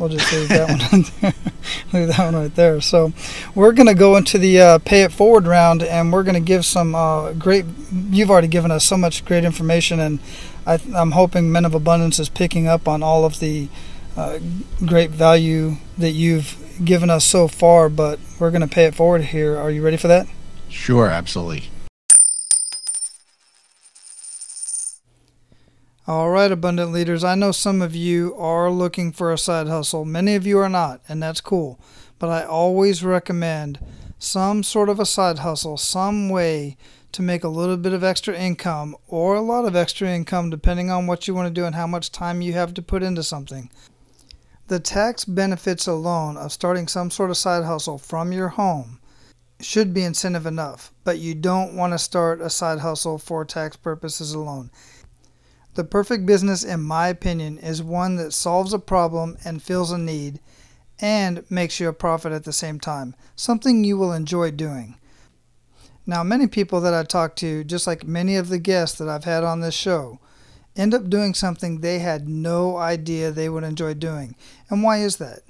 we'll 0.00 0.08
just 0.08 0.32
leave 0.32 0.48
that 0.48 0.68
one 0.68 1.32
leave 1.92 2.08
that 2.08 2.18
one 2.18 2.34
right 2.34 2.54
there. 2.54 2.80
So 2.80 3.12
we're 3.54 3.72
going 3.72 3.86
to 3.86 3.94
go 3.94 4.16
into 4.16 4.38
the 4.38 4.60
uh, 4.60 4.78
pay 4.78 5.02
it 5.02 5.12
forward 5.12 5.46
round, 5.46 5.82
and 5.82 6.12
we're 6.12 6.22
going 6.22 6.34
to 6.34 6.40
give 6.40 6.64
some 6.64 6.94
uh, 6.94 7.32
great. 7.34 7.66
You've 7.92 8.30
already 8.30 8.48
given 8.48 8.70
us 8.70 8.84
so 8.84 8.96
much 8.96 9.24
great 9.24 9.44
information, 9.44 10.00
and 10.00 10.18
I, 10.66 10.80
am 10.94 11.12
hoping 11.12 11.52
Men 11.52 11.64
of 11.64 11.74
Abundance 11.74 12.18
is 12.18 12.28
picking 12.28 12.66
up 12.66 12.88
on 12.88 13.02
all 13.02 13.24
of 13.24 13.38
the 13.38 13.68
uh, 14.16 14.38
great 14.84 15.10
value 15.10 15.76
that 15.98 16.12
you've 16.12 16.56
given 16.82 17.10
us 17.10 17.24
so 17.24 17.46
far. 17.46 17.88
But 17.88 18.18
we're 18.38 18.50
going 18.50 18.62
to 18.62 18.68
pay 18.68 18.86
it 18.86 18.94
forward 18.94 19.22
here. 19.22 19.56
Are 19.56 19.70
you 19.70 19.82
ready 19.82 19.98
for 19.98 20.08
that? 20.08 20.26
Sure, 20.68 21.06
absolutely. 21.08 21.70
All 26.10 26.28
right, 26.28 26.50
abundant 26.50 26.90
leaders, 26.90 27.22
I 27.22 27.36
know 27.36 27.52
some 27.52 27.80
of 27.80 27.94
you 27.94 28.34
are 28.34 28.68
looking 28.68 29.12
for 29.12 29.32
a 29.32 29.38
side 29.38 29.68
hustle. 29.68 30.04
Many 30.04 30.34
of 30.34 30.44
you 30.44 30.58
are 30.58 30.68
not, 30.68 31.00
and 31.08 31.22
that's 31.22 31.40
cool. 31.40 31.78
But 32.18 32.30
I 32.30 32.42
always 32.42 33.04
recommend 33.04 33.78
some 34.18 34.64
sort 34.64 34.88
of 34.88 34.98
a 34.98 35.06
side 35.06 35.38
hustle, 35.38 35.76
some 35.76 36.28
way 36.28 36.76
to 37.12 37.22
make 37.22 37.44
a 37.44 37.48
little 37.48 37.76
bit 37.76 37.92
of 37.92 38.02
extra 38.02 38.36
income 38.36 38.96
or 39.06 39.36
a 39.36 39.40
lot 39.40 39.66
of 39.66 39.76
extra 39.76 40.08
income, 40.08 40.50
depending 40.50 40.90
on 40.90 41.06
what 41.06 41.28
you 41.28 41.34
want 41.34 41.46
to 41.46 41.54
do 41.54 41.64
and 41.64 41.76
how 41.76 41.86
much 41.86 42.10
time 42.10 42.40
you 42.40 42.54
have 42.54 42.74
to 42.74 42.82
put 42.82 43.04
into 43.04 43.22
something. 43.22 43.70
The 44.66 44.80
tax 44.80 45.24
benefits 45.24 45.86
alone 45.86 46.36
of 46.36 46.50
starting 46.50 46.88
some 46.88 47.12
sort 47.12 47.30
of 47.30 47.36
side 47.36 47.62
hustle 47.62 47.98
from 47.98 48.32
your 48.32 48.48
home 48.48 48.98
should 49.60 49.94
be 49.94 50.02
incentive 50.02 50.46
enough, 50.46 50.92
but 51.04 51.18
you 51.18 51.36
don't 51.36 51.76
want 51.76 51.92
to 51.92 51.98
start 51.98 52.40
a 52.40 52.50
side 52.50 52.80
hustle 52.80 53.18
for 53.18 53.44
tax 53.44 53.76
purposes 53.76 54.34
alone. 54.34 54.70
The 55.74 55.84
perfect 55.84 56.26
business, 56.26 56.64
in 56.64 56.82
my 56.82 57.08
opinion, 57.08 57.58
is 57.58 57.82
one 57.82 58.16
that 58.16 58.32
solves 58.32 58.72
a 58.72 58.78
problem 58.78 59.36
and 59.44 59.62
fills 59.62 59.92
a 59.92 59.98
need 59.98 60.40
and 60.98 61.44
makes 61.50 61.80
you 61.80 61.88
a 61.88 61.92
profit 61.92 62.32
at 62.32 62.44
the 62.44 62.52
same 62.52 62.78
time, 62.78 63.14
something 63.36 63.84
you 63.84 63.96
will 63.96 64.12
enjoy 64.12 64.50
doing. 64.50 64.96
Now, 66.06 66.22
many 66.22 66.46
people 66.46 66.80
that 66.80 66.94
I 66.94 67.04
talk 67.04 67.36
to, 67.36 67.62
just 67.64 67.86
like 67.86 68.04
many 68.06 68.36
of 68.36 68.48
the 68.48 68.58
guests 68.58 68.98
that 68.98 69.08
I've 69.08 69.24
had 69.24 69.44
on 69.44 69.60
this 69.60 69.74
show, 69.74 70.18
end 70.76 70.94
up 70.94 71.08
doing 71.08 71.34
something 71.34 71.80
they 71.80 72.00
had 72.00 72.28
no 72.28 72.76
idea 72.76 73.30
they 73.30 73.48
would 73.48 73.64
enjoy 73.64 73.94
doing. 73.94 74.34
And 74.68 74.82
why 74.82 74.98
is 74.98 75.16
that? 75.16 75.40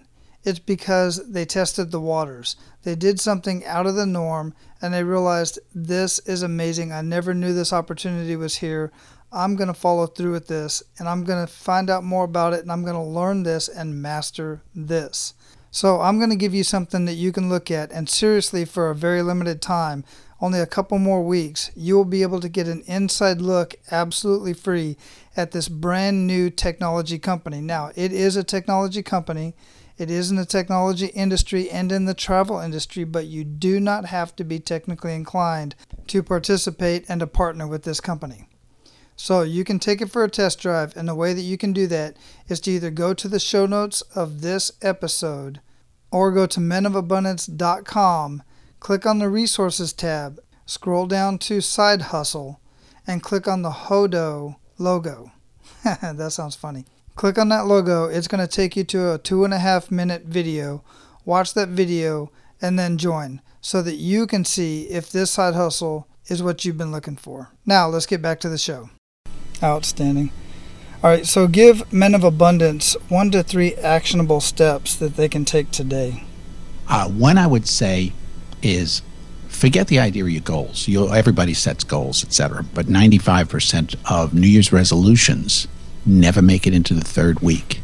It's 0.42 0.58
because 0.58 1.30
they 1.30 1.44
tested 1.44 1.90
the 1.90 2.00
waters. 2.00 2.56
They 2.82 2.94
did 2.94 3.20
something 3.20 3.64
out 3.66 3.86
of 3.86 3.94
the 3.94 4.06
norm 4.06 4.54
and 4.80 4.94
they 4.94 5.04
realized 5.04 5.58
this 5.74 6.18
is 6.20 6.42
amazing. 6.42 6.92
I 6.92 7.02
never 7.02 7.34
knew 7.34 7.52
this 7.52 7.72
opportunity 7.72 8.36
was 8.36 8.56
here. 8.56 8.90
I'm 9.32 9.56
going 9.56 9.68
to 9.68 9.74
follow 9.74 10.06
through 10.06 10.32
with 10.32 10.48
this 10.48 10.82
and 10.98 11.08
I'm 11.08 11.24
going 11.24 11.46
to 11.46 11.52
find 11.52 11.88
out 11.88 12.02
more 12.02 12.24
about 12.24 12.52
it 12.52 12.60
and 12.60 12.72
I'm 12.72 12.82
going 12.82 12.94
to 12.94 13.00
learn 13.00 13.42
this 13.42 13.68
and 13.68 14.02
master 14.02 14.62
this. 14.74 15.34
So, 15.72 16.00
I'm 16.00 16.18
going 16.18 16.30
to 16.30 16.36
give 16.36 16.52
you 16.52 16.64
something 16.64 17.04
that 17.04 17.14
you 17.14 17.30
can 17.30 17.48
look 17.48 17.70
at 17.70 17.92
and 17.92 18.08
seriously 18.08 18.64
for 18.64 18.90
a 18.90 18.94
very 18.94 19.22
limited 19.22 19.62
time, 19.62 20.04
only 20.40 20.58
a 20.58 20.66
couple 20.66 20.98
more 20.98 21.22
weeks, 21.22 21.70
you 21.76 21.96
will 21.96 22.04
be 22.04 22.22
able 22.22 22.40
to 22.40 22.48
get 22.48 22.66
an 22.66 22.82
inside 22.86 23.40
look 23.40 23.74
absolutely 23.90 24.54
free 24.54 24.96
at 25.36 25.52
this 25.52 25.68
brand 25.68 26.26
new 26.26 26.50
technology 26.50 27.18
company. 27.18 27.60
Now, 27.60 27.92
it 27.94 28.12
is 28.12 28.36
a 28.36 28.44
technology 28.44 29.02
company. 29.02 29.54
It 29.98 30.10
is 30.10 30.30
in 30.30 30.36
the 30.36 30.46
technology 30.46 31.06
industry 31.08 31.70
and 31.70 31.92
in 31.92 32.06
the 32.06 32.14
travel 32.14 32.58
industry, 32.58 33.04
but 33.04 33.26
you 33.26 33.44
do 33.44 33.78
not 33.78 34.06
have 34.06 34.34
to 34.36 34.44
be 34.44 34.58
technically 34.58 35.14
inclined 35.14 35.74
to 36.06 36.22
participate 36.22 37.04
and 37.08 37.20
to 37.20 37.26
partner 37.26 37.68
with 37.68 37.82
this 37.82 38.00
company. 38.00 38.49
So 39.22 39.42
you 39.42 39.64
can 39.64 39.78
take 39.78 40.00
it 40.00 40.10
for 40.10 40.24
a 40.24 40.30
test 40.30 40.60
drive, 40.60 40.96
and 40.96 41.06
the 41.06 41.14
way 41.14 41.34
that 41.34 41.42
you 41.42 41.58
can 41.58 41.74
do 41.74 41.86
that 41.88 42.16
is 42.48 42.58
to 42.60 42.70
either 42.70 42.90
go 42.90 43.12
to 43.12 43.28
the 43.28 43.38
show 43.38 43.66
notes 43.66 44.00
of 44.14 44.40
this 44.40 44.72
episode 44.80 45.60
or 46.10 46.32
go 46.32 46.46
to 46.46 46.58
menofabundance.com, 46.58 48.42
click 48.80 49.04
on 49.04 49.18
the 49.18 49.28
resources 49.28 49.92
tab, 49.92 50.40
scroll 50.64 51.04
down 51.04 51.36
to 51.36 51.60
side 51.60 52.00
hustle, 52.00 52.60
and 53.06 53.22
click 53.22 53.46
on 53.46 53.60
the 53.60 53.70
Hodo 53.70 54.56
logo. 54.78 55.32
that 55.84 56.32
sounds 56.32 56.56
funny. 56.56 56.86
Click 57.14 57.36
on 57.36 57.50
that 57.50 57.66
logo, 57.66 58.06
it's 58.06 58.26
going 58.26 58.40
to 58.40 58.50
take 58.50 58.74
you 58.74 58.84
to 58.84 59.12
a 59.12 59.18
two 59.18 59.44
and 59.44 59.52
a 59.52 59.58
half 59.58 59.90
minute 59.90 60.24
video. 60.24 60.82
Watch 61.26 61.52
that 61.52 61.68
video 61.68 62.32
and 62.62 62.78
then 62.78 62.96
join 62.96 63.42
so 63.60 63.82
that 63.82 63.96
you 63.96 64.26
can 64.26 64.46
see 64.46 64.84
if 64.84 65.12
this 65.12 65.30
side 65.30 65.52
hustle 65.52 66.08
is 66.28 66.42
what 66.42 66.64
you've 66.64 66.78
been 66.78 66.90
looking 66.90 67.16
for. 67.16 67.50
Now, 67.66 67.86
let's 67.86 68.06
get 68.06 68.22
back 68.22 68.40
to 68.40 68.48
the 68.48 68.56
show. 68.56 68.88
Outstanding. 69.62 70.30
All 71.02 71.10
right, 71.10 71.26
so 71.26 71.46
give 71.46 71.90
men 71.92 72.14
of 72.14 72.24
abundance 72.24 72.94
one 73.08 73.30
to 73.30 73.42
three 73.42 73.74
actionable 73.76 74.40
steps 74.40 74.94
that 74.96 75.16
they 75.16 75.28
can 75.28 75.44
take 75.44 75.70
today. 75.70 76.24
Uh, 76.88 77.08
one 77.08 77.38
I 77.38 77.46
would 77.46 77.66
say 77.66 78.12
is 78.62 79.02
forget 79.48 79.88
the 79.88 79.98
idea 79.98 80.24
of 80.24 80.30
your 80.30 80.42
goals. 80.42 80.88
You, 80.88 81.08
everybody 81.10 81.54
sets 81.54 81.84
goals, 81.84 82.22
etc. 82.24 82.64
But 82.74 82.86
95% 82.86 83.94
of 84.10 84.34
New 84.34 84.46
Year's 84.46 84.72
resolutions 84.72 85.68
never 86.04 86.42
make 86.42 86.66
it 86.66 86.74
into 86.74 86.94
the 86.94 87.04
third 87.04 87.40
week. 87.40 87.80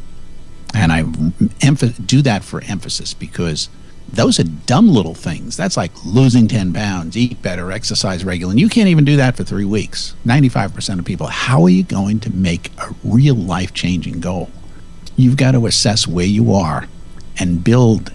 And 0.75 0.93
I 0.93 1.05
emph- 1.05 2.07
do 2.07 2.23
that 2.23 2.45
for 2.45 2.63
emphasis 2.63 3.15
because– 3.15 3.69
those 4.09 4.39
are 4.39 4.45
dumb 4.45 4.89
little 4.89 5.15
things. 5.15 5.57
That's 5.57 5.77
like 5.77 5.93
losing 6.05 6.49
10 6.49 6.73
pounds, 6.73 7.17
eat 7.17 7.43
better, 7.43 7.73
exercise 7.73 8.25
regularly. 8.25 8.55
And 8.55 8.61
you 8.61 8.69
can't 8.69 8.89
even 8.89 9.05
do 9.05 9.17
that 9.17 9.37
for 9.37 9.45
three 9.45 9.65
weeks. 9.65 10.15
95% 10.25 10.99
of 10.99 11.05
people, 11.05 11.27
how 11.27 11.63
are 11.65 11.69
you 11.69 11.83
going 11.83 12.21
to 12.21 12.31
make 12.31 12.71
a 12.79 12.95
real 13.03 13.35
life 13.35 13.75
changing 13.75 14.21
goal? 14.21 14.51
You've 15.17 15.37
got 15.37 15.53
to 15.53 15.67
assess 15.67 16.07
where 16.07 16.27
you 16.27 16.53
are 16.53 16.89
and 17.39 17.65
build 17.65 18.13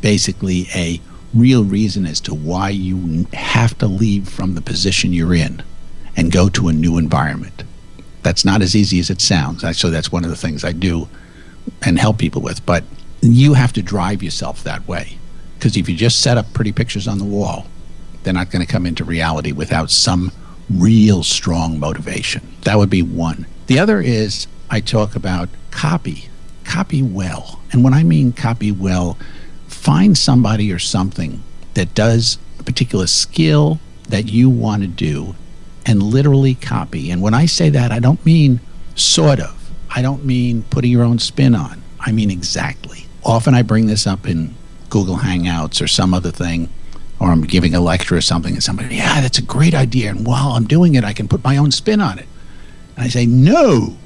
basically 0.00 0.66
a 0.74 1.00
real 1.34 1.64
reason 1.64 2.06
as 2.06 2.20
to 2.20 2.34
why 2.34 2.70
you 2.70 3.26
have 3.32 3.76
to 3.78 3.86
leave 3.86 4.28
from 4.28 4.54
the 4.54 4.60
position 4.60 5.12
you're 5.12 5.34
in 5.34 5.62
and 6.16 6.30
go 6.30 6.48
to 6.48 6.68
a 6.68 6.72
new 6.72 6.96
environment. 6.96 7.64
That's 8.22 8.44
not 8.44 8.62
as 8.62 8.76
easy 8.76 9.00
as 9.00 9.10
it 9.10 9.20
sounds. 9.20 9.64
So 9.76 9.90
that's 9.90 10.12
one 10.12 10.24
of 10.24 10.30
the 10.30 10.36
things 10.36 10.64
I 10.64 10.72
do 10.72 11.08
and 11.82 11.98
help 11.98 12.18
people 12.18 12.40
with. 12.40 12.64
But 12.64 12.84
you 13.20 13.54
have 13.54 13.72
to 13.72 13.82
drive 13.82 14.22
yourself 14.22 14.62
that 14.62 14.86
way. 14.86 15.18
Because 15.64 15.78
if 15.78 15.88
you 15.88 15.96
just 15.96 16.20
set 16.20 16.36
up 16.36 16.52
pretty 16.52 16.72
pictures 16.72 17.08
on 17.08 17.16
the 17.16 17.24
wall, 17.24 17.66
they're 18.22 18.34
not 18.34 18.50
going 18.50 18.60
to 18.60 18.70
come 18.70 18.84
into 18.84 19.02
reality 19.02 19.50
without 19.50 19.90
some 19.90 20.30
real 20.68 21.22
strong 21.22 21.80
motivation. 21.80 22.46
That 22.64 22.76
would 22.76 22.90
be 22.90 23.00
one. 23.00 23.46
The 23.66 23.78
other 23.78 23.98
is 24.02 24.46
I 24.68 24.80
talk 24.80 25.16
about 25.16 25.48
copy. 25.70 26.28
Copy 26.64 27.02
well. 27.02 27.62
And 27.72 27.82
when 27.82 27.94
I 27.94 28.02
mean 28.02 28.34
copy 28.34 28.72
well, 28.72 29.16
find 29.66 30.18
somebody 30.18 30.70
or 30.70 30.78
something 30.78 31.42
that 31.72 31.94
does 31.94 32.36
a 32.60 32.62
particular 32.62 33.06
skill 33.06 33.80
that 34.10 34.30
you 34.30 34.50
want 34.50 34.82
to 34.82 34.88
do 34.88 35.34
and 35.86 36.02
literally 36.02 36.56
copy. 36.56 37.10
And 37.10 37.22
when 37.22 37.32
I 37.32 37.46
say 37.46 37.70
that, 37.70 37.90
I 37.90 38.00
don't 38.00 38.22
mean 38.26 38.60
sort 38.96 39.40
of. 39.40 39.70
I 39.88 40.02
don't 40.02 40.26
mean 40.26 40.64
putting 40.64 40.90
your 40.90 41.04
own 41.04 41.20
spin 41.20 41.54
on. 41.54 41.82
I 42.00 42.12
mean 42.12 42.30
exactly. 42.30 43.06
Often 43.24 43.54
I 43.54 43.62
bring 43.62 43.86
this 43.86 44.06
up 44.06 44.26
in 44.26 44.54
Google 44.94 45.16
Hangouts 45.16 45.82
or 45.82 45.88
some 45.88 46.14
other 46.14 46.30
thing, 46.30 46.68
or 47.18 47.32
I'm 47.32 47.42
giving 47.42 47.74
a 47.74 47.80
lecture 47.80 48.16
or 48.16 48.20
something, 48.20 48.54
and 48.54 48.62
somebody, 48.62 48.94
yeah, 48.94 49.20
that's 49.20 49.38
a 49.38 49.42
great 49.42 49.74
idea. 49.74 50.08
And 50.08 50.24
while 50.24 50.50
I'm 50.52 50.68
doing 50.68 50.94
it, 50.94 51.02
I 51.02 51.12
can 51.12 51.26
put 51.26 51.42
my 51.42 51.56
own 51.56 51.72
spin 51.72 52.00
on 52.00 52.20
it. 52.20 52.28
And 52.94 53.04
I 53.04 53.08
say, 53.08 53.26
no. 53.26 53.96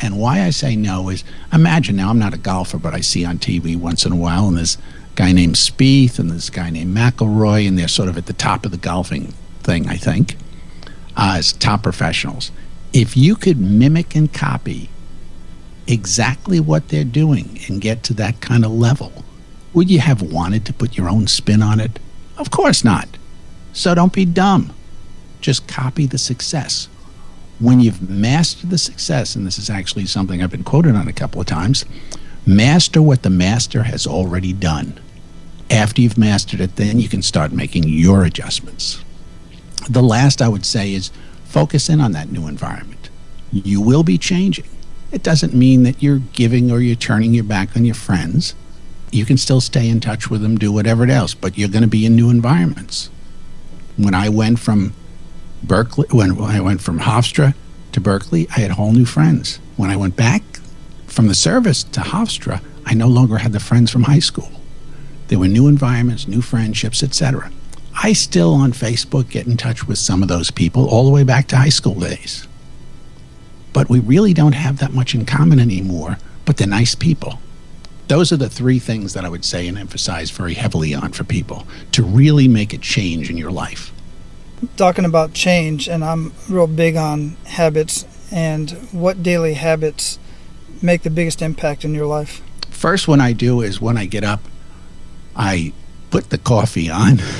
And 0.00 0.18
why 0.18 0.42
I 0.42 0.50
say 0.50 0.74
no 0.74 1.10
is 1.10 1.22
imagine 1.52 1.94
now, 1.94 2.10
I'm 2.10 2.18
not 2.18 2.34
a 2.34 2.38
golfer, 2.38 2.76
but 2.76 2.92
I 2.92 3.02
see 3.02 3.24
on 3.24 3.38
TV 3.38 3.76
once 3.76 4.04
in 4.04 4.10
a 4.10 4.16
while, 4.16 4.48
and 4.48 4.58
a 4.58 4.66
guy 5.14 5.30
named 5.30 5.54
Spieth 5.54 6.18
and 6.18 6.28
this 6.28 6.50
guy 6.50 6.70
named 6.70 6.92
McIlroy, 6.92 7.68
and 7.68 7.78
they're 7.78 7.86
sort 7.86 8.08
of 8.08 8.18
at 8.18 8.26
the 8.26 8.32
top 8.32 8.64
of 8.64 8.72
the 8.72 8.78
golfing 8.78 9.32
thing, 9.60 9.88
I 9.88 9.96
think, 9.96 10.34
uh, 11.16 11.36
as 11.38 11.52
top 11.52 11.84
professionals. 11.84 12.50
If 12.92 13.16
you 13.16 13.36
could 13.36 13.60
mimic 13.60 14.16
and 14.16 14.32
copy 14.32 14.90
exactly 15.86 16.58
what 16.58 16.88
they're 16.88 17.04
doing 17.04 17.60
and 17.68 17.80
get 17.80 18.02
to 18.02 18.14
that 18.14 18.40
kind 18.40 18.64
of 18.64 18.72
level, 18.72 19.24
would 19.74 19.90
you 19.90 20.00
have 20.00 20.22
wanted 20.22 20.64
to 20.66 20.72
put 20.72 20.96
your 20.96 21.08
own 21.08 21.26
spin 21.26 21.62
on 21.62 21.80
it? 21.80 21.98
Of 22.36 22.50
course 22.50 22.84
not. 22.84 23.08
So 23.72 23.94
don't 23.94 24.12
be 24.12 24.24
dumb. 24.24 24.72
Just 25.40 25.66
copy 25.66 26.06
the 26.06 26.18
success. 26.18 26.88
When 27.58 27.80
you've 27.80 28.08
mastered 28.08 28.70
the 28.70 28.78
success, 28.78 29.34
and 29.34 29.46
this 29.46 29.58
is 29.58 29.70
actually 29.70 30.06
something 30.06 30.42
I've 30.42 30.50
been 30.50 30.64
quoted 30.64 30.94
on 30.94 31.08
a 31.08 31.12
couple 31.12 31.40
of 31.40 31.46
times, 31.46 31.84
master 32.44 33.00
what 33.00 33.22
the 33.22 33.30
master 33.30 33.84
has 33.84 34.06
already 34.06 34.52
done. 34.52 35.00
After 35.70 36.02
you've 36.02 36.18
mastered 36.18 36.60
it, 36.60 36.76
then 36.76 36.98
you 36.98 37.08
can 37.08 37.22
start 37.22 37.52
making 37.52 37.84
your 37.84 38.24
adjustments. 38.24 39.02
The 39.88 40.02
last 40.02 40.42
I 40.42 40.48
would 40.48 40.66
say 40.66 40.92
is 40.92 41.10
focus 41.44 41.88
in 41.88 42.00
on 42.00 42.12
that 42.12 42.30
new 42.30 42.46
environment. 42.46 43.08
You 43.52 43.80
will 43.80 44.02
be 44.02 44.18
changing. 44.18 44.66
It 45.10 45.22
doesn't 45.22 45.54
mean 45.54 45.82
that 45.84 46.02
you're 46.02 46.22
giving 46.32 46.70
or 46.70 46.80
you're 46.80 46.96
turning 46.96 47.32
your 47.32 47.44
back 47.44 47.76
on 47.76 47.84
your 47.84 47.94
friends 47.94 48.54
you 49.12 49.26
can 49.26 49.36
still 49.36 49.60
stay 49.60 49.88
in 49.88 50.00
touch 50.00 50.30
with 50.30 50.40
them, 50.40 50.56
do 50.56 50.72
whatever 50.72 51.04
else, 51.06 51.34
but 51.34 51.58
you're 51.58 51.68
going 51.68 51.82
to 51.82 51.88
be 51.88 52.06
in 52.06 52.16
new 52.16 52.30
environments. 52.30 53.10
When 53.96 54.14
I 54.14 54.30
went 54.30 54.58
from 54.58 54.94
Berkeley, 55.62 56.06
when 56.10 56.40
I 56.40 56.60
went 56.60 56.80
from 56.80 56.98
Hofstra 56.98 57.54
to 57.92 58.00
Berkeley, 58.00 58.48
I 58.56 58.60
had 58.60 58.72
whole 58.72 58.92
new 58.92 59.04
friends. 59.04 59.60
When 59.76 59.90
I 59.90 59.96
went 59.96 60.16
back 60.16 60.42
from 61.06 61.28
the 61.28 61.34
service 61.34 61.84
to 61.84 62.00
Hofstra, 62.00 62.62
I 62.86 62.94
no 62.94 63.06
longer 63.06 63.38
had 63.38 63.52
the 63.52 63.60
friends 63.60 63.90
from 63.90 64.04
high 64.04 64.18
school. 64.18 64.50
There 65.28 65.38
were 65.38 65.48
new 65.48 65.68
environments, 65.68 66.26
new 66.26 66.40
friendships, 66.40 67.02
etc. 67.02 67.52
I 68.02 68.14
still 68.14 68.54
on 68.54 68.72
Facebook 68.72 69.28
get 69.28 69.46
in 69.46 69.58
touch 69.58 69.86
with 69.86 69.98
some 69.98 70.22
of 70.22 70.28
those 70.28 70.50
people 70.50 70.88
all 70.88 71.04
the 71.04 71.10
way 71.10 71.22
back 71.22 71.48
to 71.48 71.56
high 71.56 71.68
school 71.68 72.00
days. 72.00 72.48
But 73.74 73.90
we 73.90 74.00
really 74.00 74.32
don't 74.32 74.54
have 74.54 74.78
that 74.78 74.94
much 74.94 75.14
in 75.14 75.26
common 75.26 75.60
anymore, 75.60 76.16
but 76.46 76.56
they're 76.56 76.66
nice 76.66 76.94
people 76.94 77.38
those 78.08 78.32
are 78.32 78.36
the 78.36 78.48
three 78.48 78.78
things 78.78 79.14
that 79.14 79.24
I 79.24 79.28
would 79.28 79.44
say 79.44 79.68
and 79.68 79.78
emphasize 79.78 80.30
very 80.30 80.54
heavily 80.54 80.94
on 80.94 81.12
for 81.12 81.24
people 81.24 81.66
to 81.92 82.02
really 82.02 82.48
make 82.48 82.72
a 82.72 82.78
change 82.78 83.30
in 83.30 83.36
your 83.36 83.50
life. 83.50 83.92
Talking 84.76 85.04
about 85.04 85.32
change, 85.32 85.88
and 85.88 86.04
I'm 86.04 86.32
real 86.48 86.66
big 86.66 86.96
on 86.96 87.36
habits, 87.46 88.06
and 88.30 88.70
what 88.92 89.22
daily 89.22 89.54
habits 89.54 90.18
make 90.80 91.02
the 91.02 91.10
biggest 91.10 91.42
impact 91.42 91.84
in 91.84 91.94
your 91.94 92.06
life? 92.06 92.42
First 92.70 93.08
one 93.08 93.20
I 93.20 93.32
do 93.32 93.60
is 93.60 93.80
when 93.80 93.96
I 93.96 94.06
get 94.06 94.24
up, 94.24 94.40
I 95.34 95.72
put 96.10 96.30
the 96.30 96.38
coffee 96.38 96.90
on. 96.90 97.18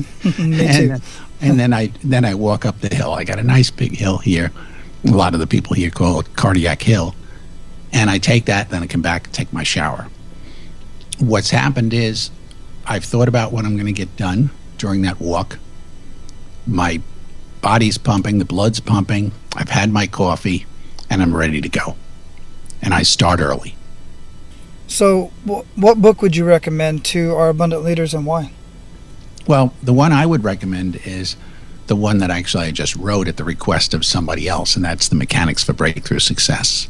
and, 0.38 1.02
and 1.40 1.60
then 1.60 1.72
I 1.72 1.92
then 2.02 2.24
I 2.24 2.34
walk 2.34 2.64
up 2.64 2.80
the 2.80 2.94
hill. 2.94 3.12
I 3.12 3.24
got 3.24 3.38
a 3.38 3.42
nice 3.42 3.70
big 3.70 3.96
hill 3.96 4.18
here. 4.18 4.52
A 5.04 5.10
lot 5.10 5.34
of 5.34 5.40
the 5.40 5.46
people 5.46 5.74
here 5.74 5.90
call 5.90 6.20
it 6.20 6.34
Cardiac 6.36 6.82
Hill. 6.82 7.14
And 7.92 8.08
I 8.08 8.18
take 8.18 8.46
that, 8.46 8.70
then 8.70 8.82
I 8.82 8.86
come 8.86 9.02
back 9.02 9.26
and 9.26 9.34
take 9.34 9.52
my 9.52 9.62
shower 9.62 10.08
what's 11.22 11.50
happened 11.50 11.94
is 11.94 12.30
I've 12.86 13.04
thought 13.04 13.28
about 13.28 13.52
what 13.52 13.64
I'm 13.64 13.74
going 13.74 13.86
to 13.86 13.92
get 13.92 14.16
done 14.16 14.50
during 14.78 15.02
that 15.02 15.20
walk. 15.20 15.58
My 16.66 17.00
body's 17.60 17.98
pumping, 17.98 18.38
the 18.38 18.44
blood's 18.44 18.80
pumping. 18.80 19.32
I've 19.54 19.68
had 19.68 19.90
my 19.90 20.06
coffee, 20.06 20.66
and 21.08 21.22
I'm 21.22 21.34
ready 21.34 21.60
to 21.60 21.68
go. 21.68 21.96
And 22.80 22.92
I 22.92 23.02
start 23.02 23.40
early. 23.40 23.76
So, 24.88 25.26
what 25.44 26.02
book 26.02 26.20
would 26.20 26.36
you 26.36 26.44
recommend 26.44 27.04
to 27.06 27.34
our 27.34 27.48
abundant 27.48 27.84
leaders 27.84 28.12
and 28.12 28.26
why? 28.26 28.52
Well, 29.46 29.72
the 29.82 29.92
one 29.92 30.12
I 30.12 30.26
would 30.26 30.44
recommend 30.44 31.00
is 31.04 31.36
the 31.86 31.96
one 31.96 32.18
that 32.18 32.30
actually 32.30 32.66
I 32.66 32.70
just 32.72 32.94
wrote 32.96 33.28
at 33.28 33.36
the 33.36 33.44
request 33.44 33.94
of 33.94 34.04
somebody 34.04 34.48
else, 34.48 34.76
and 34.76 34.84
that's 34.84 35.08
The 35.08 35.14
Mechanics 35.14 35.64
for 35.64 35.72
Breakthrough 35.72 36.18
Success. 36.18 36.88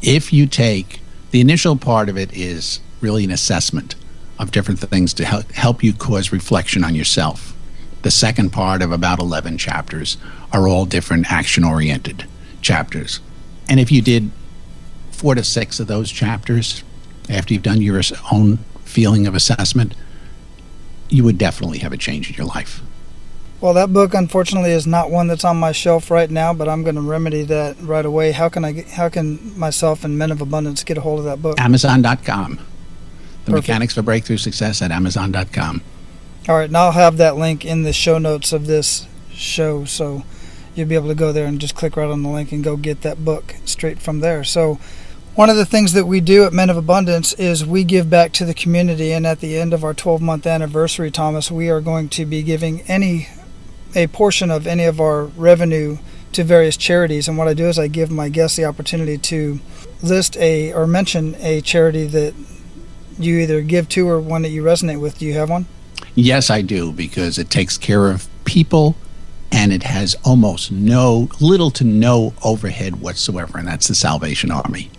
If 0.00 0.32
you 0.32 0.46
take 0.46 1.00
the 1.30 1.40
initial 1.40 1.76
part 1.76 2.08
of 2.08 2.16
it 2.16 2.32
is 2.32 2.80
really 3.00 3.24
an 3.24 3.30
assessment 3.30 3.94
of 4.38 4.52
different 4.52 4.80
things 4.80 5.14
to 5.14 5.24
help, 5.24 5.50
help 5.52 5.82
you 5.82 5.92
cause 5.92 6.32
reflection 6.32 6.84
on 6.84 6.94
yourself. 6.94 7.56
The 8.02 8.10
second 8.10 8.50
part 8.50 8.82
of 8.82 8.92
about 8.92 9.18
11 9.18 9.58
chapters 9.58 10.18
are 10.52 10.68
all 10.68 10.84
different 10.84 11.32
action 11.32 11.64
oriented 11.64 12.26
chapters. 12.60 13.20
And 13.68 13.80
if 13.80 13.90
you 13.90 14.02
did 14.02 14.30
four 15.10 15.34
to 15.34 15.44
six 15.44 15.80
of 15.80 15.86
those 15.86 16.10
chapters 16.10 16.82
after 17.28 17.54
you've 17.54 17.62
done 17.62 17.80
your 17.80 18.00
own 18.30 18.58
feeling 18.84 19.26
of 19.26 19.34
assessment, 19.34 19.94
you 21.08 21.24
would 21.24 21.38
definitely 21.38 21.78
have 21.78 21.92
a 21.92 21.96
change 21.96 22.28
in 22.28 22.36
your 22.36 22.46
life. 22.46 22.82
Well, 23.62 23.74
that 23.74 23.92
book 23.92 24.12
unfortunately 24.12 24.72
is 24.72 24.88
not 24.88 25.08
one 25.08 25.28
that's 25.28 25.44
on 25.44 25.56
my 25.56 25.70
shelf 25.70 26.10
right 26.10 26.28
now, 26.28 26.52
but 26.52 26.68
I'm 26.68 26.82
going 26.82 26.96
to 26.96 27.00
remedy 27.00 27.44
that 27.44 27.80
right 27.80 28.04
away. 28.04 28.32
How 28.32 28.48
can 28.48 28.64
I 28.64 28.72
get, 28.72 28.88
how 28.88 29.08
can 29.08 29.56
myself 29.56 30.02
and 30.02 30.18
Men 30.18 30.32
of 30.32 30.40
Abundance 30.40 30.82
get 30.82 30.98
a 30.98 31.00
hold 31.00 31.20
of 31.20 31.26
that 31.26 31.40
book? 31.40 31.60
Amazon.com. 31.60 32.56
The 32.56 33.52
Perfect. 33.52 33.68
Mechanics 33.68 33.94
for 33.94 34.02
Breakthrough 34.02 34.38
Success 34.38 34.82
at 34.82 34.90
Amazon.com. 34.90 35.80
All 36.48 36.56
right, 36.56 36.64
and 36.64 36.76
I'll 36.76 36.90
have 36.90 37.18
that 37.18 37.36
link 37.36 37.64
in 37.64 37.84
the 37.84 37.92
show 37.92 38.18
notes 38.18 38.52
of 38.52 38.66
this 38.66 39.06
show, 39.30 39.84
so 39.84 40.24
you'll 40.74 40.88
be 40.88 40.96
able 40.96 41.08
to 41.08 41.14
go 41.14 41.30
there 41.30 41.46
and 41.46 41.60
just 41.60 41.76
click 41.76 41.96
right 41.96 42.10
on 42.10 42.24
the 42.24 42.28
link 42.28 42.50
and 42.50 42.64
go 42.64 42.76
get 42.76 43.02
that 43.02 43.24
book 43.24 43.54
straight 43.64 44.00
from 44.00 44.18
there. 44.18 44.42
So, 44.42 44.80
one 45.36 45.48
of 45.48 45.56
the 45.56 45.64
things 45.64 45.92
that 45.92 46.06
we 46.06 46.20
do 46.20 46.44
at 46.44 46.52
Men 46.52 46.68
of 46.68 46.76
Abundance 46.76 47.32
is 47.34 47.64
we 47.64 47.84
give 47.84 48.10
back 48.10 48.32
to 48.32 48.44
the 48.44 48.54
community, 48.54 49.12
and 49.12 49.24
at 49.24 49.38
the 49.38 49.56
end 49.56 49.72
of 49.72 49.84
our 49.84 49.94
12 49.94 50.20
month 50.20 50.48
anniversary, 50.48 51.12
Thomas, 51.12 51.48
we 51.48 51.70
are 51.70 51.80
going 51.80 52.08
to 52.08 52.26
be 52.26 52.42
giving 52.42 52.80
any 52.82 53.28
a 53.94 54.06
portion 54.08 54.50
of 54.50 54.66
any 54.66 54.84
of 54.84 55.00
our 55.00 55.24
revenue 55.24 55.98
to 56.32 56.44
various 56.44 56.76
charities. 56.76 57.28
And 57.28 57.36
what 57.36 57.48
I 57.48 57.54
do 57.54 57.66
is 57.66 57.78
I 57.78 57.88
give 57.88 58.10
my 58.10 58.28
guests 58.28 58.56
the 58.56 58.64
opportunity 58.64 59.18
to 59.18 59.60
list 60.02 60.36
a 60.38 60.72
or 60.72 60.86
mention 60.86 61.36
a 61.36 61.60
charity 61.60 62.06
that 62.06 62.34
you 63.18 63.38
either 63.38 63.60
give 63.60 63.88
to 63.90 64.08
or 64.08 64.20
one 64.20 64.42
that 64.42 64.50
you 64.50 64.62
resonate 64.62 65.00
with. 65.00 65.18
Do 65.18 65.26
you 65.26 65.34
have 65.34 65.50
one? 65.50 65.66
Yes, 66.14 66.50
I 66.50 66.62
do, 66.62 66.92
because 66.92 67.38
it 67.38 67.50
takes 67.50 67.78
care 67.78 68.10
of 68.10 68.28
people 68.44 68.96
and 69.50 69.72
it 69.72 69.82
has 69.82 70.16
almost 70.24 70.72
no, 70.72 71.28
little 71.40 71.70
to 71.72 71.84
no 71.84 72.34
overhead 72.42 73.00
whatsoever, 73.00 73.58
and 73.58 73.68
that's 73.68 73.88
the 73.88 73.94
Salvation 73.94 74.50
Army. 74.50 74.90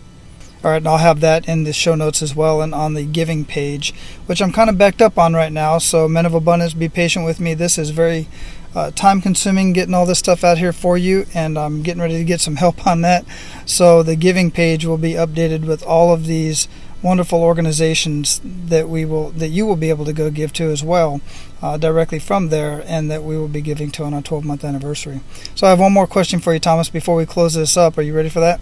All 0.63 0.71
right, 0.71 0.77
and 0.77 0.87
I'll 0.87 0.99
have 0.99 1.19
that 1.19 1.47
in 1.47 1.65
the 1.65 1.73
show 1.73 1.95
notes 1.95 2.21
as 2.21 2.35
well 2.35 2.61
and 2.61 2.73
on 2.73 2.93
the 2.93 3.03
giving 3.03 3.43
page, 3.43 3.93
which 4.27 4.41
I'm 4.41 4.53
kind 4.53 4.69
of 4.69 4.77
backed 4.77 5.01
up 5.01 5.17
on 5.17 5.33
right 5.33 5.51
now. 5.51 5.77
So, 5.77 6.07
Men 6.07 6.25
of 6.25 6.33
Abundance, 6.33 6.73
be 6.73 6.87
patient 6.87 7.25
with 7.25 7.39
me. 7.39 7.53
This 7.53 7.77
is 7.77 7.89
very 7.89 8.29
uh, 8.75 8.91
time 8.91 9.21
consuming 9.21 9.73
getting 9.73 9.93
all 9.93 10.05
this 10.05 10.19
stuff 10.19 10.43
out 10.43 10.57
here 10.57 10.73
for 10.73 10.97
you, 10.97 11.25
and 11.33 11.57
I'm 11.57 11.83
getting 11.83 12.01
ready 12.01 12.17
to 12.17 12.23
get 12.23 12.41
some 12.41 12.55
help 12.55 12.85
on 12.87 13.01
that. 13.01 13.25
So, 13.65 14.03
the 14.03 14.15
giving 14.15 14.51
page 14.51 14.85
will 14.85 14.97
be 14.97 15.13
updated 15.13 15.65
with 15.65 15.83
all 15.83 16.13
of 16.13 16.25
these 16.25 16.67
wonderful 17.03 17.43
organizations 17.43 18.39
that 18.43 18.87
we 18.87 19.03
will 19.03 19.29
that 19.31 19.49
you 19.49 19.65
will 19.65 19.75
be 19.75 19.89
able 19.89 20.05
to 20.05 20.13
go 20.13 20.31
give 20.31 20.53
to 20.53 20.71
as 20.71 20.81
well 20.81 21.19
uh, 21.61 21.77
directly 21.77 22.17
from 22.17 22.47
there 22.47 22.81
and 22.87 23.11
that 23.11 23.21
we 23.23 23.37
will 23.37 23.49
be 23.49 23.61
giving 23.61 23.91
to 23.91 24.03
on 24.03 24.13
our 24.13 24.21
12 24.21 24.45
month 24.45 24.63
anniversary. 24.63 25.19
So 25.53 25.67
i 25.67 25.69
have 25.69 25.81
one 25.81 25.91
more 25.91 26.07
question 26.07 26.39
for 26.39 26.53
you 26.53 26.59
thomas 26.59 26.89
before 26.89 27.15
we 27.17 27.25
close 27.25 27.55
this 27.55 27.75
up. 27.75 27.97
Are 27.97 28.01
you 28.01 28.15
ready 28.15 28.29
for 28.29 28.39
that? 28.39 28.61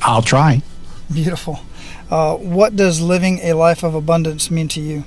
I'll 0.00 0.22
try. 0.22 0.62
Beautiful. 1.12 1.60
Uh, 2.10 2.36
what 2.36 2.74
does 2.74 3.02
living 3.02 3.38
a 3.40 3.52
life 3.52 3.82
of 3.82 3.94
abundance 3.94 4.50
mean 4.50 4.68
to 4.68 4.80
you? 4.80 5.04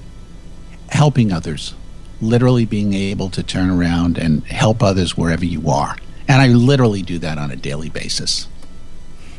Helping 0.90 1.32
others 1.32 1.74
literally 2.22 2.66
being 2.66 2.94
able 2.94 3.30
to 3.30 3.44
turn 3.44 3.70
around 3.70 4.18
and 4.18 4.44
help 4.46 4.82
others 4.82 5.18
wherever 5.18 5.46
you 5.46 5.70
are 5.70 5.96
and 6.28 6.42
i 6.42 6.48
literally 6.48 7.02
do 7.02 7.18
that 7.20 7.38
on 7.38 7.52
a 7.52 7.56
daily 7.56 7.90
basis 7.90 8.48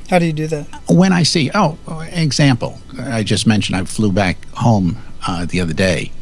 how 0.08 0.18
do 0.18 0.24
you 0.24 0.32
do 0.32 0.46
that? 0.46 0.66
When 0.88 1.12
I 1.12 1.22
see, 1.22 1.50
oh, 1.54 1.76
example, 2.12 2.80
I 2.98 3.22
just 3.22 3.46
mentioned 3.46 3.76
I 3.76 3.84
flew 3.84 4.10
back 4.10 4.42
home 4.54 4.96
uh, 5.26 5.44
the 5.44 5.60
other 5.60 5.74
day. 5.74 6.12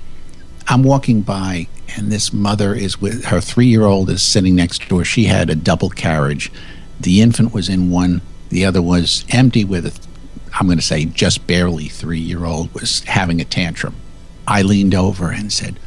I'm 0.67 0.83
walking 0.83 1.21
by, 1.23 1.69
and 1.97 2.11
this 2.11 2.33
mother 2.33 2.75
is 2.75 3.01
with 3.01 3.27
her 3.27 3.41
three 3.41 3.67
year 3.67 3.85
old 3.85 4.11
is 4.11 4.23
sitting 4.23 4.57
next 4.57 4.89
door. 4.89 5.05
She 5.05 5.25
had 5.25 5.51
a 5.51 5.55
double 5.55 5.91
carriage. 5.91 6.51
The 6.99 7.23
infant 7.23 7.55
was 7.55 7.69
in 7.69 7.91
one, 7.91 8.23
the 8.49 8.65
other 8.65 8.83
was 8.83 9.25
empty 9.29 9.65
with, 9.65 9.87
a, 9.87 9.93
I'm 10.59 10.67
going 10.67 10.79
to 10.79 10.85
say, 10.85 11.05
just 11.05 11.47
barely 11.47 11.87
three 11.87 12.19
year 12.19 12.45
old 12.45 12.75
was 12.75 13.05
having 13.05 13.41
a 13.41 13.45
tantrum. 13.45 13.95
I 14.49 14.63
leaned 14.63 14.97
over 14.97 15.31
and 15.31 15.53
said, 15.53 15.79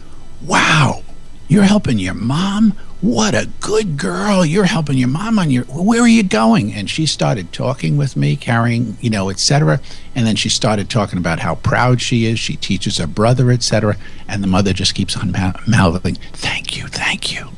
Wow, 0.41 1.03
You're 1.47 1.63
helping 1.63 1.99
your 1.99 2.13
mom? 2.13 2.71
What 3.01 3.33
a 3.33 3.49
good 3.59 3.97
girl. 3.97 4.45
You're 4.45 4.65
helping 4.65 4.97
your 4.97 5.07
mom 5.07 5.39
on 5.39 5.49
your 5.49 5.63
where 5.65 6.01
are 6.01 6.07
you 6.07 6.21
going? 6.23 6.73
And 6.73 6.89
she 6.89 7.05
started 7.05 7.51
talking 7.53 7.97
with 7.97 8.15
me, 8.15 8.35
carrying, 8.35 8.97
you 9.01 9.09
know, 9.09 9.29
etc. 9.29 9.79
And 10.15 10.27
then 10.27 10.35
she 10.35 10.49
started 10.49 10.89
talking 10.89 11.17
about 11.17 11.39
how 11.39 11.55
proud 11.55 12.01
she 12.01 12.25
is. 12.25 12.39
She 12.39 12.55
teaches 12.55 12.97
her 12.97 13.07
brother, 13.07 13.51
etc. 13.51 13.95
And 14.27 14.43
the 14.43 14.47
mother 14.47 14.73
just 14.73 14.95
keeps 14.95 15.15
on 15.17 15.31
mouthing, 15.67 16.17
"Thank 16.33 16.77
you, 16.77 16.87
thank 16.87 17.33
you." 17.33 17.49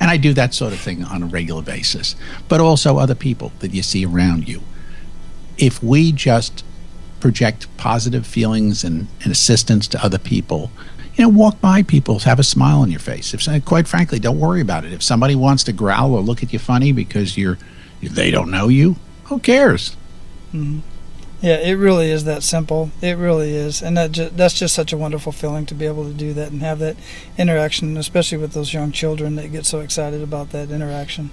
And 0.00 0.10
I 0.10 0.16
do 0.16 0.34
that 0.34 0.52
sort 0.52 0.72
of 0.72 0.80
thing 0.80 1.04
on 1.04 1.22
a 1.22 1.26
regular 1.26 1.62
basis. 1.62 2.16
But 2.48 2.60
also 2.60 2.98
other 2.98 3.14
people 3.14 3.52
that 3.60 3.72
you 3.72 3.82
see 3.82 4.04
around 4.04 4.48
you. 4.48 4.62
If 5.58 5.82
we 5.82 6.12
just 6.12 6.64
project 7.20 7.66
positive 7.76 8.26
feelings 8.26 8.84
and, 8.84 9.06
and 9.22 9.32
assistance 9.32 9.88
to 9.88 10.04
other 10.04 10.18
people, 10.18 10.70
you 11.16 11.24
know, 11.24 11.30
walk 11.30 11.60
by 11.60 11.82
people, 11.82 12.18
have 12.20 12.38
a 12.38 12.44
smile 12.44 12.80
on 12.80 12.90
your 12.90 13.00
face. 13.00 13.32
If 13.32 13.64
quite 13.64 13.88
frankly, 13.88 14.18
don't 14.18 14.38
worry 14.38 14.60
about 14.60 14.84
it. 14.84 14.92
If 14.92 15.02
somebody 15.02 15.34
wants 15.34 15.64
to 15.64 15.72
growl 15.72 16.14
or 16.14 16.20
look 16.20 16.42
at 16.42 16.52
you 16.52 16.58
funny 16.58 16.92
because 16.92 17.36
you're 17.38 17.58
they 18.02 18.30
don't 18.30 18.50
know 18.50 18.68
you, 18.68 18.96
who 19.24 19.38
cares? 19.40 19.96
Mm-hmm. 20.52 20.80
Yeah, 21.40 21.58
it 21.58 21.74
really 21.74 22.10
is 22.10 22.24
that 22.24 22.42
simple. 22.42 22.90
It 23.02 23.18
really 23.18 23.54
is, 23.54 23.82
and 23.82 23.96
that 23.96 24.12
ju- 24.12 24.30
that's 24.30 24.54
just 24.54 24.74
such 24.74 24.92
a 24.92 24.96
wonderful 24.96 25.32
feeling 25.32 25.66
to 25.66 25.74
be 25.74 25.86
able 25.86 26.04
to 26.04 26.14
do 26.14 26.32
that 26.32 26.50
and 26.50 26.62
have 26.62 26.78
that 26.78 26.96
interaction, 27.36 27.96
especially 27.96 28.38
with 28.38 28.52
those 28.52 28.72
young 28.72 28.90
children 28.90 29.36
that 29.36 29.52
get 29.52 29.66
so 29.66 29.80
excited 29.80 30.22
about 30.22 30.50
that 30.50 30.70
interaction. 30.70 31.30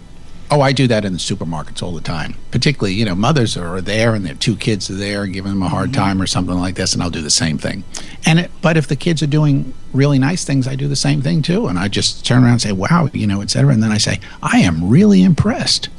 Oh, 0.53 0.61
I 0.61 0.71
do 0.71 0.87
that 0.87 1.03
in 1.03 1.13
the 1.13 1.19
supermarkets 1.19 1.81
all 1.81 1.93
the 1.93 2.01
time. 2.01 2.35
Particularly, 2.51 2.93
you 2.93 3.05
know, 3.05 3.15
mothers 3.15 3.57
are 3.57 3.81
there 3.81 4.13
and 4.13 4.25
their 4.25 4.35
two 4.35 4.55
kids 4.55 4.89
are 4.89 4.95
there 4.95 5.25
giving 5.25 5.51
them 5.51 5.63
a 5.63 5.69
hard 5.69 5.91
mm-hmm. 5.91 6.01
time 6.01 6.21
or 6.21 6.27
something 6.27 6.57
like 6.57 6.75
this, 6.75 6.93
and 6.93 7.01
I'll 7.01 7.09
do 7.09 7.21
the 7.21 7.29
same 7.29 7.57
thing. 7.57 7.83
And 8.25 8.39
it, 8.39 8.51
but 8.61 8.77
if 8.77 8.87
the 8.87 8.95
kids 8.95 9.23
are 9.23 9.27
doing 9.27 9.73
really 9.93 10.19
nice 10.19 10.45
things, 10.45 10.67
I 10.67 10.75
do 10.75 10.87
the 10.87 10.95
same 10.95 11.21
thing 11.21 11.41
too, 11.41 11.67
and 11.67 11.79
I 11.79 11.87
just 11.87 12.25
turn 12.25 12.43
around 12.43 12.53
and 12.53 12.61
say, 12.61 12.71
"Wow," 12.71 13.09
you 13.13 13.27
know, 13.27 13.41
etc. 13.41 13.73
And 13.73 13.81
then 13.81 13.91
I 13.91 13.97
say, 13.97 14.19
"I 14.41 14.59
am 14.59 14.89
really 14.89 15.23
impressed. 15.23 15.89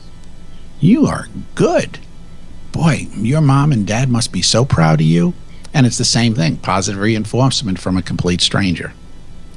You 0.80 1.06
are 1.06 1.28
good." 1.54 1.98
boy, 2.74 3.06
your 3.14 3.40
mom 3.40 3.70
and 3.70 3.86
dad 3.86 4.10
must 4.10 4.32
be 4.32 4.42
so 4.42 4.64
proud 4.64 5.00
of 5.00 5.06
you. 5.06 5.32
And 5.72 5.86
it's 5.86 5.98
the 5.98 6.04
same 6.04 6.34
thing 6.34 6.56
positive 6.58 7.00
reinforcement 7.00 7.80
from 7.80 7.96
a 7.96 8.02
complete 8.02 8.40
stranger. 8.40 8.92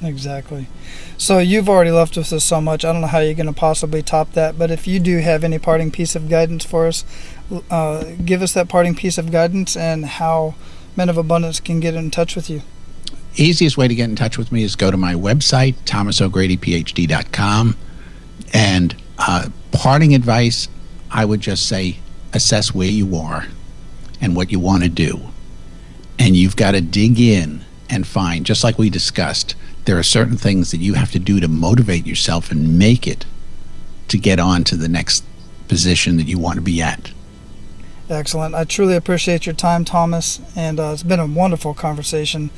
Exactly. 0.01 0.67
So 1.17 1.39
you've 1.39 1.67
already 1.67 1.89
left 1.89 2.15
us 2.17 2.43
so 2.43 2.61
much. 2.61 2.85
I 2.85 2.91
don't 2.93 3.01
know 3.01 3.07
how 3.07 3.19
you're 3.19 3.33
going 3.33 3.47
to 3.47 3.53
possibly 3.53 4.03
top 4.03 4.33
that. 4.33 4.59
But 4.59 4.69
if 4.69 4.87
you 4.87 4.99
do 4.99 5.17
have 5.17 5.43
any 5.43 5.57
parting 5.57 5.89
piece 5.89 6.15
of 6.15 6.29
guidance 6.29 6.63
for 6.63 6.85
us, 6.85 7.03
uh, 7.71 8.03
give 8.23 8.43
us 8.43 8.53
that 8.53 8.69
parting 8.69 8.95
piece 8.95 9.17
of 9.17 9.31
guidance 9.31 9.75
and 9.75 10.05
how 10.05 10.53
Men 10.95 11.09
of 11.09 11.17
Abundance 11.17 11.59
can 11.59 11.79
get 11.79 11.95
in 11.95 12.11
touch 12.11 12.35
with 12.35 12.49
you. 12.49 12.61
Easiest 13.35 13.77
way 13.77 13.87
to 13.87 13.95
get 13.95 14.09
in 14.09 14.15
touch 14.15 14.37
with 14.37 14.51
me 14.51 14.63
is 14.63 14.75
go 14.75 14.91
to 14.91 14.97
my 14.97 15.13
website, 15.13 15.75
thomasogradyphd.com. 15.85 17.77
And 18.53 18.95
uh, 19.17 19.49
parting 19.71 20.13
advice, 20.13 20.67
I 21.09 21.25
would 21.25 21.41
just 21.41 21.67
say 21.67 21.97
assess 22.33 22.73
where 22.73 22.89
you 22.89 23.15
are 23.15 23.47
and 24.21 24.35
what 24.35 24.51
you 24.51 24.59
want 24.59 24.83
to 24.83 24.89
do. 24.89 25.19
And 26.19 26.35
you've 26.35 26.55
got 26.55 26.71
to 26.71 26.81
dig 26.81 27.19
in 27.19 27.63
and 27.89 28.05
find, 28.05 28.45
just 28.45 28.63
like 28.63 28.77
we 28.77 28.89
discussed, 28.89 29.55
there 29.87 29.97
are 29.97 30.03
certain 30.03 30.35
things 30.35 30.71
that 30.71 30.81
you 30.81 30.95
have 30.95 31.11
to 31.11 31.19
do 31.19 31.39
to 31.39 31.47
motivate 31.47 32.05
yourself 32.05 32.51
and 32.51 32.77
make 32.77 33.07
it 33.07 33.25
to 34.09 34.17
get 34.17 34.37
on 34.37 34.65
to 34.65 34.75
the 34.75 34.89
next 34.89 35.23
position 35.69 36.17
that 36.17 36.27
you 36.27 36.37
want 36.37 36.55
to 36.55 36.61
be 36.61 36.81
at. 36.81 37.13
Excellent. 38.09 38.53
I 38.53 38.65
truly 38.65 38.97
appreciate 38.97 39.45
your 39.45 39.55
time, 39.55 39.85
Thomas, 39.85 40.41
and 40.57 40.77
uh, 40.77 40.91
it's 40.91 41.03
been 41.03 41.21
a 41.21 41.25
wonderful 41.25 41.73
conversation. 41.73 42.49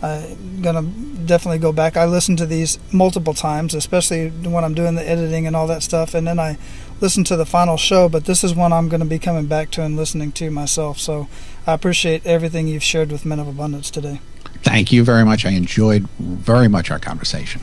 I'm 0.00 0.62
going 0.62 0.76
to 0.76 1.20
definitely 1.24 1.58
go 1.58 1.72
back. 1.72 1.96
I 1.96 2.04
listen 2.04 2.36
to 2.36 2.46
these 2.46 2.78
multiple 2.92 3.34
times, 3.34 3.74
especially 3.74 4.28
when 4.28 4.62
I'm 4.62 4.74
doing 4.74 4.94
the 4.94 5.08
editing 5.08 5.44
and 5.44 5.56
all 5.56 5.66
that 5.66 5.82
stuff, 5.82 6.14
and 6.14 6.24
then 6.24 6.38
I 6.38 6.56
listen 7.00 7.24
to 7.24 7.36
the 7.36 7.46
final 7.46 7.76
show, 7.76 8.08
but 8.08 8.26
this 8.26 8.44
is 8.44 8.54
one 8.54 8.72
I'm 8.72 8.88
going 8.88 9.00
to 9.00 9.06
be 9.06 9.18
coming 9.18 9.46
back 9.46 9.72
to 9.72 9.82
and 9.82 9.96
listening 9.96 10.30
to 10.32 10.52
myself. 10.52 11.00
So 11.00 11.28
I 11.66 11.72
appreciate 11.72 12.24
everything 12.24 12.68
you've 12.68 12.84
shared 12.84 13.10
with 13.10 13.26
Men 13.26 13.40
of 13.40 13.48
Abundance 13.48 13.90
today. 13.90 14.20
Thank 14.62 14.92
you 14.92 15.04
very 15.04 15.24
much. 15.24 15.44
I 15.44 15.50
enjoyed 15.50 16.08
very 16.18 16.68
much 16.68 16.90
our 16.90 16.98
conversation. 16.98 17.60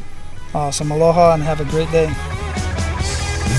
Awesome. 0.54 0.92
Aloha 0.92 1.34
and 1.34 1.44
have 1.44 1.60
a 1.60 1.66
great 1.66 1.92
day. 1.92 2.14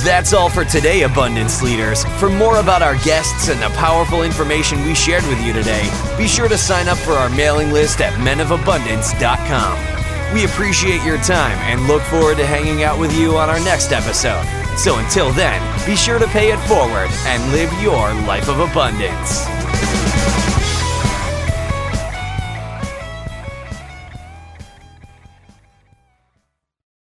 That's 0.05 0.33
all 0.35 0.51
for 0.51 0.65
today, 0.65 1.03
Abundance 1.03 1.63
Leaders. 1.63 2.05
For 2.19 2.29
more 2.29 2.59
about 2.59 2.83
our 2.83 2.97
guests 3.05 3.49
and 3.49 3.61
the 3.63 3.71
powerful 3.77 4.23
information 4.23 4.85
we 4.85 4.95
shared 4.95 5.27
with 5.29 5.43
you 5.43 5.53
today, 5.53 5.89
be 6.19 6.29
sure 6.29 6.49
to 6.49 6.59
sign 6.59 6.89
up 6.89 6.99
for 6.99 7.13
our 7.13 7.31
mailing 7.31 7.73
list 7.73 8.01
at 8.01 8.13
menofabundance.com. 8.15 10.35
We 10.35 10.45
appreciate 10.45 11.03
your 11.05 11.19
time 11.19 11.57
and 11.61 11.87
look 11.87 12.03
forward 12.03 12.37
to 12.39 12.47
hanging 12.47 12.83
out 12.83 12.99
with 12.99 13.17
you 13.17 13.39
on 13.39 13.49
our 13.49 13.61
next 13.61 13.93
episode. 13.93 14.45
So 14.77 14.99
until 14.99 15.33
then, 15.33 15.61
be 15.87 15.97
sure 15.97 16.19
to 16.19 16.27
pay 16.27 16.53
it 16.53 16.59
forward 16.69 17.09
and 17.27 17.53
live 17.53 17.73
your 17.81 18.13
life 18.27 18.49
of 18.49 18.61
abundance. 18.61 19.47